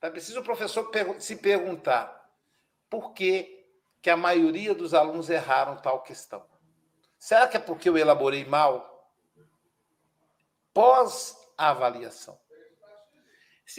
É 0.00 0.10
preciso 0.10 0.40
o 0.40 0.44
professor 0.44 0.88
se 1.18 1.36
perguntar 1.36 2.30
por 2.88 3.12
que, 3.12 3.66
que 4.00 4.08
a 4.08 4.16
maioria 4.16 4.74
dos 4.74 4.94
alunos 4.94 5.28
erraram 5.28 5.76
tal 5.76 6.02
questão. 6.02 6.44
Será 7.18 7.48
que 7.48 7.56
é 7.56 7.60
porque 7.60 7.88
eu 7.88 7.98
elaborei 7.98 8.44
mal? 8.44 8.95
Pós-avaliação. 10.76 12.38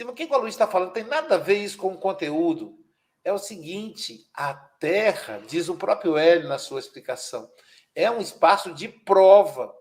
O 0.00 0.12
que 0.12 0.24
o 0.24 0.34
aluno 0.34 0.48
está 0.48 0.66
falando 0.66 0.92
tem 0.92 1.04
nada 1.04 1.36
a 1.36 1.38
ver 1.38 1.58
isso 1.58 1.78
com 1.78 1.92
o 1.92 1.98
conteúdo. 1.98 2.76
É 3.22 3.32
o 3.32 3.38
seguinte: 3.38 4.28
a 4.34 4.52
Terra, 4.52 5.40
diz 5.46 5.68
o 5.68 5.76
próprio 5.76 6.18
Hélio 6.18 6.48
na 6.48 6.58
sua 6.58 6.80
explicação, 6.80 7.48
é 7.94 8.10
um 8.10 8.18
espaço 8.18 8.74
de 8.74 8.88
prova. 8.88 9.72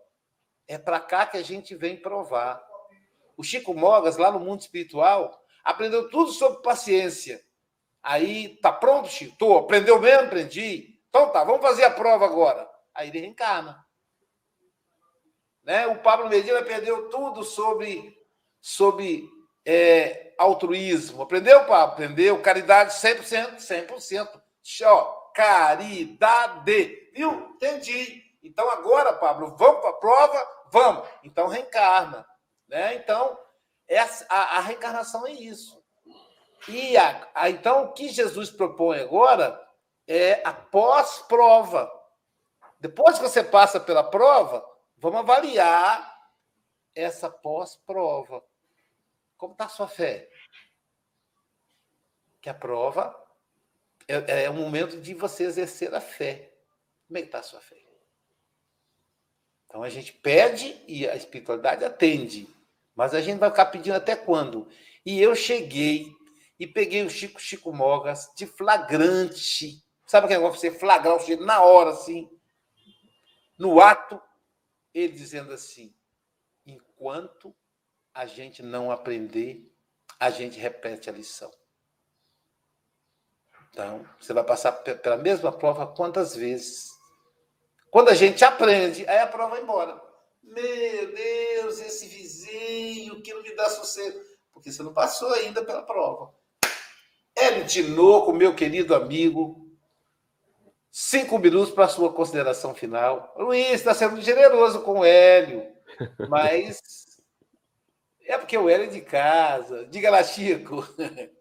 É 0.67 0.77
para 0.77 0.99
cá 0.99 1.25
que 1.25 1.37
a 1.37 1.43
gente 1.43 1.73
vem 1.73 1.99
provar. 1.99 2.63
O 3.35 3.43
Chico 3.43 3.73
Mogas, 3.73 4.17
lá 4.17 4.31
no 4.31 4.39
mundo 4.39 4.61
espiritual, 4.61 5.43
aprendeu 5.63 6.09
tudo 6.09 6.31
sobre 6.31 6.61
paciência. 6.61 7.43
Aí, 8.03 8.59
tá 8.61 8.71
pronto, 8.71 9.09
Chico? 9.09 9.35
Tô. 9.37 9.57
Aprendeu 9.57 9.99
mesmo? 9.99 10.27
Aprendi. 10.27 10.99
Então 11.09 11.31
tá, 11.31 11.43
vamos 11.43 11.61
fazer 11.61 11.83
a 11.83 11.91
prova 11.91 12.25
agora. 12.25 12.69
Aí 12.93 13.09
ele 13.09 13.21
reencarna. 13.21 13.86
Né? 15.67 15.85
O 15.85 15.97
Pablo 15.97 16.29
Medina 16.29 16.61
perdeu 16.61 17.09
tudo 17.09 17.43
sobre, 17.43 18.17
sobre 18.61 19.29
é, 19.65 20.33
altruísmo. 20.37 21.21
Aprendeu, 21.21 21.65
Pablo? 21.65 21.93
Aprendeu. 21.93 22.41
Caridade 22.41 22.93
100%, 22.93 23.57
100%. 23.57 24.41
Ó, 24.85 25.03
caridade. 25.35 27.09
Viu? 27.13 27.49
Entendi. 27.55 28.23
Então 28.41 28.69
agora, 28.69 29.11
Pablo, 29.11 29.57
vamos 29.57 29.81
para 29.81 29.89
a 29.89 29.93
prova? 29.93 30.47
Vamos. 30.71 31.05
Então 31.21 31.47
reencarna. 31.47 32.25
Né? 32.69 32.95
Então, 32.95 33.37
essa, 33.89 34.25
a, 34.29 34.57
a 34.57 34.59
reencarnação 34.61 35.27
é 35.27 35.33
isso. 35.33 35.83
E 36.69 36.95
a, 36.95 37.27
a, 37.35 37.49
então 37.49 37.83
o 37.83 37.91
que 37.91 38.07
Jesus 38.07 38.49
propõe 38.49 39.01
agora 39.01 39.61
é 40.07 40.41
a 40.45 40.53
pós-prova. 40.53 41.91
Depois 42.79 43.17
que 43.17 43.23
você 43.23 43.43
passa 43.43 43.81
pela 43.81 44.03
prova, 44.03 44.65
vamos 44.97 45.19
avaliar 45.19 46.31
essa 46.93 47.29
pós-prova. 47.29 48.43
Como 49.37 49.53
está 49.53 49.65
a 49.65 49.69
sua 49.69 49.87
fé? 49.87 50.29
Que 52.41 52.49
a 52.49 52.53
prova 52.53 53.15
é, 54.07 54.45
é 54.45 54.49
o 54.49 54.53
momento 54.53 54.99
de 54.99 55.13
você 55.13 55.43
exercer 55.43 55.93
a 55.93 56.01
fé. 56.01 56.51
Como 57.07 57.17
é 57.17 57.21
está 57.21 57.39
a 57.39 57.43
sua 57.43 57.61
fé? 57.61 57.77
Então 59.67 59.83
a 59.83 59.89
gente 59.89 60.13
pede 60.13 60.81
e 60.87 61.07
a 61.07 61.15
espiritualidade 61.15 61.83
atende. 61.83 62.47
Mas 62.95 63.13
a 63.13 63.21
gente 63.21 63.37
vai 63.37 63.49
ficar 63.49 63.67
pedindo 63.67 63.95
até 63.95 64.15
quando? 64.15 64.67
E 65.05 65.21
eu 65.21 65.35
cheguei 65.35 66.11
e 66.59 66.65
peguei 66.65 67.03
o 67.03 67.09
Chico 67.09 67.39
Chico 67.39 67.71
Mogas 67.71 68.31
de 68.35 68.47
flagrante. 68.47 69.83
Sabe 70.05 70.25
aquele 70.25 70.39
negócio 70.39 70.61
de 70.61 70.73
você 70.73 70.79
flagrar 70.79 71.15
o 71.15 71.45
na 71.45 71.61
hora, 71.61 71.91
assim? 71.91 72.29
No 73.57 73.79
ato, 73.79 74.19
ele 74.97 75.13
dizendo 75.13 75.53
assim: 75.53 75.93
enquanto 76.65 77.55
a 78.13 78.25
gente 78.25 78.63
não 78.63 78.91
aprender, 78.91 79.71
a 80.19 80.29
gente 80.29 80.59
repete 80.59 81.09
a 81.09 81.13
lição. 81.13 81.51
Então, 83.69 84.07
você 84.19 84.33
vai 84.33 84.43
passar 84.43 84.71
pela 84.71 85.17
mesma 85.17 85.51
prova 85.51 85.85
quantas 85.85 86.35
vezes? 86.35 86.89
Quando 87.91 88.09
a 88.09 88.15
gente 88.15 88.43
aprende, 88.43 89.07
aí 89.07 89.19
a 89.19 89.27
prova 89.27 89.51
vai 89.51 89.61
embora. 89.61 90.01
Meu 90.41 91.13
Deus, 91.13 91.79
esse 91.79 92.07
vizinho 92.07 93.21
que 93.21 93.33
não 93.33 93.43
me 93.43 93.55
dá 93.55 93.69
sossego. 93.69 94.19
Porque 94.51 94.71
você 94.71 94.81
não 94.81 94.93
passou 94.93 95.31
ainda 95.33 95.63
pela 95.63 95.83
prova. 95.83 96.33
Hélio 97.35 97.67
Tinoco, 97.67 98.33
meu 98.33 98.55
querido 98.55 98.95
amigo, 98.95 99.66
cinco 100.99 101.37
minutos 101.37 101.71
para 101.71 101.85
a 101.85 101.89
sua 101.89 102.11
consideração 102.11 102.73
final. 102.73 103.31
Luiz, 103.37 103.73
está 103.73 103.93
sendo 103.93 104.19
generoso 104.19 104.81
com 104.81 105.01
o 105.01 105.05
Hélio, 105.05 105.63
mas 106.27 106.81
é 108.25 108.35
porque 108.35 108.57
o 108.57 108.67
Hélio 108.67 108.87
é 108.87 108.89
de 108.89 109.01
casa. 109.01 109.85
Diga 109.91 110.09
lá, 110.09 110.23
Chico. 110.23 110.87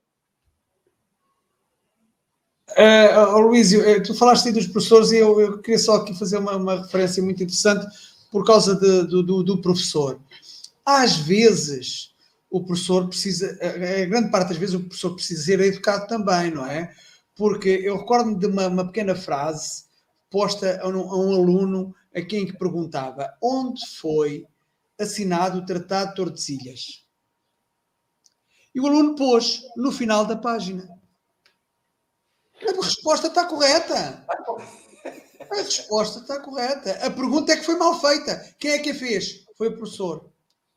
É, 2.74 3.16
Luís, 3.16 3.70
tu 4.04 4.12
falaste 4.12 4.48
aí 4.48 4.52
dos 4.52 4.66
professores 4.66 5.12
e 5.12 5.18
eu, 5.18 5.40
eu 5.40 5.58
queria 5.62 5.78
só 5.78 5.94
aqui 5.94 6.18
fazer 6.18 6.38
uma, 6.38 6.56
uma 6.56 6.82
referência 6.82 7.22
muito 7.22 7.40
interessante 7.40 7.86
por 8.28 8.44
causa 8.44 8.74
de, 8.74 9.06
do, 9.06 9.22
do, 9.22 9.44
do, 9.44 9.62
professor. 9.62 10.20
Às 10.84 11.16
vezes, 11.16 12.12
o 12.50 12.64
professor 12.64 13.06
precisa, 13.06 13.56
a, 13.62 14.02
a 14.02 14.04
grande 14.06 14.32
parte 14.32 14.48
das 14.48 14.56
vezes, 14.56 14.74
o 14.74 14.80
professor 14.80 15.14
precisa 15.14 15.44
ser 15.44 15.60
educado 15.60 16.08
também, 16.08 16.50
não 16.50 16.66
é? 16.66 16.92
Porque 17.36 17.68
eu 17.68 17.98
recordo-me 17.98 18.38
de 18.38 18.46
uma, 18.46 18.66
uma, 18.66 18.86
pequena 18.86 19.14
frase 19.14 19.84
posta 20.30 20.80
a 20.82 20.88
um, 20.88 21.10
a 21.10 21.16
um 21.16 21.34
aluno 21.34 21.94
a 22.14 22.22
quem 22.22 22.46
que 22.46 22.58
perguntava 22.58 23.36
onde 23.42 23.86
foi 23.86 24.46
assinado 24.98 25.58
o 25.58 25.66
Tratado 25.66 26.10
de 26.10 26.16
Tordesilhas. 26.16 27.06
E 28.74 28.80
o 28.80 28.86
aluno 28.86 29.14
pôs 29.14 29.62
no 29.76 29.92
final 29.92 30.24
da 30.24 30.36
página. 30.36 30.88
A 32.62 32.82
resposta 32.82 33.28
está 33.28 33.44
correta. 33.46 34.26
A 35.50 35.54
resposta 35.56 36.20
está 36.20 36.40
correta. 36.40 36.92
A 37.06 37.10
pergunta 37.10 37.52
é 37.52 37.56
que 37.56 37.64
foi 37.64 37.76
mal 37.76 38.00
feita. 38.00 38.54
Quem 38.58 38.72
é 38.72 38.78
que 38.78 38.90
a 38.90 38.94
fez? 38.94 39.44
Foi 39.56 39.68
o 39.68 39.76
professor. 39.76 40.30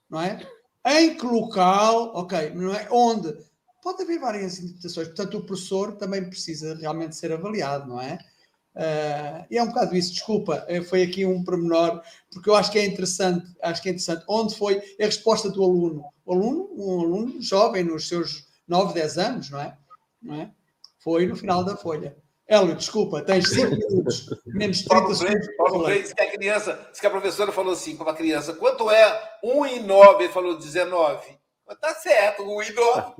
Não 0.09 0.21
é? 0.21 0.45
Em 0.85 1.15
que 1.15 1.25
local? 1.25 2.11
Ok, 2.15 2.51
não 2.51 2.73
é? 2.73 2.87
Onde? 2.91 3.37
Pode 3.81 4.03
haver 4.03 4.19
várias 4.19 4.59
interpretações. 4.59 5.07
Portanto, 5.07 5.37
o 5.37 5.45
professor 5.45 5.95
também 5.95 6.29
precisa 6.29 6.75
realmente 6.75 7.15
ser 7.15 7.31
avaliado, 7.31 7.87
não 7.87 8.01
é? 8.01 8.19
Uh, 8.75 9.45
e 9.49 9.57
é 9.57 9.63
um 9.63 9.67
bocado 9.67 9.95
isso, 9.95 10.13
desculpa, 10.13 10.63
eh, 10.67 10.81
foi 10.81 11.01
aqui 11.01 11.25
um 11.25 11.43
pormenor, 11.43 12.01
porque 12.31 12.49
eu 12.49 12.55
acho 12.55 12.71
que 12.71 12.79
é 12.79 12.85
interessante, 12.85 13.45
acho 13.61 13.81
que 13.81 13.89
é 13.89 13.91
interessante. 13.91 14.23
Onde 14.27 14.55
foi 14.55 14.77
a 14.77 15.05
resposta 15.05 15.49
do 15.49 15.63
aluno? 15.63 16.05
O 16.25 16.33
aluno, 16.33 16.69
um 16.77 17.01
aluno 17.01 17.41
jovem, 17.41 17.83
nos 17.83 18.07
seus 18.07 18.47
9, 18.67 18.93
10 18.93 19.17
anos, 19.17 19.49
não 19.49 19.59
é? 19.59 19.77
Não 20.21 20.35
é? 20.35 20.51
Foi 20.99 21.25
no 21.25 21.35
final 21.35 21.63
da 21.63 21.75
folha. 21.75 22.15
Hélio, 22.47 22.75
desculpa, 22.75 23.21
tens 23.21 23.49
5 23.49 23.71
minutos, 23.71 24.29
menos 24.47 24.79
30 24.83 24.89
Paulo 24.89 25.15
segundos. 25.15 25.47
Paulo 25.57 25.83
Freire 25.83 26.01
disse 26.01 26.15
que 26.15 26.21
a 26.21 26.31
criança, 26.31 26.87
disse 26.89 27.01
que 27.01 27.07
a 27.07 27.11
professora 27.11 27.51
falou 27.51 27.73
assim 27.73 27.95
para 27.95 28.11
a 28.11 28.15
criança, 28.15 28.53
quanto 28.53 28.89
é 28.89 29.37
1 29.43 29.65
e 29.67 29.79
9? 29.81 30.23
Ele 30.23 30.33
falou 30.33 30.57
19. 30.57 31.38
Mas 31.69 31.77
tá 31.77 31.93
certo, 31.93 32.41
1 32.41 32.63
e 32.63 32.71
9. 32.71 33.13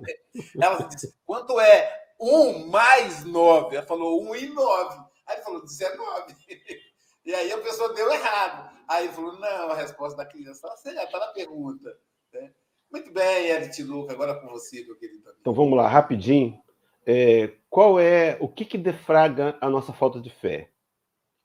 Ela 0.60 0.84
disse, 0.88 1.16
quanto 1.24 1.60
é 1.60 2.08
1 2.20 2.68
mais 2.68 3.24
9? 3.24 3.76
Ela 3.76 3.86
falou 3.86 4.24
1 4.32 4.36
e 4.38 4.48
9. 4.48 5.04
Aí 5.28 5.38
falou 5.44 5.62
19. 5.62 6.36
E 7.26 7.36
aí 7.36 7.52
a 7.52 7.60
pessoa 7.60 7.94
deu 7.94 8.12
errado. 8.12 8.76
Aí 8.88 9.08
falou: 9.10 9.38
não, 9.38 9.70
a 9.70 9.76
resposta 9.76 10.18
da 10.18 10.26
criança 10.26 10.66
está 10.68 10.78
certa, 10.78 11.04
está 11.04 11.20
na 11.20 11.28
pergunta. 11.28 11.96
Né? 12.34 12.52
Muito 12.92 13.12
bem, 13.12 13.52
Edith 13.52 13.84
Luca, 13.84 14.14
agora 14.14 14.40
com 14.40 14.48
você, 14.48 14.84
meu 14.84 14.98
querido. 14.98 15.30
Então 15.40 15.54
vamos 15.54 15.78
lá, 15.78 15.88
rapidinho. 15.88 16.60
É, 17.06 17.54
qual 17.70 18.00
é 18.00 18.36
o 18.40 18.48
que, 18.48 18.66
que 18.66 18.80
defraga 18.80 19.56
a 19.62 19.70
nossa 19.70 19.94
falta 19.94 20.20
de 20.20 20.32
fé? 20.32 20.72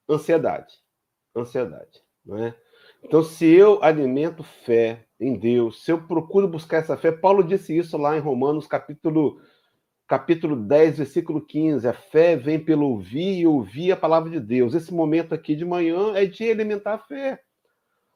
Ansiedade. 0.08 0.74
Ansiedade. 1.36 2.02
Não 2.24 2.42
é? 2.42 2.56
Então, 3.04 3.22
se 3.22 3.46
eu 3.46 3.82
alimento 3.84 4.42
fé 4.42 5.04
em 5.20 5.38
Deus, 5.38 5.84
se 5.84 5.92
eu 5.92 6.02
procuro 6.06 6.48
buscar 6.48 6.78
essa 6.78 6.96
fé, 6.96 7.12
Paulo 7.12 7.44
disse 7.44 7.76
isso 7.76 7.98
lá 7.98 8.16
em 8.16 8.20
Romanos, 8.20 8.66
capítulo 8.66 9.40
capítulo 10.06 10.56
10, 10.56 10.98
versículo 10.98 11.40
15. 11.40 11.86
A 11.86 11.92
fé 11.92 12.34
vem 12.34 12.58
pelo 12.58 12.88
ouvir 12.88 13.40
e 13.40 13.46
ouvir 13.46 13.92
a 13.92 13.96
palavra 13.96 14.30
de 14.30 14.40
Deus. 14.40 14.74
Esse 14.74 14.92
momento 14.92 15.34
aqui 15.34 15.54
de 15.54 15.64
manhã 15.66 16.14
é 16.14 16.24
de 16.24 16.50
alimentar 16.50 16.94
a 16.94 16.98
fé. 16.98 17.40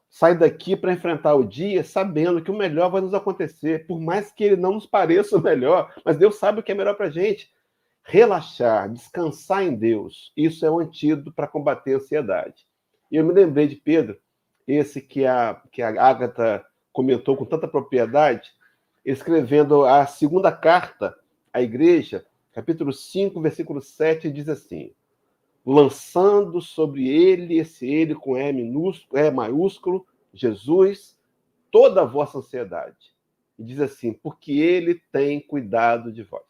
Sai 0.09 0.35
daqui 0.35 0.75
para 0.75 0.91
enfrentar 0.91 1.35
o 1.35 1.43
dia 1.43 1.83
sabendo 1.83 2.41
que 2.41 2.49
o 2.49 2.57
melhor 2.57 2.89
vai 2.89 2.99
nos 2.99 3.13
acontecer, 3.13 3.85
por 3.85 4.01
mais 4.01 4.31
que 4.31 4.43
ele 4.43 4.55
não 4.55 4.73
nos 4.73 4.87
pareça 4.87 5.37
o 5.37 5.41
melhor, 5.41 5.93
mas 6.03 6.17
Deus 6.17 6.35
sabe 6.35 6.59
o 6.59 6.63
que 6.63 6.71
é 6.71 6.75
melhor 6.75 6.95
para 6.95 7.07
a 7.07 7.11
gente. 7.11 7.51
Relaxar, 8.03 8.91
descansar 8.91 9.63
em 9.63 9.75
Deus, 9.75 10.33
isso 10.35 10.65
é 10.65 10.71
um 10.71 10.79
antídoto 10.79 11.31
para 11.31 11.47
combater 11.47 11.93
a 11.93 11.97
ansiedade. 11.97 12.65
E 13.11 13.17
eu 13.17 13.23
me 13.23 13.33
lembrei 13.33 13.67
de 13.67 13.75
Pedro, 13.75 14.17
esse 14.73 15.01
que 15.01 15.25
a, 15.25 15.61
que 15.71 15.81
a 15.81 15.89
Agatha 15.89 16.63
comentou 16.93 17.35
com 17.35 17.45
tanta 17.45 17.67
propriedade, 17.67 18.51
escrevendo 19.03 19.85
a 19.85 20.05
segunda 20.05 20.51
carta 20.51 21.17
a 21.51 21.61
igreja, 21.61 22.25
capítulo 22.51 22.93
5, 22.93 23.41
versículo 23.41 23.81
7, 23.81 24.29
diz 24.29 24.47
assim: 24.47 24.93
lançando 25.65 26.61
sobre 26.61 27.07
ele, 27.07 27.57
esse 27.57 27.87
ele 27.87 28.13
com 28.13 28.37
E 28.37 28.51
minúsculo, 28.51 29.19
E 29.19 29.31
maiúsculo, 29.31 30.05
Jesus, 30.33 31.19
toda 31.71 32.01
a 32.01 32.05
vossa 32.05 32.37
ansiedade. 32.37 33.13
E 33.57 33.63
diz 33.63 33.79
assim: 33.79 34.13
porque 34.13 34.51
ele 34.51 35.01
tem 35.11 35.39
cuidado 35.39 36.11
de 36.11 36.21
vós. 36.21 36.43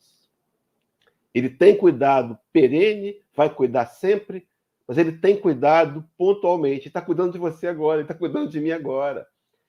Ele 1.33 1.49
tem 1.49 1.77
cuidado 1.77 2.37
perene, 2.51 3.21
vai 3.35 3.49
cuidar 3.53 3.85
sempre, 3.85 4.47
mas 4.89 4.97
ele 4.97 5.13
tem 5.13 5.39
cuidado 5.39 6.03
pontualmente. 6.17 6.89
Está 6.89 7.01
cuidando 7.01 7.31
de 7.31 7.37
você 7.37 7.67
agora, 7.67 8.01
está 8.01 8.13
cuidando 8.13 8.49
de 8.49 8.59
mim 8.59 8.71
agora. 8.71 9.25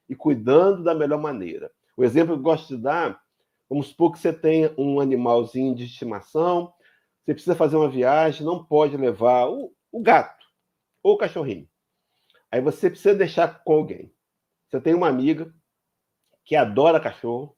E 0.08 0.16
cuidando 0.16 0.82
da 0.82 0.96
melhor 0.96 1.20
maneira. 1.20 1.70
O 1.96 2.02
exemplo 2.02 2.34
que 2.34 2.40
eu 2.40 2.42
gosto 2.42 2.74
de 2.74 2.82
dar 2.82 3.22
Vamos 3.70 3.86
supor 3.86 4.10
que 4.10 4.18
você 4.18 4.32
tenha 4.32 4.74
um 4.76 4.98
animalzinho 4.98 5.76
de 5.76 5.84
estimação, 5.84 6.74
você 7.22 7.32
precisa 7.32 7.54
fazer 7.54 7.76
uma 7.76 7.88
viagem, 7.88 8.44
não 8.44 8.64
pode 8.64 8.96
levar 8.96 9.48
o, 9.48 9.72
o 9.92 10.02
gato 10.02 10.44
ou 11.00 11.14
o 11.14 11.16
cachorrinho. 11.16 11.68
Aí 12.50 12.60
você 12.60 12.90
precisa 12.90 13.14
deixar 13.14 13.62
com 13.62 13.74
alguém. 13.74 14.12
Você 14.68 14.80
tem 14.80 14.92
uma 14.92 15.06
amiga 15.06 15.54
que 16.44 16.56
adora 16.56 16.98
cachorro 16.98 17.56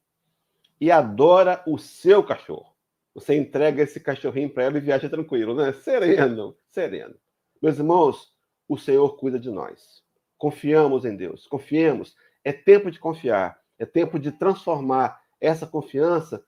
e 0.78 0.90
adora 0.90 1.62
o 1.66 1.78
seu 1.78 2.22
cachorro. 2.22 2.76
Você 3.14 3.34
entrega 3.34 3.82
esse 3.82 3.98
cachorrinho 3.98 4.50
para 4.50 4.64
ela 4.64 4.76
e 4.76 4.82
viaja 4.82 5.08
tranquilo, 5.08 5.54
né? 5.54 5.72
Sereno, 5.72 6.54
sereno. 6.70 7.14
Meus 7.62 7.78
irmãos, 7.78 8.32
o 8.68 8.76
Senhor 8.76 9.16
cuida 9.16 9.38
de 9.38 9.48
nós. 9.48 10.02
Confiamos 10.36 11.04
em 11.04 11.14
Deus, 11.14 11.46
confiemos. 11.46 12.16
É 12.42 12.52
tempo 12.52 12.90
de 12.90 12.98
confiar, 12.98 13.56
é 13.78 13.86
tempo 13.86 14.18
de 14.18 14.32
transformar 14.32 15.22
essa 15.40 15.64
confiança 15.64 16.44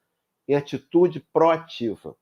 em 0.49 0.57
atitude 0.57 1.21
proativa, 1.33 2.17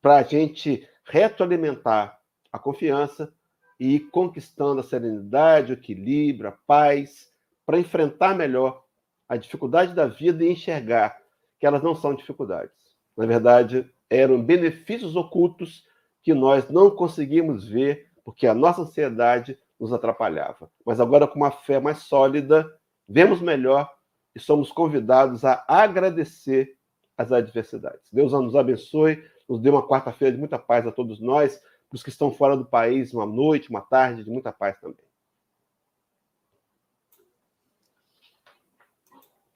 para 0.00 0.18
a 0.18 0.22
gente 0.22 0.88
retroalimentar 1.04 2.20
a 2.52 2.58
confiança 2.58 3.34
e 3.80 3.96
ir 3.96 4.10
conquistando 4.10 4.78
a 4.80 4.84
serenidade, 4.84 5.72
o 5.72 5.74
equilíbrio, 5.74 6.50
a 6.50 6.52
paz, 6.52 7.32
para 7.66 7.80
enfrentar 7.80 8.36
melhor 8.36 8.84
a 9.28 9.36
dificuldade 9.36 9.92
da 9.92 10.06
vida 10.06 10.44
e 10.44 10.52
enxergar 10.52 11.20
que 11.58 11.66
elas 11.66 11.82
não 11.82 11.96
são 11.96 12.14
dificuldades. 12.14 12.76
Na 13.16 13.26
verdade, 13.26 13.90
eram 14.08 14.40
benefícios 14.40 15.16
ocultos 15.16 15.84
que 16.22 16.32
nós 16.32 16.70
não 16.70 16.92
conseguimos 16.92 17.66
ver 17.66 18.05
porque 18.26 18.44
a 18.48 18.52
nossa 18.52 18.82
ansiedade 18.82 19.56
nos 19.78 19.92
atrapalhava. 19.92 20.68
Mas 20.84 20.98
agora, 20.98 21.28
com 21.28 21.36
uma 21.36 21.52
fé 21.52 21.78
mais 21.78 21.98
sólida, 21.98 22.76
vemos 23.08 23.40
melhor 23.40 23.88
e 24.34 24.40
somos 24.40 24.72
convidados 24.72 25.44
a 25.44 25.64
agradecer 25.68 26.76
as 27.16 27.30
adversidades. 27.30 28.10
Deus 28.12 28.32
nos 28.32 28.56
abençoe, 28.56 29.24
nos 29.48 29.60
dê 29.60 29.70
uma 29.70 29.86
quarta-feira 29.86 30.32
de 30.32 30.40
muita 30.40 30.58
paz 30.58 30.84
a 30.88 30.90
todos 30.90 31.20
nós, 31.20 31.62
para 31.88 31.94
os 31.94 32.02
que 32.02 32.08
estão 32.08 32.32
fora 32.32 32.56
do 32.56 32.64
país, 32.64 33.14
uma 33.14 33.24
noite, 33.24 33.70
uma 33.70 33.80
tarde 33.80 34.24
de 34.24 34.30
muita 34.30 34.50
paz 34.50 34.76
também. 34.80 35.06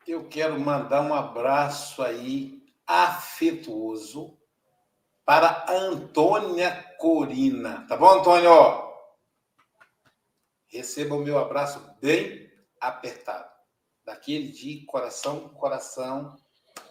Eu 0.06 0.28
quero 0.28 0.60
mandar 0.60 1.02
um 1.02 1.12
abraço 1.12 2.02
aí 2.02 2.62
afetuoso 2.86 4.39
para 5.30 5.64
Antônia 5.68 6.92
Corina. 6.98 7.86
Tá 7.86 7.96
bom, 7.96 8.18
Antônio? 8.18 8.50
Receba 10.66 11.14
o 11.14 11.20
meu 11.20 11.38
abraço 11.38 11.80
bem 12.00 12.50
apertado. 12.80 13.48
Daquele 14.04 14.48
de 14.48 14.84
coração 14.86 15.38
com 15.38 15.50
coração, 15.50 16.36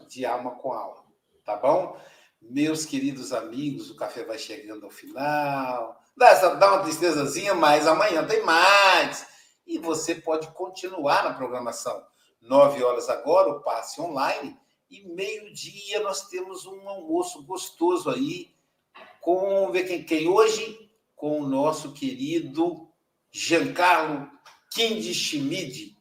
de 0.07 0.25
alma 0.25 0.51
com 0.51 0.71
alma. 0.71 1.03
Tá 1.43 1.57
bom? 1.57 1.99
Meus 2.41 2.85
queridos 2.85 3.33
amigos, 3.33 3.89
o 3.89 3.97
café 3.97 4.23
vai 4.23 4.37
chegando 4.37 4.85
ao 4.85 4.89
final. 4.89 5.99
Dá, 6.15 6.55
dá 6.55 6.75
uma 6.75 6.83
tristezazinha, 6.83 7.53
mas 7.53 7.87
amanhã 7.87 8.25
tem 8.25 8.41
mais. 8.45 9.27
E 9.67 9.77
você 9.79 10.15
pode 10.15 10.47
continuar 10.51 11.25
na 11.25 11.33
programação. 11.33 12.01
Nove 12.39 12.81
horas 12.85 13.09
agora, 13.09 13.49
o 13.49 13.59
passe 13.59 13.99
online 13.99 14.57
e 14.89 15.01
meio-dia 15.07 15.99
nós 16.01 16.27
temos 16.27 16.65
um 16.65 16.89
almoço 16.89 17.43
gostoso 17.43 18.09
aí 18.09 18.51
com 19.21 19.71
ver 19.71 19.83
quem, 19.83 20.03
quem 20.03 20.27
hoje 20.27 20.89
com 21.15 21.41
o 21.41 21.47
nosso 21.47 21.93
querido 21.93 22.89
Giancarlo 23.31 24.29
Schmid. 24.73 25.95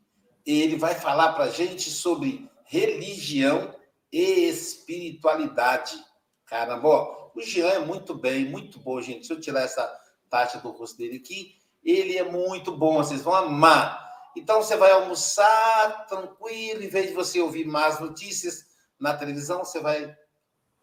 Ele 0.47 0.77
vai 0.77 0.95
falar 0.95 1.35
para 1.35 1.45
a 1.45 1.51
gente 1.51 1.91
sobre 1.91 2.49
religião 2.65 3.75
e 4.11 4.49
espiritualidade. 4.49 6.03
Caramba, 6.47 7.31
o 7.35 7.41
Jean 7.43 7.69
é 7.69 7.79
muito 7.79 8.15
bem, 8.15 8.47
muito 8.47 8.79
bom, 8.79 9.01
gente. 9.03 9.27
Se 9.27 9.33
eu 9.33 9.41
tirar 9.41 9.63
essa 9.63 9.87
taxa 10.31 10.59
do 10.59 10.71
rosto 10.71 10.97
dele 10.97 11.17
aqui, 11.17 11.57
ele 11.85 12.17
é 12.17 12.25
muito 12.25 12.75
bom, 12.75 12.95
vocês 12.95 13.21
vão 13.21 13.35
amar. 13.35 14.09
Então 14.37 14.63
você 14.63 14.77
vai 14.77 14.93
almoçar 14.93 16.07
tranquilo, 16.07 16.83
em 16.83 16.89
vez 16.89 17.09
de 17.09 17.15
você 17.15 17.41
ouvir 17.41 17.67
más 17.67 18.01
notícias, 18.01 18.68
na 18.99 19.17
televisão, 19.17 19.65
você 19.65 19.81
vai 19.81 20.17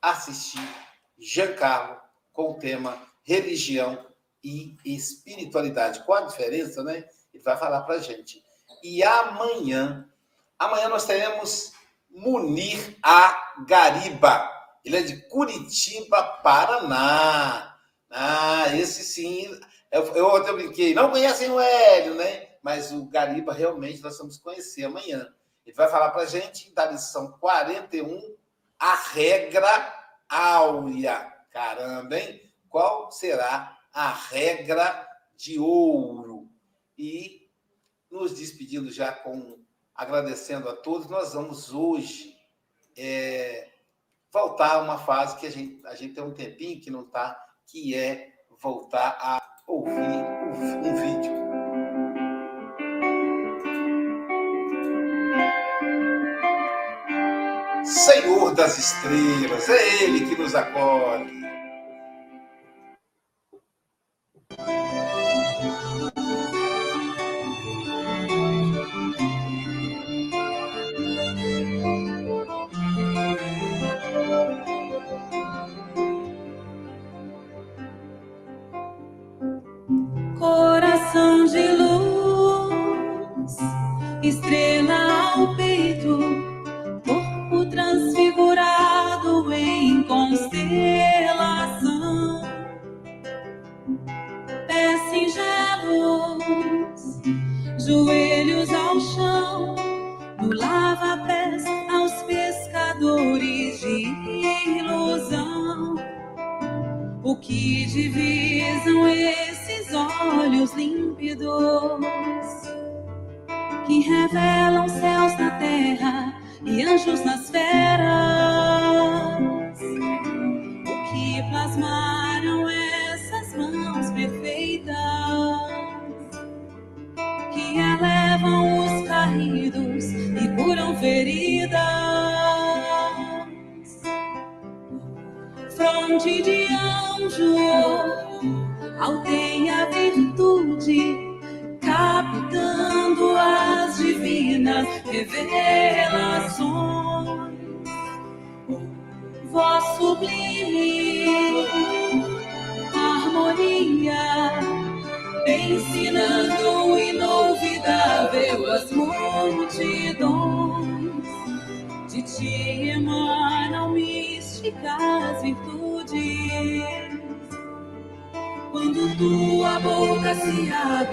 assistir 0.01 0.61
Giancarlo 1.18 1.99
com 2.32 2.51
o 2.51 2.59
tema 2.59 3.01
religião 3.24 4.05
e 4.43 4.78
espiritualidade. 4.86 6.03
Qual 6.05 6.24
a 6.24 6.28
diferença, 6.28 6.84
né? 6.84 7.05
Ele 7.34 7.43
vai 7.43 7.57
falar 7.57 7.82
para 7.82 7.99
gente. 7.99 8.43
E 8.84 9.03
amanhã, 9.03 10.07
amanhã 10.59 10.88
nós 10.89 11.05
teremos 11.05 11.74
Munir 12.09 12.97
A. 13.01 13.63
Gariba. 13.68 14.51
Ele 14.84 14.97
é 14.97 15.01
de 15.01 15.28
Curitiba, 15.28 16.22
Paraná. 16.43 17.78
Ah, 18.09 18.76
esse 18.76 19.03
sim. 19.03 19.59
Eu, 19.91 20.03
eu 20.16 20.36
até 20.36 20.53
brinquei, 20.53 20.93
não 20.93 21.09
conhecem 21.09 21.49
o 21.49 21.59
Hélio, 21.59 22.16
né? 22.16 22.49
Mas 22.61 22.91
o 22.91 23.05
Gariba 23.05 23.53
realmente 23.53 24.01
nós 24.01 24.18
vamos 24.18 24.38
conhecer 24.38 24.86
amanhã. 24.86 25.28
Ele 25.66 25.76
vai 25.76 25.89
falar 25.89 26.11
para 26.11 26.22
a 26.22 26.28
gente 26.28 26.74
da 26.74 26.86
lição 26.86 27.32
41, 27.39 28.36
a 28.80 28.95
regra 28.95 29.93
áurea. 30.30 31.34
Caramba, 31.51 32.20
hein? 32.20 32.41
Qual 32.70 33.11
será 33.11 33.78
a 33.91 34.11
regra 34.11 35.07
de 35.36 35.57
ouro? 35.59 36.49
E 36.97 37.49
nos 38.11 38.38
despedindo 38.38 38.91
já 38.91 39.11
com 39.11 39.63
agradecendo 39.93 40.68
a 40.68 40.76
todos, 40.76 41.09
nós 41.09 41.34
vamos 41.34 41.74
hoje 41.74 42.36
é, 42.97 43.70
voltar 44.32 44.74
a 44.74 44.82
uma 44.82 44.97
fase 44.97 45.38
que 45.38 45.47
a 45.47 45.51
gente, 45.51 45.86
a 45.88 45.95
gente 45.95 46.13
tem 46.13 46.24
um 46.24 46.34
tempinho 46.34 46.82
que 46.82 46.91
não 46.91 47.03
está, 47.03 47.39
que 47.66 47.95
é 47.95 48.34
voltar 48.61 49.18
a 49.22 49.41
ouvir 49.66 49.93
um 49.93 50.95
vídeo. 50.95 51.35
Senhor 57.86 58.54
das 58.54 58.78
estrelas, 58.78 59.70
é 59.70 60.04
Ele 60.04 60.26
que 60.26 60.42
nos 60.42 60.56
acolhe. 60.56 61.35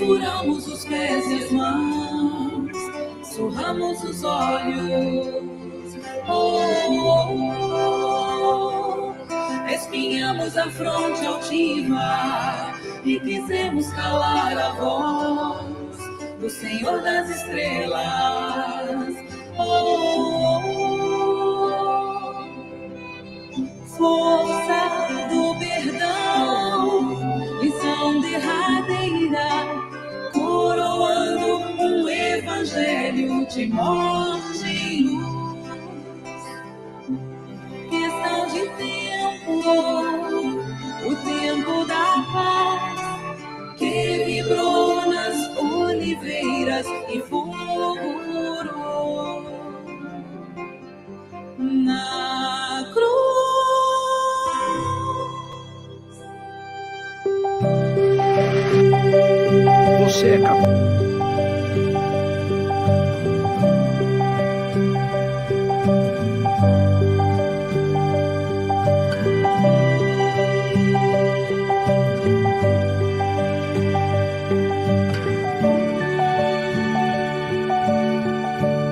perfuramos 0.00 0.66
os 0.66 0.84
pés 0.86 1.30
as 1.30 1.52
mãos, 1.52 2.72
surramos 3.22 4.02
os 4.02 4.24
olhos. 4.24 5.44
Oh, 6.26 6.58
oh, 6.88 7.36
oh. 8.48 9.12
Espinhamos 9.70 10.56
a 10.56 10.70
fronte 10.70 11.26
altiva 11.26 12.72
e 13.04 13.20
quisemos 13.20 13.92
calar 13.92 14.56
a 14.56 14.70
voz 14.72 15.66
do 16.40 16.48
Senhor 16.48 17.02
das 17.02 17.28
estrelas. 17.28 19.14
Oh, 19.58 20.62
força 23.98 24.80
do 25.28 25.58
perdão, 25.58 27.60
missão 27.60 28.18
derradeira, 28.22 28.79
evangelho 32.30 33.46
de 33.46 33.66
morte 33.66 34.66
e 34.66 35.02
luz. 35.02 35.60
Questão 37.90 38.46
de 38.48 38.68
tempo, 38.76 39.52
o 41.06 41.16
tempo 41.16 41.84
da 41.86 42.06
paz 42.32 43.00
que 43.76 44.24
vibrou 44.24 45.06
nas 45.06 45.56
oliveiras 45.56 46.86
e 47.12 47.20
fulgurou 47.20 47.96
na 51.58 52.84
cruz. 52.92 53.10
Você 60.04 60.28
é 60.28 60.38
capaz. 60.42 61.09